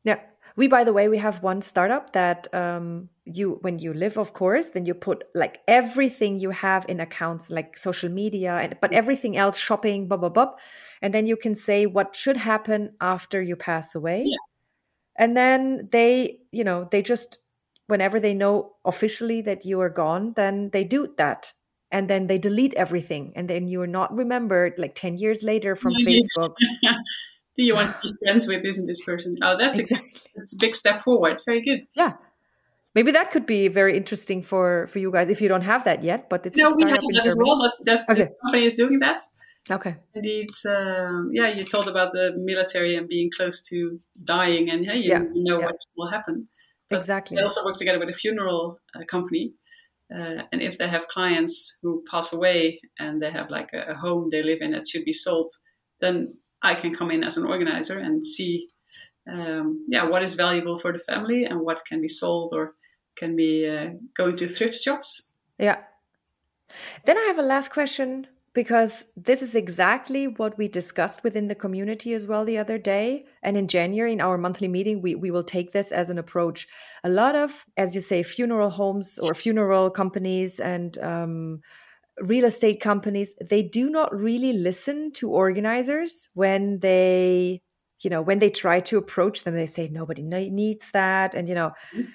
Yeah. 0.06 0.20
We, 0.56 0.70
by 0.70 0.86
the 0.86 0.94
way, 0.94 1.10
we 1.10 1.18
have 1.18 1.44
one 1.44 1.62
startup 1.62 2.14
that 2.14 2.48
um, 2.54 3.10
you, 3.26 3.58
when 3.60 3.78
you 3.78 3.94
live, 3.94 4.18
of 4.18 4.32
course, 4.32 4.70
then 4.70 4.86
you 4.86 4.94
put 4.94 5.26
like 5.36 5.60
everything 5.68 6.40
you 6.40 6.52
have 6.52 6.86
in 6.88 7.02
accounts, 7.02 7.50
like 7.50 7.78
social 7.78 8.10
media, 8.10 8.56
and 8.56 8.78
but 8.80 8.94
everything 8.94 9.36
else, 9.36 9.58
shopping, 9.58 10.08
blah 10.08 10.16
blah 10.16 10.30
blah, 10.30 10.54
and 11.02 11.14
then 11.14 11.28
you 11.28 11.36
can 11.36 11.56
say 11.56 11.86
what 11.86 12.16
should 12.16 12.38
happen 12.38 12.94
after 13.02 13.42
you 13.42 13.58
pass 13.58 13.94
away. 13.96 14.24
Yeah 14.26 14.38
and 15.18 15.36
then 15.36 15.90
they 15.92 16.40
you 16.52 16.64
know 16.64 16.88
they 16.92 17.02
just 17.02 17.38
whenever 17.88 18.20
they 18.20 18.34
know 18.34 18.74
officially 18.84 19.42
that 19.42 19.66
you 19.66 19.80
are 19.80 19.90
gone 19.90 20.34
then 20.36 20.70
they 20.72 20.84
do 20.84 21.14
that. 21.18 21.54
And 21.92 22.10
then 22.10 22.28
they 22.28 22.38
delete 22.38 22.74
everything. 22.74 23.32
And 23.36 23.50
then 23.50 23.68
you're 23.70 23.88
not 23.88 24.16
remembered 24.18 24.74
like 24.78 24.96
10 24.96 25.18
years 25.18 25.44
later 25.44 25.76
from 25.76 25.94
facebook. 25.94 26.56
do 27.56 27.64
you 27.64 27.76
want 27.76 27.96
to 28.02 28.10
be 28.10 28.14
friends 28.22 28.48
with 28.48 28.66
isn't 28.66 28.86
this 28.86 29.04
person? 29.04 29.38
Oh 29.42 29.56
that's 29.58 29.78
exactly. 29.80 30.12
a, 30.16 30.30
that's 30.36 30.56
a 30.56 30.58
big 30.60 30.76
step 30.76 31.02
forward. 31.02 31.40
Very 31.46 31.62
good. 31.62 31.88
Yeah. 31.94 32.14
Maybe 32.96 33.12
that 33.12 33.32
could 33.32 33.46
be 33.46 33.68
very 33.68 33.96
interesting 33.96 34.42
for 34.42 34.88
for 34.88 35.00
you 35.00 35.12
guys 35.12 35.30
if 35.30 35.42
you 35.42 35.48
don't 35.48 35.62
have 35.62 35.84
that 35.86 36.04
yet 36.04 36.30
but 36.30 36.46
it's 36.46 36.58
no 36.58 36.76
we 36.76 36.84
have 36.84 37.00
that 37.14 37.26
as 37.26 37.38
well. 37.38 37.62
That's, 37.62 37.82
that's 37.86 38.10
okay. 38.10 38.30
the 38.30 38.36
company 38.42 38.66
is 38.66 38.76
doing 38.76 39.00
that 39.00 39.22
Okay. 39.70 39.96
Indeed, 40.14 40.50
um, 40.68 41.32
yeah, 41.34 41.48
you 41.48 41.64
told 41.64 41.88
about 41.88 42.12
the 42.12 42.34
military 42.38 42.96
and 42.96 43.08
being 43.08 43.32
close 43.36 43.68
to 43.70 43.98
dying, 44.24 44.70
and 44.70 44.86
hey, 44.86 44.98
you, 44.98 45.10
yeah. 45.10 45.24
you 45.34 45.44
know 45.44 45.60
yeah. 45.60 45.66
what 45.66 45.78
will 45.98 46.10
happen. 46.10 46.48
But 46.90 46.98
exactly. 46.98 47.36
They 47.36 47.44
also 47.44 47.66
work 47.66 47.76
together 47.76 47.98
with 47.98 48.10
a 48.10 48.14
funeral 48.14 48.78
uh, 48.96 49.04
company, 49.06 49.54
uh, 50.14 50.44
and 50.52 50.62
if 50.62 50.78
they 50.78 50.88
have 50.88 51.08
clients 51.08 51.80
who 51.82 52.04
pass 52.10 52.32
away 52.32 52.80
and 53.00 53.20
they 53.20 53.32
have 53.32 53.50
like 53.50 53.72
a, 53.74 53.92
a, 53.92 53.96
home 53.96 54.30
they 54.32 54.44
live 54.44 54.60
in 54.62 54.72
that 54.72 54.88
should 54.88 55.04
be 55.04 55.12
sold, 55.12 55.50
then 56.00 56.38
I 56.62 56.76
can 56.76 56.94
come 56.94 57.10
in 57.10 57.24
as 57.24 57.38
an 57.38 57.46
organizer 57.46 57.98
and 57.98 58.24
see, 58.24 58.68
um, 59.32 59.84
yeah, 59.88 60.04
what 60.04 60.22
is 60.22 60.36
valuable 60.36 60.78
for 60.78 60.94
the 60.94 61.00
family 61.00 61.46
and 61.46 61.60
what 61.60 61.82
can 61.88 62.02
be 62.02 62.08
sold 62.08 62.54
or 62.54 62.76
can 63.18 63.36
be 63.36 63.68
uh, 63.68 63.94
going 64.16 64.36
to 64.36 64.48
thrift 64.48 64.76
shops. 64.76 65.24
Yeah. 65.58 65.78
Then 67.06 67.18
I 67.18 67.22
have 67.22 67.40
a 67.40 67.44
last 67.44 67.72
question 67.72 68.28
because 68.56 69.06
this 69.18 69.42
is 69.42 69.54
exactly 69.54 70.28
what 70.28 70.58
we 70.58 70.70
discussed 70.70 71.26
within 71.26 71.50
the 71.50 71.56
community 71.56 72.14
as 72.14 72.26
well 72.26 72.46
the 72.46 72.58
other 72.58 72.78
day. 72.78 73.26
And 73.44 73.58
in 73.58 73.68
January, 73.68 74.14
in 74.14 74.22
our 74.22 74.38
monthly 74.38 74.70
meeting, 74.70 75.02
we, 75.02 75.14
we 75.14 75.30
will 75.30 75.44
take 75.44 75.74
this 75.74 75.92
as 75.92 76.10
an 76.10 76.18
approach. 76.18 76.66
A 77.04 77.10
lot 77.10 77.36
of, 77.36 77.66
as 77.76 77.94
you 77.94 78.00
say, 78.00 78.24
funeral 78.24 78.70
homes 78.70 79.20
or 79.20 79.34
funeral 79.34 79.90
companies 79.90 80.62
and 80.62 80.98
um, 81.00 81.60
real 82.22 82.46
estate 82.46 82.80
companies, 82.80 83.34
they 83.46 83.62
do 83.62 83.90
not 83.90 84.16
really 84.16 84.54
listen 84.54 85.12
to 85.16 85.30
organizers 85.30 86.30
when 86.34 86.80
they, 86.80 87.62
you 88.00 88.10
know, 88.10 88.22
when 88.22 88.40
they 88.40 88.50
try 88.50 88.80
to 88.80 88.98
approach 88.98 89.44
them, 89.44 89.54
they 89.54 89.66
say 89.66 89.90
nobody 89.90 90.24
needs 90.24 90.92
that. 90.92 91.36
And, 91.36 91.50
you 91.50 91.56
know, 91.56 91.72
mm-hmm. 91.94 92.10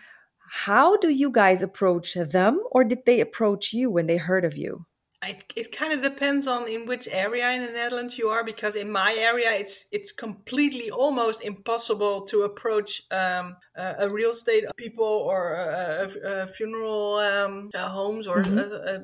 how 0.48 0.96
do 0.96 1.10
you 1.10 1.30
guys 1.30 1.60
approach 1.60 2.14
them 2.14 2.62
or 2.72 2.82
did 2.82 3.00
they 3.04 3.20
approach 3.20 3.74
you 3.74 3.90
when 3.90 4.06
they 4.06 4.16
heard 4.16 4.46
of 4.46 4.56
you? 4.56 4.86
It, 5.22 5.52
it 5.54 5.72
kind 5.76 5.92
of 5.92 6.00
depends 6.00 6.46
on 6.46 6.66
in 6.66 6.86
which 6.86 7.06
area 7.10 7.50
in 7.50 7.66
the 7.66 7.72
Netherlands 7.72 8.16
you 8.16 8.28
are, 8.28 8.42
because 8.42 8.74
in 8.74 8.90
my 8.90 9.14
area 9.18 9.52
it's 9.52 9.84
it's 9.92 10.12
completely 10.12 10.90
almost 10.90 11.42
impossible 11.42 12.22
to 12.22 12.42
approach 12.42 13.02
um, 13.10 13.56
a, 13.76 13.96
a, 13.98 14.08
real 14.08 14.30
estate 14.30 14.64
people 14.76 15.04
or 15.04 15.52
a, 15.52 16.08
a, 16.24 16.46
funeral 16.46 17.16
um, 17.16 17.70
uh, 17.74 17.88
homes 17.90 18.26
or 18.26 18.42
mm-hmm. 18.42 18.58
Uh, 18.58 18.92
uh, 18.92 18.98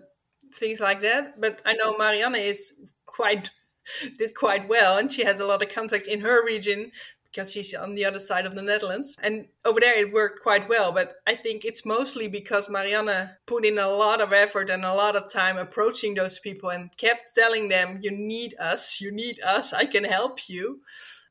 things 0.55 0.81
like 0.81 1.03
that. 1.03 1.39
But 1.39 1.61
I 1.67 1.75
know 1.75 1.99
Marianne 1.99 2.35
is 2.35 2.73
quite 3.05 3.51
did 4.19 4.35
quite 4.35 4.69
well, 4.69 4.97
and 4.97 5.13
she 5.13 5.25
has 5.25 5.39
a 5.39 5.47
lot 5.47 5.63
of 5.63 5.69
contacts 5.69 6.09
in 6.09 6.21
her 6.21 6.45
region 6.45 6.93
because 7.37 7.53
she's 7.53 7.75
on 7.75 7.95
the 7.95 8.05
other 8.05 8.19
side 8.19 8.47
of 8.47 8.55
the 8.55 8.63
Netherlands. 8.63 9.15
And 9.23 9.47
over 9.67 9.79
there 9.79 9.99
it 9.99 10.13
worked 10.13 10.43
quite 10.43 10.69
well. 10.71 10.91
But 10.91 11.17
I 11.27 11.35
think 11.35 11.67
it's 11.67 11.85
mostly 11.85 12.29
because 12.29 12.71
Marianne 12.71 13.31
put 13.45 13.67
in 13.67 13.77
a 13.79 13.89
lot 13.89 14.23
of 14.23 14.33
effort 14.33 14.71
and 14.71 14.85
a 14.85 14.95
lot 14.95 15.17
of 15.17 15.31
time 15.31 15.59
approaching 15.59 16.15
those 16.15 16.39
people 16.39 16.71
and 16.71 16.97
kept 16.97 17.35
telling 17.35 17.69
them, 17.69 17.99
you 18.01 18.11
need 18.11 18.55
us, 18.59 19.01
you 19.03 19.13
need 19.13 19.39
us, 19.43 19.75
I 19.75 19.85
can 19.85 20.05
help 20.05 20.49
you. 20.49 20.81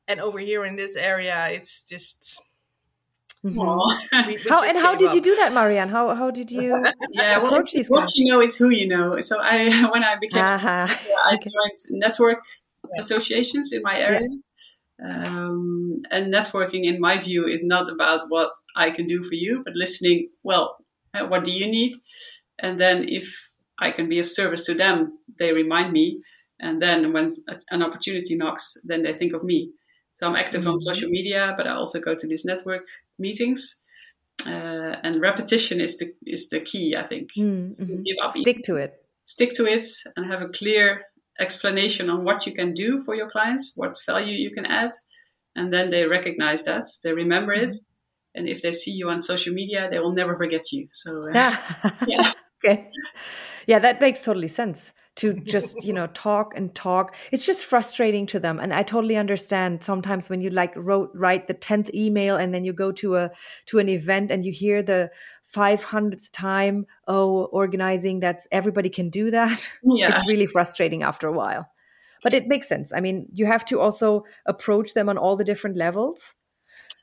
And 0.06 0.20
over 0.20 0.38
here 0.38 0.64
in 0.64 0.76
this 0.76 0.94
area, 0.94 1.48
it's 1.50 1.84
just 1.84 2.40
Mm-hmm. 3.44 4.28
we, 4.28 4.34
we 4.34 4.42
how 4.48 4.64
and 4.64 4.76
how 4.76 4.96
did 4.96 5.10
up. 5.10 5.14
you 5.14 5.20
do 5.20 5.36
that, 5.36 5.52
Marianne? 5.52 5.88
How 5.88 6.12
how 6.16 6.32
did 6.32 6.50
you 6.50 6.82
yeah, 7.12 7.38
well, 7.38 7.52
approach 7.52 7.72
these? 7.72 7.88
What 7.88 8.08
you 8.14 8.32
know, 8.32 8.40
it's 8.40 8.56
who 8.56 8.70
you 8.70 8.88
know. 8.88 9.20
So 9.20 9.38
I 9.40 9.88
when 9.92 10.02
I 10.02 10.16
became 10.16 10.42
uh-huh. 10.42 10.88
I 11.26 11.36
joined 11.36 11.78
network 11.90 12.42
associations 12.98 13.72
in 13.72 13.82
my 13.82 13.98
area. 13.98 14.22
Yeah. 14.22 14.36
Um, 15.04 15.96
and 16.10 16.32
networking, 16.32 16.84
in 16.84 17.00
my 17.00 17.18
view, 17.18 17.44
is 17.44 17.62
not 17.62 17.90
about 17.90 18.22
what 18.28 18.50
I 18.76 18.90
can 18.90 19.06
do 19.06 19.22
for 19.22 19.34
you, 19.34 19.62
but 19.64 19.76
listening. 19.76 20.30
Well, 20.42 20.76
uh, 21.14 21.26
what 21.26 21.44
do 21.44 21.52
you 21.52 21.66
need? 21.66 21.96
And 22.58 22.80
then 22.80 23.04
if 23.08 23.50
I 23.78 23.90
can 23.90 24.08
be 24.08 24.18
of 24.18 24.28
service 24.28 24.64
to 24.66 24.74
them, 24.74 25.18
they 25.38 25.52
remind 25.52 25.92
me. 25.92 26.18
And 26.58 26.80
then 26.80 27.12
when 27.12 27.28
an 27.70 27.82
opportunity 27.82 28.36
knocks, 28.36 28.76
then 28.84 29.02
they 29.02 29.12
think 29.12 29.34
of 29.34 29.44
me. 29.44 29.72
So 30.14 30.26
I'm 30.26 30.36
active 30.36 30.62
mm-hmm. 30.62 30.70
on 30.70 30.78
social 30.78 31.10
media, 31.10 31.52
but 31.56 31.66
I 31.66 31.74
also 31.74 32.00
go 32.00 32.14
to 32.14 32.26
these 32.26 32.46
network 32.46 32.82
meetings. 33.18 33.82
Uh, 34.46 34.96
and 35.02 35.20
repetition 35.20 35.80
is 35.80 35.98
the 35.98 36.12
is 36.24 36.48
the 36.48 36.60
key, 36.60 36.96
I 36.96 37.06
think. 37.06 37.30
Mm-hmm. 37.36 38.28
Stick 38.30 38.62
to 38.64 38.76
it. 38.76 38.94
Stick 39.24 39.50
to 39.56 39.66
it, 39.66 39.86
and 40.16 40.30
have 40.30 40.40
a 40.40 40.48
clear 40.48 41.02
explanation 41.40 42.10
on 42.10 42.24
what 42.24 42.46
you 42.46 42.52
can 42.52 42.72
do 42.72 43.02
for 43.02 43.14
your 43.14 43.28
clients, 43.28 43.72
what 43.76 43.96
value 44.06 44.36
you 44.36 44.50
can 44.50 44.66
add, 44.66 44.92
and 45.54 45.72
then 45.72 45.90
they 45.90 46.06
recognize 46.06 46.64
that, 46.64 46.84
they 47.02 47.12
remember 47.12 47.52
it, 47.52 47.68
mm-hmm. 47.68 48.40
and 48.40 48.48
if 48.48 48.62
they 48.62 48.72
see 48.72 48.92
you 48.92 49.08
on 49.08 49.20
social 49.20 49.54
media, 49.54 49.88
they 49.90 49.98
will 49.98 50.12
never 50.12 50.36
forget 50.36 50.72
you. 50.72 50.88
So, 50.90 51.28
uh, 51.34 51.56
yeah. 52.06 52.32
okay, 52.64 52.90
yeah, 53.66 53.78
that 53.78 54.00
makes 54.00 54.24
totally 54.24 54.48
sense 54.48 54.92
to 55.16 55.32
just 55.32 55.82
you 55.82 55.92
know 55.92 56.06
talk 56.08 56.52
and 56.56 56.74
talk 56.74 57.14
it's 57.32 57.44
just 57.44 57.64
frustrating 57.64 58.26
to 58.26 58.38
them 58.38 58.60
and 58.60 58.72
i 58.72 58.82
totally 58.82 59.16
understand 59.16 59.82
sometimes 59.82 60.28
when 60.28 60.40
you 60.40 60.50
like 60.50 60.72
wrote 60.76 61.10
write 61.14 61.46
the 61.48 61.54
10th 61.54 61.92
email 61.94 62.36
and 62.36 62.54
then 62.54 62.64
you 62.64 62.72
go 62.72 62.92
to 62.92 63.16
a 63.16 63.30
to 63.64 63.78
an 63.78 63.88
event 63.88 64.30
and 64.30 64.44
you 64.44 64.52
hear 64.52 64.82
the 64.82 65.10
500th 65.54 66.30
time 66.32 66.86
oh 67.06 67.44
organizing 67.46 68.20
that's 68.20 68.46
everybody 68.52 68.90
can 68.90 69.10
do 69.10 69.30
that. 69.30 69.68
Yeah. 69.82 70.16
it's 70.16 70.26
really 70.26 70.46
frustrating 70.46 71.02
after 71.02 71.28
a 71.28 71.32
while. 71.32 71.70
But 72.22 72.34
it 72.34 72.48
makes 72.48 72.68
sense. 72.68 72.92
I 72.94 73.00
mean 73.00 73.26
you 73.32 73.46
have 73.46 73.64
to 73.66 73.80
also 73.80 74.24
approach 74.46 74.94
them 74.94 75.08
on 75.08 75.18
all 75.18 75.36
the 75.36 75.44
different 75.44 75.76
levels. 75.76 76.34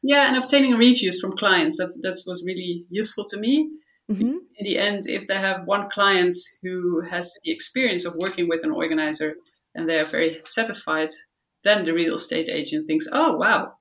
Yeah 0.03 0.27
and 0.27 0.37
obtaining 0.37 0.73
reviews 0.73 1.19
from 1.19 1.37
clients 1.37 1.77
that, 1.77 1.93
that 2.01 2.17
was 2.27 2.43
really 2.45 2.85
useful 2.89 3.25
to 3.25 3.39
me. 3.39 3.69
Mm-hmm. 4.11 4.35
in 4.57 4.65
the 4.65 4.77
end 4.77 5.03
if 5.07 5.27
they 5.27 5.37
have 5.37 5.65
one 5.65 5.89
client 5.89 6.35
who 6.61 6.99
has 7.09 7.37
the 7.45 7.51
experience 7.51 8.03
of 8.03 8.13
working 8.15 8.49
with 8.49 8.65
an 8.65 8.71
organizer 8.71 9.35
and 9.73 9.89
they 9.89 9.97
are 9.97 10.03
very 10.03 10.41
satisfied 10.43 11.07
then 11.63 11.85
the 11.85 11.93
real 11.93 12.15
estate 12.15 12.49
agent 12.49 12.85
thinks 12.85 13.07
oh 13.13 13.37
wow 13.37 13.75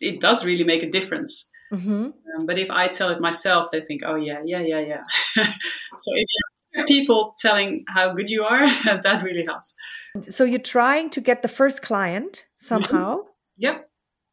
it 0.00 0.20
does 0.20 0.44
really 0.44 0.64
make 0.64 0.82
a 0.82 0.90
difference 0.90 1.50
Mm-hmm. 1.72 2.04
Um, 2.36 2.46
but 2.46 2.58
if 2.58 2.70
I 2.70 2.88
tell 2.88 3.10
it 3.10 3.20
myself, 3.20 3.70
they 3.70 3.80
think, 3.80 4.02
oh, 4.04 4.16
yeah, 4.16 4.42
yeah, 4.44 4.60
yeah, 4.60 4.80
yeah. 4.80 5.02
so 5.34 6.12
if 6.14 6.26
you 6.72 6.84
people 6.86 7.34
telling 7.38 7.84
how 7.88 8.12
good 8.12 8.30
you 8.30 8.44
are, 8.44 8.66
that 8.84 9.22
really 9.22 9.44
helps. 9.46 9.74
So 10.22 10.44
you're 10.44 10.58
trying 10.58 11.10
to 11.10 11.20
get 11.20 11.42
the 11.42 11.48
first 11.48 11.82
client 11.82 12.46
somehow? 12.56 13.16
Mm-hmm. 13.16 13.28
Yep. 13.58 13.90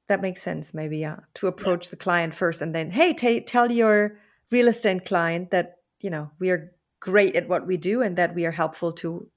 That 0.08 0.22
makes 0.22 0.42
sense, 0.42 0.74
maybe, 0.74 1.00
yeah. 1.00 1.18
To 1.36 1.48
approach 1.48 1.90
the 1.90 1.98
client 1.98 2.34
first 2.34 2.62
and 2.62 2.74
then, 2.74 2.92
hey, 2.92 3.14
t- 3.14 3.42
tell 3.42 3.72
your 3.72 4.18
real 4.52 4.68
estate 4.68 5.06
client 5.06 5.52
that, 5.52 5.78
you 6.00 6.10
know, 6.10 6.32
we 6.40 6.50
are 6.50 6.72
great 7.00 7.36
at 7.36 7.50
what 7.50 7.68
we 7.68 7.78
do 7.78 8.02
and 8.02 8.16
that 8.18 8.34
we 8.34 8.46
are 8.46 8.52
helpful 8.52 8.92
to 8.92 9.30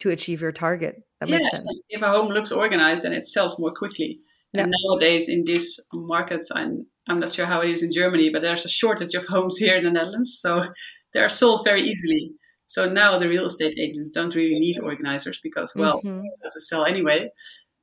to 0.00 0.10
achieve 0.10 0.40
your 0.40 0.52
target. 0.52 1.02
That 1.20 1.28
yeah, 1.28 1.38
makes 1.38 1.50
sense. 1.50 1.80
If 1.88 2.02
a 2.02 2.08
home 2.08 2.28
looks 2.28 2.52
organized, 2.52 3.04
then 3.04 3.12
it 3.12 3.26
sells 3.26 3.58
more 3.58 3.72
quickly. 3.72 4.20
And 4.54 4.72
nowadays 4.82 5.28
in 5.28 5.44
this 5.44 5.78
market, 5.92 6.40
I'm 6.54 6.86
I'm 7.08 7.18
not 7.18 7.32
sure 7.32 7.46
how 7.46 7.60
it 7.60 7.70
is 7.70 7.82
in 7.82 7.92
Germany, 7.92 8.30
but 8.32 8.42
there's 8.42 8.64
a 8.64 8.68
shortage 8.68 9.14
of 9.14 9.26
homes 9.26 9.58
here 9.58 9.76
in 9.76 9.84
the 9.84 9.90
Netherlands, 9.90 10.38
so 10.40 10.64
they 11.12 11.20
are 11.20 11.28
sold 11.28 11.64
very 11.64 11.82
easily. 11.82 12.32
So 12.66 12.90
now 12.90 13.18
the 13.18 13.28
real 13.28 13.46
estate 13.46 13.78
agents 13.78 14.10
don't 14.10 14.34
really 14.34 14.58
need 14.58 14.78
organizers 14.78 15.40
because, 15.42 15.72
well, 15.74 15.98
mm-hmm. 16.02 16.24
it 16.24 16.42
doesn't 16.42 16.62
sell 16.62 16.84
anyway. 16.84 17.30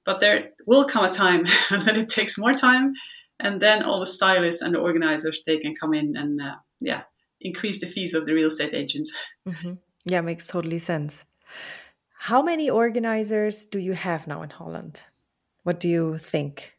But 0.05 0.19
there 0.19 0.49
will 0.67 0.85
come 0.85 1.05
a 1.05 1.11
time 1.11 1.43
that 1.69 1.97
it 1.97 2.09
takes 2.09 2.37
more 2.37 2.53
time, 2.53 2.93
and 3.39 3.61
then 3.61 3.83
all 3.83 3.99
the 3.99 4.05
stylists 4.05 4.61
and 4.61 4.75
the 4.75 4.79
organizers 4.79 5.41
they 5.45 5.57
can 5.57 5.73
come 5.75 5.93
in 5.93 6.15
and 6.15 6.39
uh, 6.41 6.55
yeah 6.81 7.01
increase 7.41 7.79
the 7.79 7.87
fees 7.87 8.13
of 8.13 8.25
the 8.25 8.33
real 8.33 8.47
estate 8.47 8.73
agents. 8.73 9.13
Mm-hmm. 9.47 9.73
Yeah, 10.05 10.21
makes 10.21 10.47
totally 10.47 10.79
sense. 10.79 11.23
How 12.17 12.41
many 12.41 12.67
organizers 12.67 13.65
do 13.65 13.79
you 13.79 13.93
have 13.93 14.25
now 14.25 14.41
in 14.41 14.49
Holland? 14.49 15.03
What 15.65 15.79
do 15.79 15.89
you 15.89 16.19
think? 16.19 16.73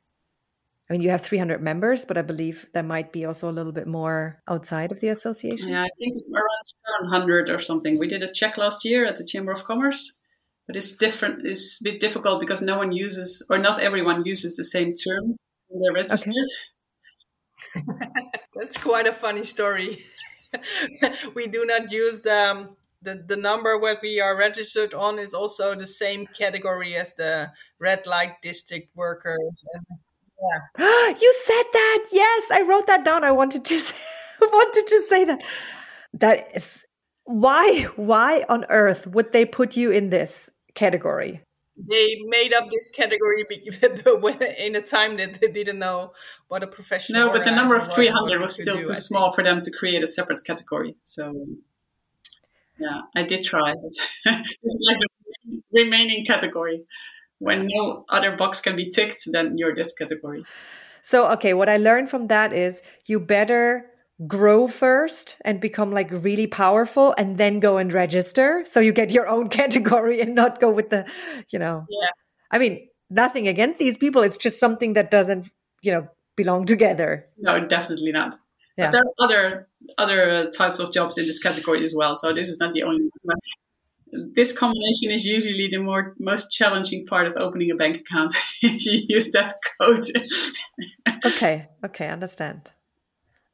I 0.88 0.92
mean, 0.92 1.02
you 1.02 1.10
have 1.10 1.22
300 1.22 1.60
members, 1.60 2.04
but 2.04 2.16
I 2.16 2.22
believe 2.22 2.66
there 2.72 2.84
might 2.84 3.10
be 3.10 3.24
also 3.24 3.50
a 3.50 3.56
little 3.58 3.72
bit 3.72 3.88
more 3.88 4.40
outside 4.46 4.92
of 4.92 5.00
the 5.00 5.08
association. 5.08 5.70
Yeah, 5.70 5.82
I 5.82 5.88
think 5.98 6.22
around 6.32 7.10
700 7.10 7.50
or 7.50 7.58
something. 7.58 7.98
We 7.98 8.06
did 8.06 8.22
a 8.22 8.32
check 8.32 8.56
last 8.56 8.84
year 8.84 9.04
at 9.04 9.16
the 9.16 9.24
Chamber 9.24 9.50
of 9.50 9.64
Commerce, 9.64 10.16
but 10.68 10.76
it's 10.76 10.96
different. 10.96 11.44
It's 11.44 11.80
a 11.80 11.84
bit 11.84 11.98
difficult 11.98 12.38
because 12.38 12.62
no 12.62 12.78
one 12.78 12.92
uses, 12.92 13.44
or 13.50 13.58
not 13.58 13.80
everyone 13.80 14.24
uses 14.24 14.56
the 14.56 14.62
same 14.62 14.92
term 14.92 15.34
when 15.66 15.82
they're 15.82 16.04
registered. 16.04 16.32
Okay. 17.76 18.06
That's 18.54 18.78
quite 18.78 19.08
a 19.08 19.12
funny 19.12 19.42
story. 19.42 19.98
we 21.34 21.48
do 21.48 21.66
not 21.66 21.90
use 21.90 22.20
the, 22.20 22.38
um, 22.38 22.76
the 23.02 23.24
the 23.26 23.36
number 23.36 23.78
where 23.78 23.98
we 24.02 24.20
are 24.20 24.36
registered 24.36 24.94
on 24.94 25.18
is 25.18 25.34
also 25.34 25.74
the 25.74 25.86
same 25.86 26.26
category 26.26 26.96
as 26.96 27.14
the 27.14 27.52
red 27.78 28.06
light 28.06 28.40
district 28.42 28.94
workers 28.94 29.64
and 29.74 29.84
yeah. 30.78 31.08
you 31.20 31.34
said 31.44 31.64
that. 31.72 32.06
Yes, 32.12 32.50
I 32.50 32.62
wrote 32.62 32.86
that 32.86 33.04
down. 33.04 33.24
I 33.24 33.32
wanted 33.32 33.64
to 33.64 33.78
say, 33.78 33.94
wanted 34.40 34.86
to 34.86 35.02
say 35.08 35.24
that. 35.24 35.42
That 36.14 36.54
is 36.54 36.84
why 37.24 37.88
why 37.96 38.44
on 38.48 38.64
earth 38.68 39.06
would 39.06 39.32
they 39.32 39.44
put 39.44 39.76
you 39.76 39.90
in 39.90 40.10
this 40.10 40.50
category? 40.74 41.42
They 41.78 42.16
made 42.28 42.54
up 42.54 42.70
this 42.70 42.88
category 42.88 43.44
in 44.58 44.76
a 44.76 44.80
time 44.80 45.18
that 45.18 45.40
they 45.40 45.48
didn't 45.48 45.78
know 45.78 46.12
what 46.48 46.62
a 46.62 46.66
professional. 46.66 47.26
No, 47.26 47.32
but 47.32 47.44
the 47.44 47.50
number 47.50 47.76
of 47.76 47.86
300 47.92 48.40
was 48.40 48.54
still 48.54 48.76
do, 48.76 48.84
too 48.84 48.92
I 48.92 48.94
small 48.94 49.24
think. 49.24 49.34
for 49.34 49.44
them 49.44 49.60
to 49.60 49.70
create 49.70 50.02
a 50.02 50.06
separate 50.06 50.40
category. 50.46 50.96
So, 51.04 51.34
yeah, 52.78 53.00
I 53.14 53.22
did 53.22 53.44
try. 53.44 53.74
It's 54.24 54.58
like 54.86 54.98
the 55.44 55.62
remaining 55.72 56.24
category 56.24 56.84
when 57.38 57.68
no 57.70 58.04
other 58.08 58.36
box 58.36 58.60
can 58.60 58.76
be 58.76 58.90
ticked, 58.90 59.22
then 59.30 59.54
you're 59.56 59.74
this 59.74 59.94
category. 59.94 60.44
So, 61.02 61.30
okay, 61.32 61.54
what 61.54 61.68
I 61.68 61.76
learned 61.76 62.10
from 62.10 62.28
that 62.28 62.52
is 62.52 62.82
you 63.06 63.20
better 63.20 63.86
grow 64.26 64.66
first 64.66 65.36
and 65.44 65.60
become 65.60 65.92
like 65.92 66.08
really 66.10 66.46
powerful 66.46 67.14
and 67.18 67.36
then 67.36 67.60
go 67.60 67.76
and 67.76 67.92
register. 67.92 68.64
So 68.66 68.80
you 68.80 68.92
get 68.92 69.10
your 69.10 69.28
own 69.28 69.48
category 69.60 70.20
and 70.20 70.34
not 70.34 70.60
go 70.60 70.70
with 70.70 70.90
the, 70.90 71.06
you 71.52 71.58
know. 71.58 71.86
Yeah. 71.88 72.08
I 72.50 72.58
mean, 72.58 72.88
nothing 73.10 73.46
against 73.46 73.78
these 73.78 73.98
people. 73.98 74.22
It's 74.22 74.38
just 74.38 74.58
something 74.58 74.94
that 74.94 75.10
doesn't, 75.10 75.50
you 75.82 75.92
know, 75.92 76.08
belong 76.36 76.64
together. 76.66 77.26
No, 77.38 77.66
definitely 77.66 78.12
not. 78.12 78.36
Yeah. 78.76 78.90
But 78.90 79.28
there 79.28 79.46
are 79.46 79.58
other 79.58 79.68
other 79.98 80.50
types 80.50 80.78
of 80.78 80.92
jobs 80.92 81.18
in 81.18 81.26
this 81.26 81.42
category 81.42 81.82
as 81.82 81.94
well. 81.96 82.14
So 82.16 82.32
this 82.32 82.48
is 82.48 82.58
not 82.60 82.72
the 82.72 82.82
only 82.82 83.08
one 83.22 83.38
this 84.34 84.56
combination 84.56 85.10
is 85.10 85.26
usually 85.26 85.68
the 85.68 85.78
more 85.78 86.14
most 86.18 86.50
challenging 86.50 87.06
part 87.06 87.26
of 87.26 87.34
opening 87.38 87.70
a 87.70 87.74
bank 87.74 87.96
account 87.98 88.34
if 88.62 88.86
you 88.86 89.02
use 89.08 89.32
that 89.32 89.52
code. 89.80 90.04
okay, 91.24 91.68
okay, 91.84 92.08
understand. 92.08 92.72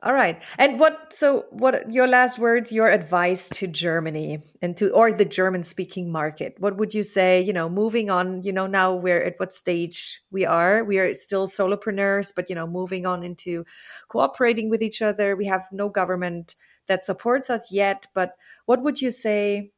All 0.04 0.14
right. 0.14 0.42
And 0.58 0.80
what 0.80 1.12
so 1.12 1.44
what 1.50 1.92
your 1.92 2.08
last 2.08 2.38
words, 2.38 2.72
your 2.72 2.90
advice 2.90 3.48
to 3.50 3.68
Germany 3.68 4.40
and 4.60 4.76
to 4.78 4.90
or 4.90 5.12
the 5.12 5.24
German 5.24 5.62
speaking 5.62 6.10
market. 6.10 6.56
What 6.58 6.76
would 6.76 6.92
you 6.92 7.04
say, 7.04 7.40
you 7.40 7.52
know, 7.52 7.68
moving 7.68 8.10
on, 8.10 8.42
you 8.42 8.52
know, 8.52 8.66
now 8.66 8.94
we're 8.94 9.22
at 9.22 9.34
what 9.38 9.52
stage 9.52 10.20
we 10.32 10.44
are? 10.44 10.82
We 10.82 10.98
are 10.98 11.14
still 11.14 11.46
solopreneurs, 11.46 12.32
but 12.34 12.48
you 12.48 12.56
know, 12.56 12.66
moving 12.66 13.06
on 13.06 13.22
into 13.22 13.64
cooperating 14.08 14.68
with 14.68 14.82
each 14.82 15.02
other. 15.02 15.36
We 15.36 15.46
have 15.46 15.68
no 15.70 15.88
government 15.88 16.56
that 16.88 17.04
supports 17.04 17.48
us 17.48 17.70
yet, 17.70 18.08
but 18.12 18.32
what 18.66 18.82
would 18.82 19.00
you 19.00 19.12
say 19.12 19.70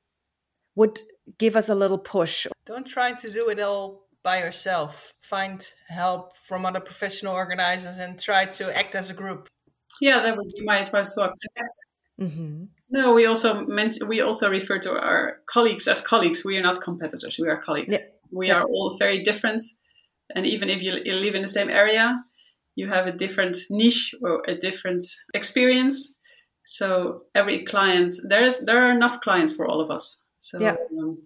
would 0.74 0.98
give 1.38 1.56
us 1.56 1.68
a 1.68 1.74
little 1.74 1.98
push. 1.98 2.46
Don't 2.66 2.86
try 2.86 3.12
to 3.12 3.30
do 3.30 3.48
it 3.48 3.60
all 3.60 4.06
by 4.22 4.38
yourself. 4.38 5.12
Find 5.20 5.64
help 5.88 6.36
from 6.38 6.64
other 6.66 6.80
professional 6.80 7.34
organizers 7.34 7.98
and 7.98 8.18
try 8.18 8.46
to 8.46 8.76
act 8.76 8.94
as 8.94 9.10
a 9.10 9.14
group. 9.14 9.48
Yeah, 10.00 10.24
that 10.24 10.36
would 10.36 10.52
be 10.54 10.64
my 10.64 10.78
advice. 10.78 11.14
So 11.14 11.32
mm-hmm. 12.20 12.64
No, 12.90 13.12
we 13.12 13.26
also 13.26 13.64
we 13.64 14.20
also 14.20 14.50
refer 14.50 14.78
to 14.78 14.98
our 14.98 15.40
colleagues 15.46 15.88
as 15.88 16.00
colleagues. 16.00 16.44
We 16.44 16.56
are 16.58 16.62
not 16.62 16.80
competitors. 16.80 17.38
We 17.40 17.48
are 17.48 17.56
colleagues. 17.56 17.92
Yeah. 17.92 17.98
We 18.30 18.48
yeah. 18.48 18.60
are 18.60 18.64
all 18.64 18.96
very 18.98 19.22
different, 19.22 19.62
and 20.34 20.46
even 20.46 20.70
if 20.70 20.82
you 20.82 20.92
live 20.92 21.34
in 21.34 21.42
the 21.42 21.48
same 21.48 21.70
area, 21.70 22.20
you 22.76 22.88
have 22.88 23.06
a 23.06 23.12
different 23.12 23.56
niche 23.70 24.14
or 24.22 24.42
a 24.46 24.54
different 24.54 25.02
experience. 25.34 26.14
So 26.64 27.22
every 27.34 27.64
client, 27.64 28.12
there's 28.28 28.60
there 28.60 28.80
are 28.86 28.90
enough 28.90 29.20
clients 29.20 29.54
for 29.54 29.66
all 29.66 29.80
of 29.80 29.90
us. 29.90 30.24
So 30.38 30.60
yeah. 30.60 30.76
um, 30.98 31.18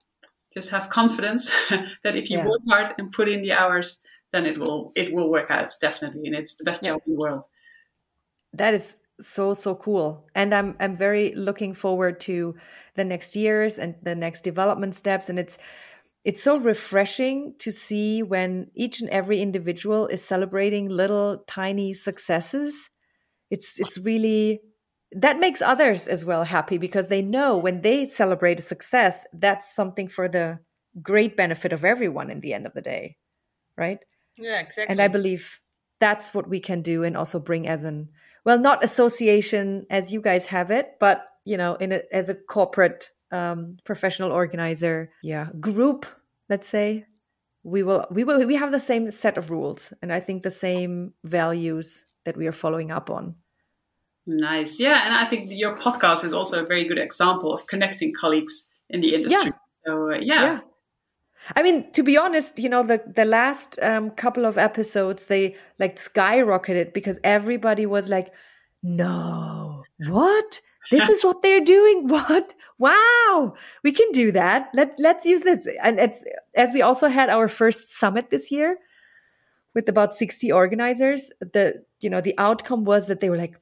just 0.52 0.70
have 0.70 0.88
confidence 0.88 1.52
that 2.04 2.16
if 2.16 2.30
you 2.30 2.38
work 2.38 2.60
hard 2.68 2.92
and 2.98 3.12
put 3.12 3.28
in 3.28 3.42
the 3.42 3.52
hours, 3.52 4.02
then 4.32 4.46
it 4.46 4.58
will 4.58 4.92
it 4.96 5.12
will 5.12 5.30
work 5.30 5.50
out 5.50 5.70
definitely, 5.80 6.26
and 6.26 6.34
it's 6.34 6.56
the 6.56 6.64
best 6.64 6.84
job 6.84 7.00
in 7.06 7.14
the 7.14 7.18
world. 7.18 7.44
That 8.52 8.74
is 8.74 8.98
so 9.20 9.52
so 9.54 9.74
cool. 9.74 10.26
And 10.34 10.54
i'm 10.54 10.76
i'm 10.80 10.96
very 10.96 11.34
looking 11.34 11.74
forward 11.74 12.20
to 12.20 12.54
the 12.94 13.04
next 13.04 13.34
years 13.36 13.78
and 13.78 13.96
the 14.02 14.14
next 14.14 14.42
development 14.42 14.94
steps. 14.94 15.28
And 15.28 15.38
it's 15.38 15.58
it's 16.24 16.42
so 16.42 16.58
refreshing 16.58 17.54
to 17.58 17.72
see 17.72 18.22
when 18.22 18.70
each 18.74 19.00
and 19.00 19.10
every 19.10 19.40
individual 19.40 20.06
is 20.06 20.22
celebrating 20.22 20.88
little 20.88 21.44
tiny 21.46 21.94
successes. 21.94 22.90
It's 23.50 23.80
it's 23.80 23.98
really 23.98 24.60
that 25.12 25.40
makes 25.40 25.62
others 25.62 26.06
as 26.06 26.24
well 26.24 26.44
happy 26.44 26.78
because 26.78 27.08
they 27.08 27.22
know 27.22 27.56
when 27.56 27.80
they 27.80 28.06
celebrate 28.06 28.60
a 28.60 28.62
success 28.62 29.24
that's 29.32 29.74
something 29.74 30.06
for 30.06 30.28
the 30.28 30.58
great 31.00 31.36
benefit 31.36 31.72
of 31.72 31.84
everyone 31.84 32.30
in 32.30 32.40
the 32.40 32.52
end 32.52 32.66
of 32.66 32.74
the 32.74 32.82
day 32.82 33.16
right? 33.76 34.00
Yeah 34.36 34.60
exactly 34.60 34.92
and 34.92 35.00
i 35.00 35.08
believe 35.08 35.58
that's 36.00 36.34
what 36.34 36.48
we 36.48 36.60
can 36.60 36.82
do 36.82 37.04
and 37.04 37.16
also 37.16 37.40
bring 37.40 37.66
as 37.66 37.84
an 37.84 38.08
well 38.44 38.58
not 38.58 38.82
association 38.84 39.86
as 39.90 40.12
you 40.12 40.20
guys 40.20 40.46
have 40.46 40.70
it 40.70 40.96
but 41.00 41.24
you 41.44 41.56
know 41.56 41.74
in 41.76 41.92
a, 41.92 42.00
as 42.12 42.28
a 42.28 42.34
corporate 42.34 43.10
um, 43.30 43.76
professional 43.84 44.32
organizer 44.32 45.10
yeah 45.22 45.48
group 45.60 46.06
let's 46.48 46.68
say 46.68 47.04
we 47.62 47.82
will 47.82 48.06
we 48.10 48.24
will 48.24 48.44
we 48.46 48.54
have 48.54 48.72
the 48.72 48.80
same 48.80 49.10
set 49.10 49.36
of 49.36 49.50
rules 49.50 49.92
and 50.02 50.12
i 50.12 50.20
think 50.20 50.42
the 50.42 50.50
same 50.50 51.12
values 51.24 52.06
that 52.24 52.36
we 52.36 52.46
are 52.46 52.52
following 52.52 52.90
up 52.90 53.10
on 53.10 53.34
nice 54.26 54.78
yeah 54.78 55.04
and 55.04 55.14
i 55.14 55.26
think 55.26 55.50
your 55.50 55.76
podcast 55.76 56.24
is 56.24 56.32
also 56.32 56.62
a 56.62 56.66
very 56.66 56.84
good 56.84 56.98
example 56.98 57.52
of 57.52 57.66
connecting 57.66 58.12
colleagues 58.18 58.70
in 58.90 59.00
the 59.00 59.14
industry 59.14 59.52
yeah. 59.52 59.92
so 59.92 60.10
uh, 60.10 60.14
yeah. 60.14 60.42
yeah. 60.42 60.60
I 61.56 61.62
mean, 61.62 61.90
to 61.92 62.02
be 62.02 62.16
honest, 62.16 62.58
you 62.58 62.68
know, 62.68 62.82
the 62.82 63.02
the 63.06 63.24
last 63.24 63.78
um, 63.82 64.10
couple 64.10 64.44
of 64.44 64.58
episodes 64.58 65.26
they 65.26 65.56
like 65.78 65.96
skyrocketed 65.96 66.92
because 66.92 67.18
everybody 67.24 67.86
was 67.86 68.08
like, 68.08 68.32
"No, 68.82 69.84
what? 70.06 70.60
This 70.90 71.08
is 71.08 71.24
what 71.24 71.42
they're 71.42 71.64
doing? 71.64 72.08
What? 72.08 72.54
Wow, 72.78 73.54
we 73.82 73.92
can 73.92 74.10
do 74.12 74.32
that. 74.32 74.70
Let 74.74 74.94
let's 74.98 75.24
use 75.24 75.42
this." 75.42 75.66
And 75.82 75.98
it's 75.98 76.24
as 76.54 76.72
we 76.72 76.82
also 76.82 77.08
had 77.08 77.30
our 77.30 77.48
first 77.48 77.94
summit 77.98 78.30
this 78.30 78.50
year 78.50 78.78
with 79.74 79.88
about 79.88 80.14
sixty 80.14 80.52
organizers. 80.52 81.30
The 81.40 81.84
you 82.00 82.10
know 82.10 82.20
the 82.20 82.34
outcome 82.38 82.84
was 82.84 83.06
that 83.06 83.20
they 83.20 83.30
were 83.30 83.38
like, 83.38 83.56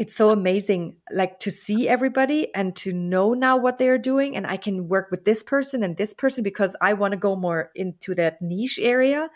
it's 0.00 0.16
so 0.16 0.30
amazing 0.30 0.96
like 1.12 1.38
to 1.40 1.50
see 1.50 1.86
everybody 1.86 2.52
and 2.54 2.74
to 2.74 2.90
know 2.90 3.34
now 3.34 3.54
what 3.58 3.76
they're 3.76 3.98
doing 3.98 4.34
and 4.34 4.46
i 4.46 4.56
can 4.56 4.88
work 4.88 5.10
with 5.10 5.26
this 5.26 5.42
person 5.42 5.82
and 5.82 5.98
this 5.98 6.14
person 6.14 6.42
because 6.42 6.74
i 6.80 6.94
want 6.94 7.12
to 7.12 7.18
go 7.18 7.36
more 7.36 7.70
into 7.74 8.14
that 8.14 8.40
niche 8.40 8.78
area. 8.82 9.28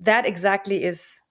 That 0.00 0.26
exactly 0.26 0.84
is 0.84 1.22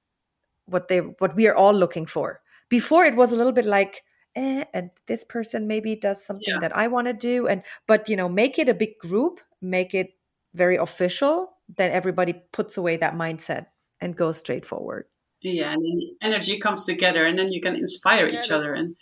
what 0.65 0.87
they 0.87 0.97
what 0.97 1.35
we 1.35 1.47
are 1.47 1.55
all 1.55 1.73
looking 1.73 2.07
for. 2.07 2.41
Before 2.69 3.05
it 3.05 3.15
was 3.15 3.31
a 3.31 3.35
little 3.35 3.53
bit 3.53 3.65
like 3.65 4.03
eh, 4.35 4.63
and 4.73 4.89
this 5.05 5.23
person 5.23 5.67
maybe 5.67 5.95
does 5.95 6.23
something 6.23 6.55
yeah. 6.55 6.59
that 6.59 6.75
i 6.75 6.87
want 6.87 7.07
to 7.07 7.13
do 7.13 7.47
and 7.47 7.61
but 7.87 8.09
you 8.09 8.17
know 8.17 8.27
make 8.27 8.57
it 8.59 8.67
a 8.67 8.73
big 8.73 8.97
group 8.99 9.39
make 9.61 9.93
it 9.93 10.09
very 10.53 10.75
official 10.75 11.53
then 11.77 11.91
everybody 11.91 12.33
puts 12.51 12.77
away 12.77 12.97
that 12.97 13.15
mindset 13.15 13.67
and 14.01 14.15
goes 14.15 14.37
straight 14.37 14.65
forward 14.65 15.05
yeah 15.41 15.73
and 15.73 16.01
energy 16.21 16.59
comes 16.59 16.85
together 16.85 17.25
and 17.25 17.37
then 17.37 17.51
you 17.51 17.61
can 17.61 17.75
inspire 17.75 18.27
yeah, 18.27 18.39
each 18.39 18.51
other 18.51 18.73
and 18.73 18.95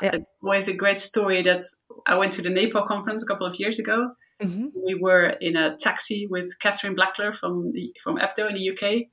yeah. 0.00 0.10
it's 0.14 0.30
always 0.42 0.68
a 0.68 0.76
great 0.76 0.98
story 0.98 1.42
that 1.42 1.62
i 2.06 2.16
went 2.16 2.32
to 2.32 2.42
the 2.42 2.48
NAPO 2.48 2.86
conference 2.86 3.22
a 3.22 3.26
couple 3.26 3.46
of 3.46 3.56
years 3.58 3.78
ago 3.78 4.10
mm-hmm. 4.42 4.66
we 4.86 4.94
were 4.94 5.26
in 5.40 5.56
a 5.56 5.76
taxi 5.76 6.26
with 6.30 6.58
catherine 6.60 6.96
blackler 6.96 7.34
from 7.34 7.72
the, 7.72 7.94
from 8.02 8.16
APDO 8.16 8.50
in 8.50 8.54
the 8.56 8.70
uk 8.70 9.06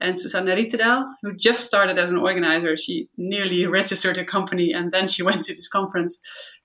and 0.00 0.18
Susanna 0.18 0.54
Rietedal, 0.54 1.04
who 1.22 1.34
just 1.36 1.64
started 1.64 1.98
as 1.98 2.10
an 2.10 2.18
organizer. 2.18 2.76
She 2.76 3.08
nearly 3.16 3.66
registered 3.66 4.18
a 4.18 4.24
company 4.24 4.72
and 4.72 4.92
then 4.92 5.08
she 5.08 5.22
went 5.28 5.44
to 5.44 5.54
this 5.54 5.68
conference. 5.68 6.20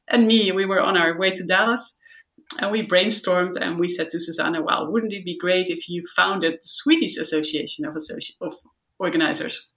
And 0.07 0.27
me, 0.27 0.51
we 0.51 0.65
were 0.65 0.81
on 0.81 0.97
our 0.97 1.17
way 1.17 1.31
to 1.31 1.45
Dallas 1.45 1.97
and 2.59 2.71
we 2.71 2.85
brainstormed 2.85 3.55
and 3.61 3.79
we 3.79 3.87
said 3.87 4.09
to 4.09 4.19
Susanna, 4.19 4.61
well, 4.61 4.91
wouldn't 4.91 5.13
it 5.13 5.25
be 5.25 5.37
great 5.37 5.67
if 5.67 5.87
you 5.87 6.03
founded 6.15 6.53
the 6.53 6.57
Swedish 6.61 7.17
Association 7.17 7.85
of, 7.85 7.93
Associ- 7.93 8.35
of 8.41 8.53
organizers. 8.99 9.67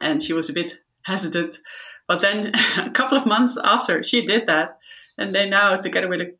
And 0.00 0.22
she 0.22 0.32
was 0.32 0.48
a 0.48 0.52
bit 0.52 0.74
hesitant. 1.04 1.58
But 2.08 2.20
then 2.20 2.52
a 2.78 2.90
couple 2.90 3.18
of 3.18 3.26
months 3.26 3.58
after 3.62 4.02
she 4.02 4.24
did 4.24 4.46
that, 4.46 4.78
and 5.18 5.30
they 5.30 5.48
now, 5.48 5.76
together 5.76 6.08
with 6.08 6.20
a, 6.20 6.34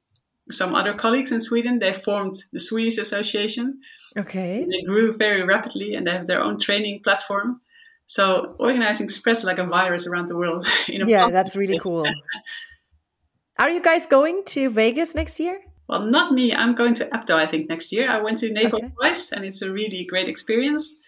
some 0.51 0.75
other 0.75 0.95
colleagues 0.95 1.33
in 1.33 1.41
Sweden, 1.41 1.79
they 1.79 1.93
formed 1.93 2.35
the 2.53 2.61
Swedish 2.61 2.99
Association. 2.99 3.81
Okay. 4.17 4.67
They 4.69 4.83
grew 4.83 5.13
very 5.13 5.43
rapidly 5.43 5.95
and 5.95 6.07
they 6.07 6.13
have 6.13 6.27
their 6.27 6.43
own 6.43 6.59
training 6.59 7.01
platform. 7.03 7.61
So 8.07 8.55
organizing 8.59 9.09
spreads 9.09 9.45
like 9.45 9.59
a 9.59 9.65
virus 9.65 10.07
around 10.07 10.29
the 10.29 10.37
world. 10.37 10.67
yeah, 10.89 11.31
that's 11.31 11.57
really 11.57 11.79
cool. 11.79 12.07
Are 13.59 13.71
you 13.71 13.81
guys 13.81 14.07
going 14.07 14.43
to 14.47 14.69
Vegas 14.69 15.15
next 15.15 15.39
year? 15.41 15.61
Well, 15.89 16.03
not 16.03 16.33
me. 16.33 16.53
I'm 16.53 16.75
going 16.75 16.95
to 16.95 17.05
APDO, 17.07 17.35
I 17.35 17.47
think, 17.47 17.69
next 17.69 17.93
year. 17.93 18.11
I 18.11 18.21
went 18.21 18.39
to 18.39 18.53
Naples 18.53 18.83
okay. 18.83 18.93
twice, 18.99 19.33
and 19.33 19.45
it's 19.45 19.63
a 19.63 19.71
really 19.71 20.05
great 20.05 20.29
experience. 20.29 20.99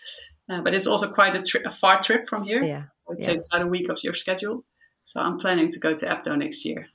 Uh, 0.48 0.60
but 0.62 0.74
it's 0.74 0.86
also 0.86 1.10
quite 1.10 1.34
a, 1.34 1.42
tri- 1.42 1.62
a, 1.64 1.70
far 1.70 2.00
trip 2.00 2.28
from 2.28 2.44
here. 2.44 2.62
Yeah. 2.62 2.84
It 3.08 3.18
yeah. 3.20 3.26
takes 3.26 3.48
about 3.52 3.66
a 3.66 3.68
week 3.68 3.88
of 3.88 3.98
your 4.04 4.14
schedule. 4.14 4.64
So 5.02 5.20
I'm 5.20 5.38
planning 5.38 5.68
to 5.68 5.78
go 5.80 5.94
to 5.94 6.06
APDO 6.06 6.38
next 6.38 6.64
year. 6.64 6.86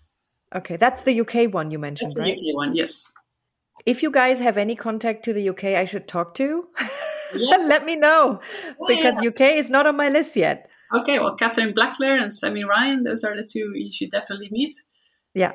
Okay, 0.54 0.76
that's 0.76 1.04
the 1.04 1.20
UK 1.22 1.54
one 1.54 1.72
you 1.72 1.80
mentioned, 1.80 2.10
that's 2.10 2.20
right? 2.20 2.36
The 2.36 2.52
UK 2.52 2.56
one, 2.56 2.76
yes. 2.76 3.12
If 3.86 4.04
you 4.04 4.12
guys 4.12 4.40
have 4.40 4.58
any 4.58 4.76
contact 4.76 5.24
to 5.26 5.34
the 5.34 5.50
UK, 5.50 5.64
I 5.66 5.86
should 5.86 6.08
talk 6.08 6.34
to. 6.36 6.68
Yeah. 7.34 7.58
Let 7.66 7.86
me 7.86 7.96
know 7.96 8.42
oh, 8.80 8.88
because 8.88 9.16
yeah. 9.24 9.30
UK 9.30 9.42
is 9.56 9.70
not 9.70 9.88
on 9.88 9.96
my 9.96 10.10
list 10.10 10.36
yet. 10.36 10.70
Okay, 10.94 11.20
well, 11.20 11.36
Catherine 11.36 11.74
Blackler 11.74 12.22
and 12.22 12.34
Sammy 12.34 12.66
Ryan, 12.66 13.04
those 13.04 13.24
are 13.24 13.36
the 13.36 13.48
two 13.50 13.72
you 13.76 13.90
should 13.90 14.12
definitely 14.12 14.50
meet. 14.52 14.74
Yeah, 15.34 15.54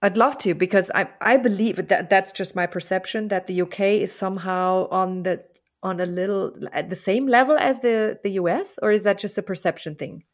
I'd 0.00 0.16
love 0.16 0.38
to 0.38 0.54
because 0.54 0.90
I 0.94 1.08
I 1.20 1.36
believe 1.36 1.88
that 1.88 2.08
that's 2.08 2.32
just 2.32 2.56
my 2.56 2.66
perception 2.66 3.28
that 3.28 3.46
the 3.46 3.60
UK 3.62 3.80
is 3.80 4.12
somehow 4.14 4.88
on 4.90 5.24
the 5.24 5.44
on 5.82 6.00
a 6.00 6.06
little 6.06 6.54
at 6.72 6.90
the 6.90 6.96
same 6.96 7.26
level 7.26 7.56
as 7.56 7.80
the 7.80 8.18
the 8.22 8.32
US, 8.32 8.78
or 8.82 8.90
is 8.92 9.04
that 9.04 9.18
just 9.18 9.38
a 9.38 9.42
perception 9.42 9.94
thing? 9.94 10.24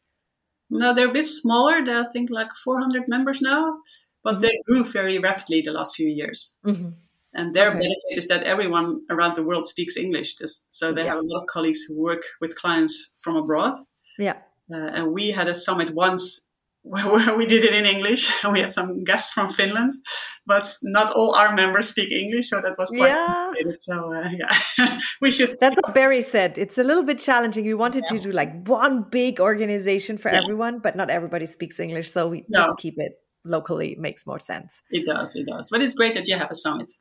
No, 0.69 0.93
they're 0.93 1.09
a 1.09 1.13
bit 1.13 1.27
smaller. 1.27 1.83
They're 1.83 2.01
I 2.01 2.09
think 2.11 2.29
like 2.31 2.49
400 2.63 3.07
members 3.07 3.41
now, 3.41 3.77
but 4.23 4.35
mm-hmm. 4.35 4.41
they 4.41 4.61
grew 4.67 4.83
very 4.83 5.19
rapidly 5.19 5.61
the 5.61 5.71
last 5.71 5.95
few 5.95 6.07
years. 6.07 6.57
Mm-hmm. 6.65 6.89
And 7.35 7.53
their 7.53 7.69
okay. 7.69 7.79
benefit 7.79 8.17
is 8.17 8.27
that 8.29 8.43
everyone 8.43 9.01
around 9.09 9.35
the 9.35 9.43
world 9.43 9.65
speaks 9.65 9.97
English. 9.97 10.37
Just, 10.37 10.73
so 10.73 10.93
they 10.93 11.03
yeah. 11.03 11.09
have 11.09 11.17
a 11.17 11.25
lot 11.25 11.41
of 11.41 11.47
colleagues 11.47 11.83
who 11.83 12.01
work 12.01 12.23
with 12.39 12.55
clients 12.55 13.11
from 13.19 13.35
abroad. 13.35 13.73
Yeah. 14.17 14.37
Uh, 14.73 14.87
and 14.95 15.11
we 15.11 15.31
had 15.31 15.47
a 15.49 15.53
summit 15.53 15.93
once 15.93 16.49
we 17.37 17.45
did 17.45 17.63
it 17.63 17.73
in 17.73 17.85
English. 17.85 18.31
We 18.51 18.59
had 18.59 18.71
some 18.71 19.03
guests 19.03 19.31
from 19.31 19.49
Finland, 19.49 19.91
but 20.45 20.71
not 20.83 21.11
all 21.11 21.33
our 21.35 21.53
members 21.55 21.89
speak 21.89 22.11
English, 22.11 22.49
so 22.49 22.61
that 22.61 22.77
was 22.77 22.89
quite 22.89 23.09
yeah. 23.09 23.25
complicated. 23.25 23.81
So 23.81 24.13
uh, 24.13 24.29
yeah, 24.39 24.99
we 25.19 25.31
should. 25.31 25.55
That's 25.59 25.77
what 25.77 25.93
Barry 25.93 26.21
said. 26.21 26.57
It's 26.57 26.77
a 26.77 26.83
little 26.83 27.03
bit 27.03 27.17
challenging. 27.19 27.65
We 27.65 27.73
wanted 27.73 28.03
yeah. 28.05 28.17
to 28.17 28.23
do 28.23 28.31
like 28.31 28.67
one 28.67 29.05
big 29.09 29.39
organization 29.39 30.17
for 30.17 30.31
yeah. 30.31 30.41
everyone, 30.43 30.79
but 30.79 30.95
not 30.95 31.09
everybody 31.09 31.47
speaks 31.47 31.79
English, 31.79 32.11
so 32.11 32.27
we 32.27 32.45
no. 32.49 32.65
just 32.65 32.77
keep 32.77 32.95
it 32.97 33.13
locally. 33.43 33.93
It 33.93 33.99
makes 33.99 34.27
more 34.27 34.39
sense. 34.39 34.81
It 34.91 35.05
does. 35.05 35.35
It 35.35 35.47
does. 35.47 35.69
But 35.71 35.81
it's 35.81 35.95
great 35.95 36.13
that 36.13 36.27
you 36.27 36.37
have 36.37 36.51
a 36.51 36.55
summit. 36.55 36.93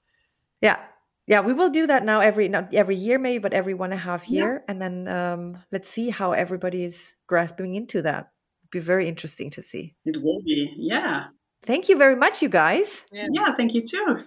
Yeah. 0.63 0.79
Yeah, 1.27 1.41
we 1.41 1.55
will 1.55 1.71
do 1.71 1.87
that 1.87 2.05
now 2.05 2.21
every 2.21 2.49
not 2.49 2.75
every 2.75 2.97
year 2.97 3.19
maybe, 3.19 3.39
but 3.39 3.55
every 3.55 3.73
one 3.73 3.93
and 3.93 4.01
a 4.01 4.05
half 4.05 4.29
year, 4.29 4.63
and 4.69 4.79
then 4.79 5.09
um, 5.09 5.57
let's 5.73 5.89
see 5.89 6.11
how 6.11 6.33
everybody 6.33 6.85
is 6.85 7.15
grasping 7.27 7.77
into 7.77 8.03
that 8.03 8.34
be 8.75 8.81
very 8.81 9.09
interesting 9.09 9.51
to 9.51 9.63
see. 9.63 9.95
It 10.05 10.23
will 10.23 10.43
be, 10.43 10.71
yeah. 10.77 11.29
Thank 11.65 11.89
you 11.89 11.97
very 11.97 12.17
much, 12.17 12.43
you 12.43 12.49
guys. 12.49 13.05
Yeah, 13.13 13.29
yeah 13.33 13.55
thank 13.55 13.73
you 13.75 13.83
too. 13.83 14.25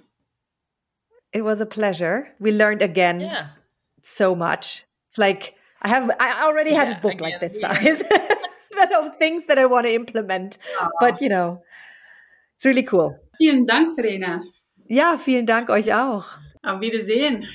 It 1.34 1.44
was 1.44 1.62
a 1.62 1.66
pleasure. 1.66 2.30
We 2.40 2.52
learned 2.52 2.82
again 2.82 3.20
yeah. 3.22 3.48
so 4.02 4.34
much. 4.34 4.86
It's 5.10 5.18
like 5.18 5.54
I 5.84 5.90
have 5.90 6.10
I 6.20 6.46
already 6.46 6.74
had 6.74 6.88
yeah, 6.88 6.98
a 6.98 7.02
book 7.02 7.14
again, 7.14 7.32
like 7.32 7.40
this 7.40 7.60
size 7.60 8.00
that 8.78 8.92
of 8.94 9.16
things 9.18 9.46
that 9.46 9.60
I 9.60 9.66
want 9.66 9.86
to 9.86 9.94
implement. 9.94 10.58
Oh. 10.80 10.90
But 11.00 11.22
you 11.22 11.30
know, 11.30 11.62
it's 12.56 12.66
really 12.66 12.84
cool. 12.84 13.20
Vielen 13.38 13.68
Dank, 13.68 13.96
Verena. 13.96 14.42
Ja, 14.90 15.18
vielen 15.18 15.46
Dank 15.46 15.70
euch 15.70 15.94
auch. 15.94 16.40
Auf 16.68 16.82
Wiedersehen. 16.82 17.46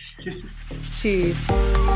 Tschüss. 0.96 1.36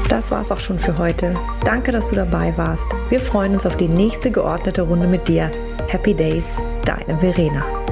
Das 0.08 0.30
war's 0.30 0.52
auch 0.52 0.60
schon 0.60 0.78
für 0.78 0.98
heute. 0.98 1.32
Danke, 1.64 1.90
dass 1.90 2.08
du 2.08 2.14
dabei 2.14 2.56
warst. 2.56 2.88
Wir 3.08 3.20
freuen 3.20 3.54
uns 3.54 3.64
auf 3.64 3.76
die 3.76 3.88
nächste 3.88 4.30
geordnete 4.30 4.82
Runde 4.82 5.06
mit 5.06 5.26
dir. 5.26 5.50
Happy 5.88 6.12
Days, 6.12 6.60
deine 6.84 7.18
Verena. 7.18 7.85